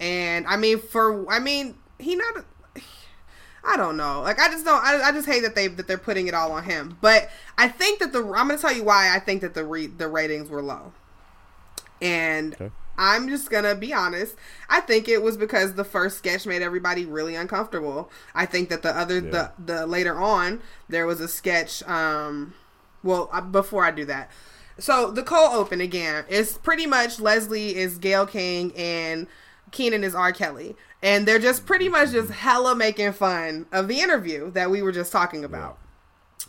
[0.00, 2.44] and I mean for I mean he not.
[3.66, 4.20] I don't know.
[4.20, 4.82] Like I just don't.
[4.84, 6.98] I, I just hate that they that they're putting it all on him.
[7.00, 9.64] But I think that the I'm going to tell you why I think that the
[9.64, 10.92] re, the ratings were low.
[12.00, 12.70] And Okay.
[12.96, 14.36] I'm just gonna be honest.
[14.68, 18.08] I think it was because the first sketch made everybody really uncomfortable.
[18.36, 19.30] I think that the other Yeah.
[19.30, 21.82] the the later on there was a sketch.
[21.88, 22.54] Um,
[23.02, 24.30] well, uh, before I do that,
[24.78, 29.26] so the cold open again is pretty much Leslie is Gayle King and
[29.72, 30.32] Kenan is R.
[30.32, 34.82] Kelly, and they're just pretty much just hella making fun of the interview that we
[34.82, 35.78] were just talking about.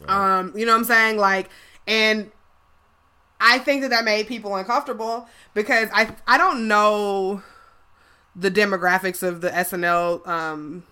[0.07, 1.17] Um, you know what I'm saying?
[1.17, 1.49] Like,
[1.85, 2.31] and
[3.39, 7.43] I think that that made people uncomfortable because I I don't know
[8.33, 10.83] the demographics of the SNL um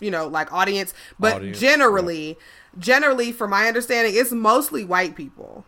[0.00, 2.38] you know like audience, but Audience, generally
[2.78, 5.64] generally from my understanding it's mostly white people.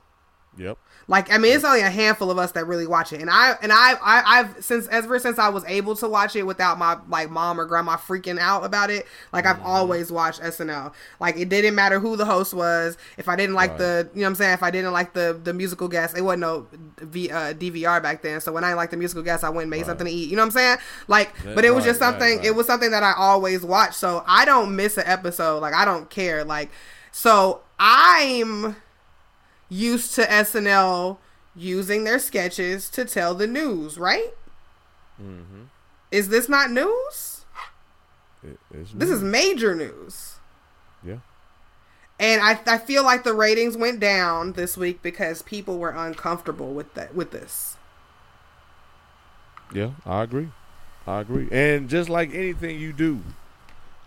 [0.56, 0.78] Yep.
[1.10, 3.56] Like I mean, it's only a handful of us that really watch it, and I
[3.60, 6.96] and I, I I've since ever since I was able to watch it without my
[7.08, 9.06] like mom or grandma freaking out about it.
[9.32, 9.60] Like Mm-hmm.
[9.60, 10.92] I've always watched SNL.
[11.18, 12.96] Like it didn't matter who the host was.
[13.18, 13.78] If I didn't like Right.
[13.78, 14.54] the, you know what I'm saying.
[14.54, 16.66] If I didn't like the the musical guest, it wasn't no
[16.98, 18.40] v, uh, DVR back then.
[18.40, 19.86] So when I didn't like the musical guest, I went and made Right.
[19.86, 20.30] something to eat.
[20.30, 20.78] You know what I'm saying?
[21.08, 22.44] Like, Yeah, but it was right, just something.
[22.44, 23.94] It was something that I always watched.
[23.94, 25.58] So I don't miss an episode.
[25.60, 26.44] Like I don't care.
[26.44, 26.70] Like
[27.10, 28.76] so I'm
[29.70, 31.16] used to SNL
[31.56, 34.34] using their sketches to tell the news, right?
[35.20, 35.64] Mm-hmm.
[36.10, 37.44] Is this not news?
[38.42, 40.36] It, it's This is major news.
[41.04, 41.18] yeah.
[42.18, 46.74] And I, I feel like the ratings went down this week because people were uncomfortable
[46.74, 47.76] with that with this.
[49.72, 50.48] Yeah, I agree.
[51.06, 51.48] I agree.
[51.50, 53.20] And just like anything you do,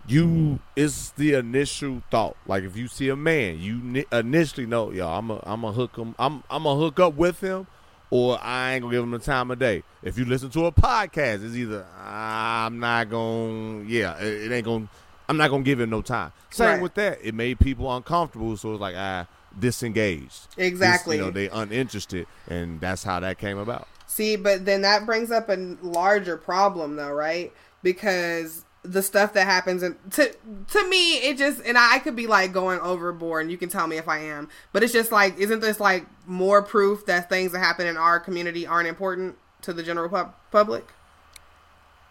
[0.06, 2.36] you it's the initial thought.
[2.46, 5.72] Like if you see a man, you ni- initially know, yo, I'm a I'm a
[5.72, 6.14] hook him.
[6.18, 7.66] I'm I'm a hook up with him,
[8.10, 9.82] or I ain't gonna give him the time of day.
[10.02, 14.54] If you listen to a podcast, it's either ah, I'm not gonna, yeah, it, it
[14.54, 14.88] ain't gonna.
[15.28, 16.32] I'm not gonna give him no time.
[16.50, 16.82] Same Right.
[16.82, 17.18] with that.
[17.22, 19.26] It made people uncomfortable, so it's like I
[19.58, 20.48] disengaged.
[20.56, 21.16] Dis- Exactly.
[21.16, 23.88] you know, they uninterested, and that's how that came about.
[24.06, 27.52] See, but then that brings up a larger problem, though, right?
[27.82, 30.30] Because the stuff that happens and to
[30.68, 33.86] to me it just and I could be like going overboard and you can tell
[33.86, 37.52] me if I am but it's just like isn't this like more proof that things
[37.52, 40.86] that happen in our community aren't important to the general pub- public?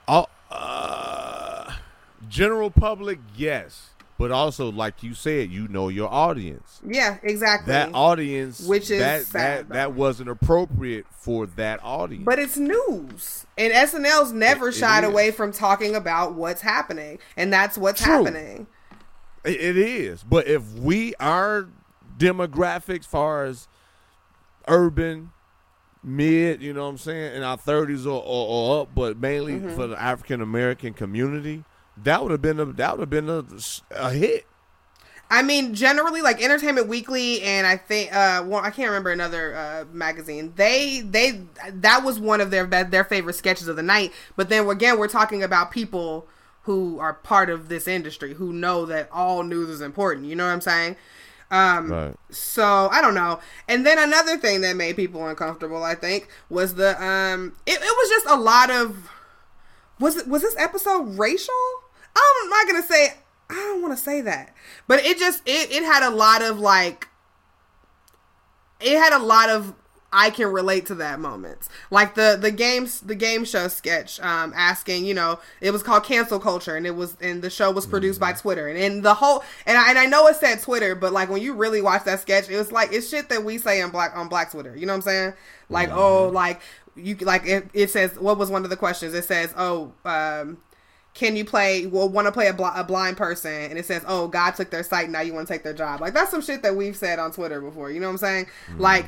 [0.07, 1.73] Oh, uh,
[2.27, 3.91] general public, yes,
[4.23, 6.79] but also like you said, you know your audience.
[6.87, 12.23] yeah exactly That audience, Which is that that, that wasn't appropriate for that audience.
[12.23, 15.09] but it's news and SNL's never It- it shied is.
[15.09, 18.13] away from talking about what's happening and that's what's True.
[18.23, 18.67] happening
[19.43, 20.23] It- it is.
[20.23, 21.67] But if we our
[22.17, 23.67] demographics, far as
[24.69, 25.31] urban,
[26.01, 29.55] mid, you know what I'm saying, in our 30s or, or, or up, but mainly
[29.55, 29.75] Mm-hmm.
[29.75, 31.65] for the African American community,
[31.97, 33.45] that would have been a that would have been a,
[33.91, 34.45] a hit.
[35.29, 39.55] I mean, generally, like Entertainment Weekly, and I think, uh, well, I can't remember another
[39.55, 40.53] uh, magazine.
[40.55, 41.41] They, they,
[41.71, 44.13] that was one of their their favorite sketches of the night.
[44.35, 46.27] But then again, we're talking about people
[46.63, 50.27] who are part of this industry who know that all news is important.
[50.27, 50.95] You know what I'm saying?
[51.49, 52.15] Um, Right.
[52.29, 53.39] So I don't know.
[53.67, 57.81] And then another thing that made people uncomfortable, I think, was the um, it, it
[57.81, 59.09] was just a lot of
[59.99, 61.53] was it was this episode racial?
[62.15, 63.13] I'm not gonna say
[63.49, 64.53] I don't want to say that,
[64.87, 67.07] but it just it it had a lot of like
[68.79, 69.73] it had a lot of
[70.15, 71.69] I can relate to that moments.
[71.89, 76.03] Like the the games the game show sketch um asking, you know, it was called
[76.03, 79.15] cancel culture and it was and the show was produced by Twitter and, and the
[79.15, 82.03] whole and I, and I know it said Twitter, but like when you really watch
[82.05, 84.75] that sketch, it was like it's shit that we say on black on black Twitter.
[84.75, 85.33] You know what I'm saying?
[85.69, 86.61] Like, oh, like
[86.95, 89.15] you like it, it says what was one of the questions?
[89.15, 90.59] It says, "Oh, um
[91.13, 93.51] can you play well want to play a, bl- a blind person?
[93.51, 96.01] And it says oh god took their sight now you want to take their job.
[96.01, 98.45] Like that's some shit that we've said on twitter before you know what i'm saying?
[98.77, 99.05] Like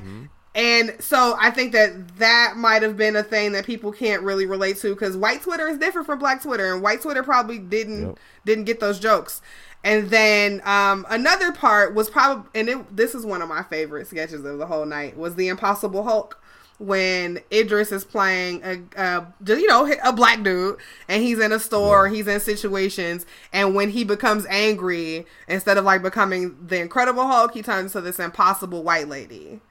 [0.53, 4.45] and so i think that that might have been a thing that people can't really
[4.45, 8.07] relate to because white twitter is different from black twitter and white twitter probably didn't
[8.07, 8.19] Yep.
[8.45, 9.41] didn't get those jokes.
[9.84, 14.07] And then um, another part was probably and it, this is one of my favorite
[14.07, 16.41] sketches of the whole night was the impossible hulk
[16.78, 20.78] when Idris is playing a, a you know a black dude
[21.08, 25.86] and he's in a store he's in situations and when he becomes angry instead of
[25.86, 29.62] like becoming the incredible hulk he turns to this impossible white lady.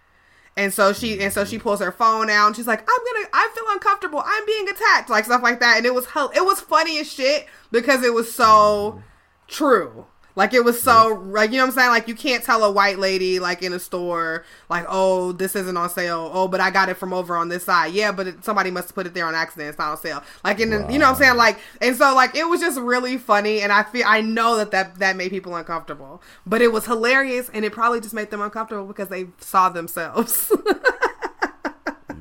[0.57, 1.65] And so she and so she mm-hmm.
[1.65, 4.23] pulls her phone out and she's like i'm gonna i feel uncomfortable.
[4.25, 5.77] I'm being attacked like stuff like that.
[5.77, 9.01] And it was it was funny as shit because it was so mm-hmm.
[9.49, 11.91] true like it was so like you know what I'm saying?
[11.91, 15.77] Like you can't tell a white lady like in a store like oh this isn't
[15.77, 16.31] on sale.
[16.33, 17.93] Oh but I got it from over on this side.
[17.93, 19.71] Yeah but it, somebody must have put it there on accident.
[19.71, 20.23] It's not on sale.
[20.43, 21.37] Like in the, you know what I'm saying?
[21.37, 24.71] Like and so like it was just really funny and I feel I know that
[24.73, 26.23] that that made people uncomfortable.
[26.47, 30.53] But it was hilarious and it probably just made them uncomfortable because they saw themselves.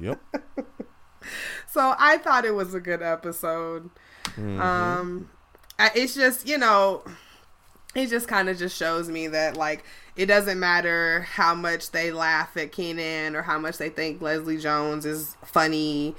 [0.04, 0.20] Yep.
[1.70, 3.90] so I thought it was a good episode.
[4.38, 5.30] Um,
[5.80, 7.04] it's just you know,
[7.96, 9.84] it just kind of just shows me that like
[10.16, 14.58] it doesn't matter how much they laugh at Kenan or how much they think Leslie
[14.58, 16.16] Jones is funny.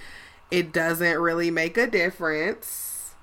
[0.50, 3.14] It doesn't really make a difference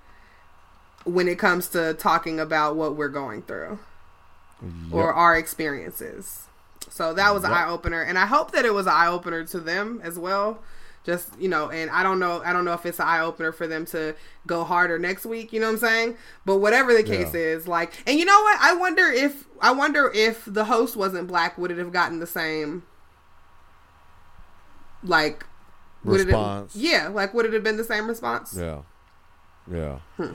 [1.03, 3.79] when it comes to talking about what we're going through
[4.91, 6.47] or our experiences.
[6.89, 9.43] So that was an eye opener, and I hope that it was an eye opener
[9.45, 10.59] to them as well.
[11.03, 13.51] Just you know, and I don't know, I don't know if it's an eye opener
[13.51, 14.15] for them to
[14.45, 15.51] go harder next week.
[15.51, 16.17] You know what I'm saying?
[16.45, 17.39] But whatever the case Yeah.
[17.39, 18.59] is, like, and you know what?
[18.61, 22.27] I wonder if I wonder if the host wasn't black, would it have gotten the
[22.27, 22.83] same,
[25.03, 25.45] like,
[26.03, 26.75] would Response.
[26.75, 28.55] It have, yeah, like would it have been the same response?
[28.57, 28.81] Yeah.
[29.71, 29.99] Yeah.
[30.17, 30.31] Hmm.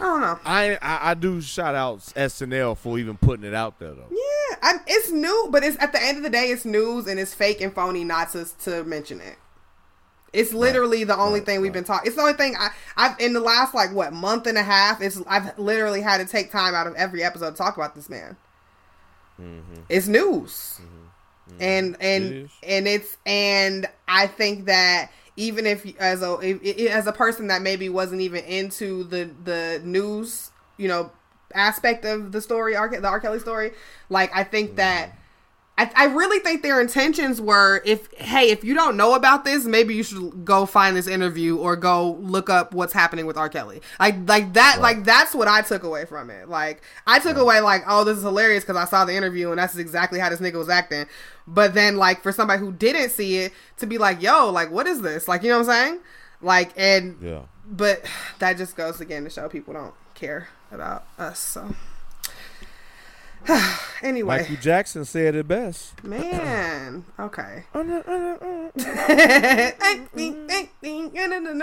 [0.00, 0.40] I don't know.
[0.44, 4.08] I, I I do shout out SNL for even putting it out there though.
[4.10, 7.20] Yeah, I'm, it's new, but it's at the end of the day, it's news and
[7.20, 9.36] it's fake and phony not to to mention it.
[10.32, 11.74] It's literally the only Right, thing we've right.
[11.74, 12.06] been talking.
[12.06, 15.00] It's the only thing I, I've in the last like what month and a half.
[15.02, 18.08] It's I've literally had to take time out of every episode to talk about this
[18.08, 18.36] man.
[19.40, 19.82] Mm-hmm.
[19.88, 21.52] It's news, mm-hmm.
[21.52, 21.62] Mm-hmm.
[21.62, 25.10] and and It and it's and I think that
[25.40, 26.36] even if as a
[26.90, 31.10] as a person that maybe wasn't even into the the news, you know,
[31.54, 32.88] aspect of the story, R.
[32.88, 33.20] The R.
[33.20, 33.72] Kelly story,
[34.08, 35.08] like I think that.
[35.08, 35.16] Mm-hmm.
[35.80, 39.64] I, I really think their intentions were if hey if you don't know about this
[39.64, 43.48] maybe you should go find this interview or go look up what's happening with R.
[43.48, 43.80] Kelly.
[43.98, 46.48] Like like that like that's what I took away from it.
[46.50, 49.58] Like I took away like oh this is hilarious because I saw the interview and
[49.58, 51.06] that's exactly how this nigga was acting.
[51.46, 54.86] But then like for somebody who didn't see it to be like yo like what
[54.86, 55.28] is this?
[55.28, 56.00] Like you know what I'm saying?
[56.42, 57.42] Like and Yeah.
[57.66, 58.04] but
[58.38, 61.74] that just goes again to show people don't care about us so
[64.02, 66.02] anyway, Michael Jackson said it best.
[66.04, 67.04] man.
[67.18, 67.64] Okay.
[67.74, 68.70] Uh, uh, uh,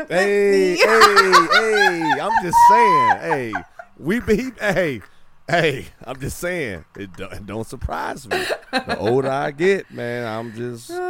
[0.09, 2.13] hey, hey, hey!
[2.21, 3.17] I'm just saying.
[3.19, 3.53] Hey,
[3.97, 4.59] we beat.
[4.59, 5.01] Hey,
[5.47, 5.85] hey!
[6.03, 6.85] I'm just saying.
[6.97, 8.43] It don't, it don't surprise me.
[8.71, 10.91] The older I get, man, I'm just.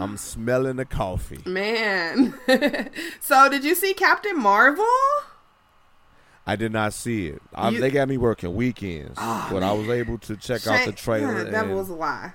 [0.00, 1.40] I'm smelling the coffee.
[1.48, 2.34] Man.
[3.20, 4.84] so, did you see Captain Marvel?
[6.46, 7.40] I did not see it.
[7.54, 10.84] I, You- they got me working weekends, Oh, but I was able to check out
[10.84, 11.44] the trailer.
[11.44, 12.32] That and- was a lie.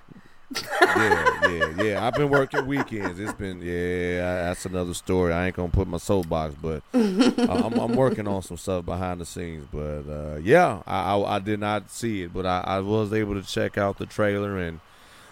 [0.72, 2.07] yeah, yeah, yeah.
[2.07, 3.19] I've been working weekends.
[3.19, 4.45] It's been yeah.
[4.48, 5.31] That's another story.
[5.31, 9.22] I ain't gonna put my soapbox, but I- I'm, I'm working on some stuff behind
[9.22, 9.68] the scenes.
[9.72, 13.36] But uh, yeah, I, I I did not see it, but I, I was able
[13.40, 14.80] to check out the trailer and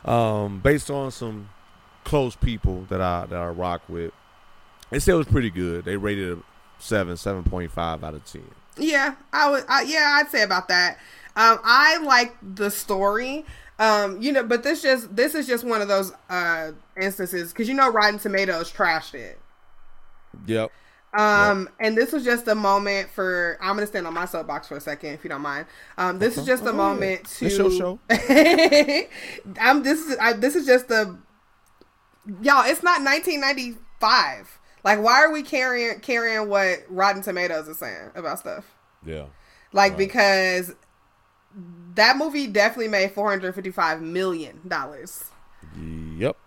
[0.06, 1.50] um, based on some
[2.04, 4.14] close people that I that I rock with,
[4.92, 5.84] they said it was pretty good.
[5.84, 6.44] They rated it
[6.78, 8.44] seven, seven point five out of ten.
[8.78, 9.66] Yeah, I would.
[9.68, 10.98] I, yeah, I'd say about that.
[11.36, 13.46] Um, I like the story.
[13.80, 17.68] Um, you know, but this just this is just one of those uh instances because
[17.68, 19.40] you know Rotten Tomatoes trashed it.
[20.46, 20.72] Yep.
[21.14, 23.58] Um, and this was just a moment for.
[23.62, 25.66] I'm gonna stand on my soapbox for a second, if you don't mind.
[25.98, 27.46] Um, this is just a Oh, moment to.
[27.46, 28.00] It's your show.
[29.60, 29.84] I'm.
[29.84, 30.18] This is.
[30.20, 31.18] I, this is just a.
[32.42, 34.60] Y'all, it's not 1995.
[34.88, 38.64] Like, why are we carrying carrying what Rotten Tomatoes is saying about stuff?
[39.06, 39.26] Yeah.
[39.74, 39.98] Like, Right.
[39.98, 40.74] because
[41.96, 45.26] that movie definitely made 455 million dollars.
[45.76, 46.38] Yep.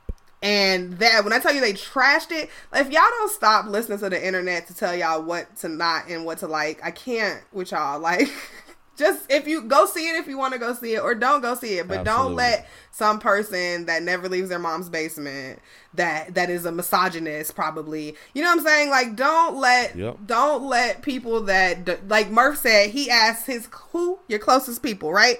[0.43, 4.09] And that when I tell you they trashed it, if y'all don't stop listening to
[4.09, 7.73] the internet to tell y'all what to not and what to like, I can't with
[7.73, 8.01] y'all.
[8.01, 8.31] Like,
[9.01, 11.41] just if you go see it if you want to go see it, or don't
[11.41, 15.59] go see it, but don't let some person that never leaves their mom's basement
[15.95, 18.15] that that is a misogynist probably.
[18.35, 18.91] You know what I'm saying?
[18.91, 20.19] Like, don't let Yep.
[20.27, 22.91] don't let people that like Murph said.
[22.91, 25.39] He asked his who your closest people, right?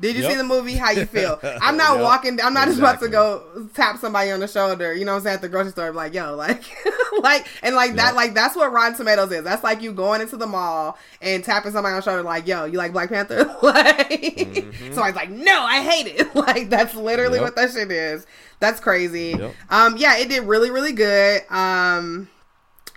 [0.00, 0.30] Did you Yep.
[0.32, 0.74] see the movie?
[0.74, 1.38] How you feel?
[1.62, 2.02] I'm not Yep.
[2.04, 2.40] walking.
[2.42, 4.92] I'm not just about to go tap somebody on the shoulder.
[4.94, 6.64] You know what I'm saying at the grocery store, like yo, like,
[7.22, 9.44] like, and like that, like that's what Rotten Tomatoes is.
[9.44, 12.64] That's like you going into the mall and tapping somebody on the shoulder, like yo,
[12.64, 13.44] you like Black Panther?
[13.62, 16.34] like, so I was like, no, I hate it.
[16.34, 17.44] like that's literally Mm-hmm.
[17.46, 17.56] Yep.
[17.56, 18.26] what that shit is.
[18.60, 19.34] That's crazy.
[19.38, 19.54] Yep.
[19.70, 21.42] Um, yeah, it did really, really good.
[21.50, 22.28] Um,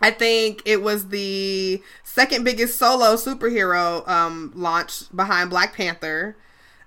[0.02, 6.36] I think it was the second biggest solo superhero um, launch behind Black Panther.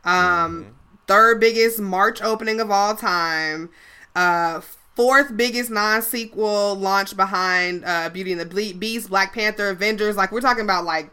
[0.04, 0.74] Um,
[1.06, 3.70] Third biggest March opening of all time.
[4.14, 4.60] Uh,
[4.94, 10.16] fourth biggest non sequel launch behind uh, Beauty and the Ble- Beast, Black Panther, Avengers.
[10.16, 11.10] Like we're talking about like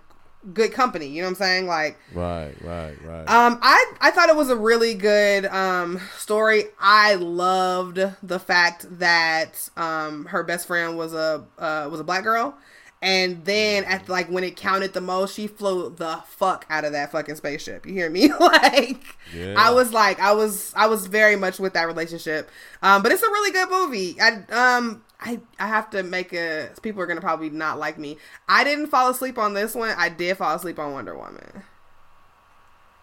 [0.54, 1.08] good company.
[1.08, 1.68] You know what I'm saying?
[1.68, 2.54] Like Right.
[2.62, 2.96] Right.
[3.04, 3.30] Right.
[3.30, 6.66] um, I I thought it was a really good um story.
[6.80, 12.24] I loved the fact that um her best friend was a uh, was a black
[12.24, 12.58] girl,
[13.06, 16.94] and then at like when it counted the most, she flew the fuck out of
[16.94, 17.86] that fucking spaceship.
[17.86, 18.34] You hear me?
[18.40, 19.54] like Yeah.
[19.56, 22.50] I was like I was I was very much with that relationship.
[22.82, 24.18] Um, but it's a really good movie.
[24.20, 25.04] I um.
[25.18, 28.18] I, I have to make a people are gonna probably not like me.
[28.50, 29.96] I didn't fall asleep on this one.
[29.98, 31.64] I did fall asleep on Wonder Woman.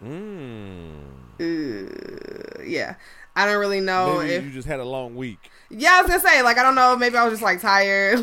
[0.01, 0.99] Mm.
[1.39, 2.95] Uh, yeah.
[3.35, 5.49] I don't really know Maybe if you just had a long week.
[5.75, 8.19] Yeah, I was gonna say, like, I don't know, maybe I was just like tired.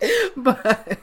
[0.36, 0.98] but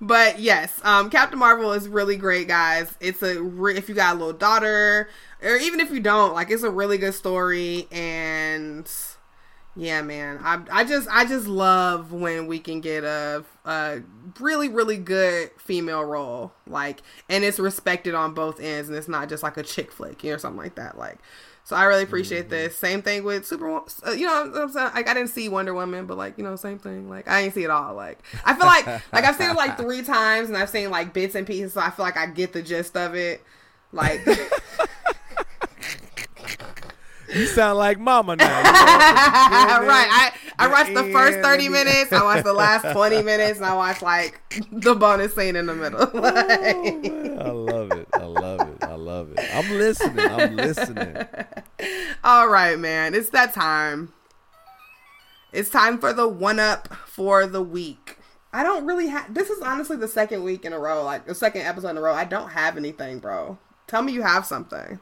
[0.00, 2.94] but yes, um Captain Marvel is really great, guys.
[3.00, 5.08] It's a re- if you got a little daughter
[5.42, 8.90] or even if you don't, like it's a really good story and
[9.76, 10.40] yeah, man.
[10.42, 14.02] I I just I just love when we can get a a
[14.40, 19.28] really really good female role, like, and it's respected on both ends, and it's not
[19.28, 20.98] just like a chick flick or something like that.
[20.98, 21.18] Like,
[21.68, 22.74] so I really appreciate this.
[22.74, 23.68] Same thing with Super.
[23.68, 26.42] Uh, you know, what I'm saying like I didn't see Wonder Woman, but like you
[26.42, 27.10] know, same thing.
[27.10, 27.92] Like I didn't see it all.
[27.92, 31.12] Like I feel like like I've seen it like three times, and I've seen like
[31.12, 33.44] bits and pieces, so I feel like I get the gist of it.
[33.92, 34.26] Like.
[37.34, 38.62] You sound like mama now.
[38.62, 40.08] right.
[40.10, 43.74] I, I watched the first 30 minutes, I watched the last 20 minutes, and I
[43.74, 44.40] watched like
[44.72, 46.10] the bonus scene in the middle.
[47.40, 48.08] Oh, man, I love it.
[48.12, 48.84] I love it.
[48.84, 49.54] I love it.
[49.54, 50.18] I'm listening.
[50.18, 51.16] I'm listening.
[52.24, 53.14] All right, man.
[53.14, 54.12] It's that time.
[55.52, 58.18] It's time for the one up for the week.
[58.52, 59.32] I don't really have.
[59.32, 62.00] This is honestly the second week in a row, like the second episode in a
[62.00, 62.14] row.
[62.14, 63.58] I don't have anything, bro.
[63.86, 65.00] Tell me you have something.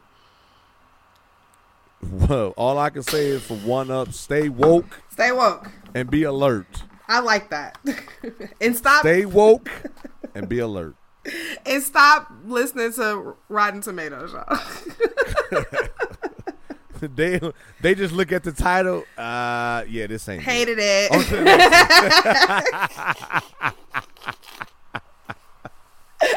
[2.02, 5.70] Well, all I can say is for one up, stay woke Stay woke.
[5.94, 6.84] and be alert.
[7.08, 7.78] I like that.
[8.60, 9.70] and stop Stay woke
[10.34, 10.94] and be alert.
[11.66, 14.58] and stop listening to Rotten Tomatoes, y'all.
[17.14, 17.40] they
[17.80, 19.04] they just look at the title.
[19.16, 20.42] Uh, yeah, this ain't.
[20.42, 21.10] Hated it.
[21.10, 23.72] On to the next one.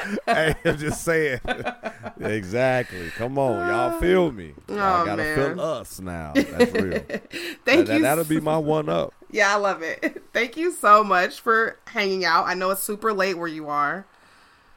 [0.26, 1.40] hey, I'm just saying.
[2.20, 3.10] exactly.
[3.12, 4.54] Come on, y'all feel me.
[4.68, 5.36] Y'all Oh, gotta man.
[5.56, 6.34] feel us now.
[6.36, 7.00] That's real.
[7.66, 8.02] Thank That- you.
[8.02, 9.14] that'll be my one up.
[9.32, 10.24] Yeah, I love it.
[10.34, 12.48] Thank you so much for hanging out.
[12.48, 14.06] I know it's super late where you are.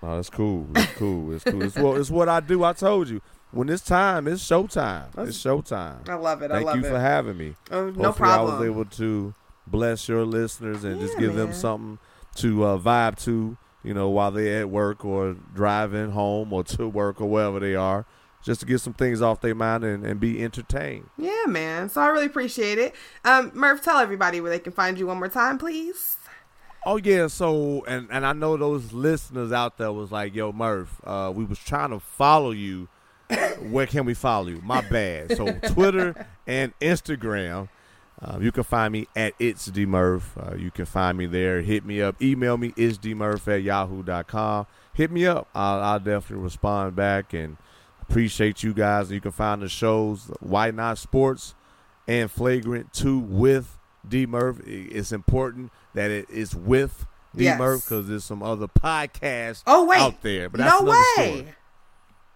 [0.02, 0.66] Oh, it's cool.
[0.74, 1.32] It's cool.
[1.32, 1.62] It's cool.
[1.62, 2.64] It's what it's what I do.
[2.64, 3.22] I told you.
[3.52, 5.06] When it's time, it's showtime.
[5.28, 6.08] It's showtime.
[6.08, 6.50] I love it.
[6.50, 6.88] I Thank love you it.
[6.88, 7.54] for having me.
[7.70, 8.54] oh, Hopefully no problem.
[8.56, 9.34] I was able to
[9.66, 11.98] bless your listeners and just Yeah, give them something
[12.36, 16.88] to uh, vibe to, you know, while they're at work or driving home or to
[16.88, 18.06] work or wherever they are,
[18.42, 21.08] just to get some things off their mind and, and be entertained.
[21.16, 21.88] Yeah, man.
[21.88, 22.94] So I really appreciate it.
[23.24, 26.16] Um, Murph, tell everybody where they can find you one more time, please.
[26.84, 31.00] Oh yeah, so and and I know those listeners out there was like, "Yo, Murph,
[31.04, 32.88] uh, we was trying to follow you.
[33.60, 35.36] Where can we follow you?" My bad.
[35.36, 37.68] So Twitter and Instagram.
[38.22, 40.22] Uh, you can find me at it's dmurph.
[40.36, 41.60] Uh, you can find me there.
[41.60, 42.20] Hit me up.
[42.22, 44.66] Email me it's dmurph at yahoo.com.
[44.94, 45.48] Hit me up.
[45.54, 47.56] I'll, I'll definitely respond back and
[48.02, 49.10] appreciate you guys.
[49.10, 51.54] You can find the shows Why Not Sports
[52.06, 53.78] and Flagrant 2 with
[54.08, 54.60] D Murph.
[54.66, 57.58] It's important that it is with D Yes.
[57.84, 60.48] Because there's some other podcasts Oh wait, out there.
[60.48, 61.02] But that's no way.
[61.14, 61.54] story.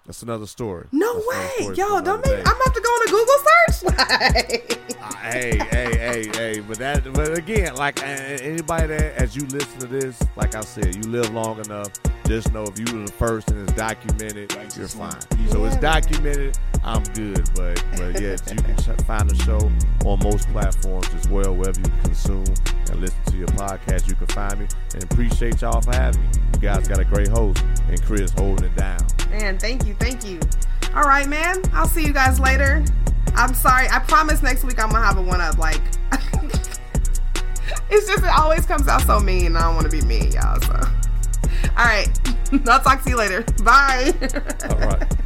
[0.06, 0.86] That's another story.
[0.92, 1.48] No That's way.
[1.56, 2.42] story for Yo, don't make day.
[2.46, 4.76] I'm about to go on a Google search.
[5.06, 6.60] Uh, hey, hey, hey, hey!
[6.60, 10.56] But that, but again, like a- a- anybody that, as you listen to this, like
[10.56, 11.90] I said, you live long enough.
[12.26, 15.20] Just know if you were the first and it's documented, you're fine.
[15.50, 16.58] So it's documented.
[16.82, 17.48] I'm good.
[17.54, 19.70] But but yes, you can ch- find the show
[20.08, 22.44] on most platforms as well, wherever you consume
[22.90, 24.08] and listen to your podcast.
[24.08, 26.28] You can find me, and appreciate y'all for having me.
[26.54, 29.06] You guys got a great host, and Chris holding it down.
[29.30, 30.40] man, thank you, thank you.
[30.94, 31.62] All right, man.
[31.73, 32.85] I'll see you guys later.
[33.35, 33.89] I'm sorry.
[33.90, 35.59] I promise next week I'm gonna have a one up.
[35.59, 35.81] Like,
[37.90, 39.56] it's just it always comes out so mean.
[39.56, 40.60] I don't want to be mean, y'all.
[40.60, 40.74] So,
[41.77, 42.09] all right.
[42.68, 43.43] I'll talk to you later.
[43.64, 44.12] Bye.
[44.70, 45.16] All right.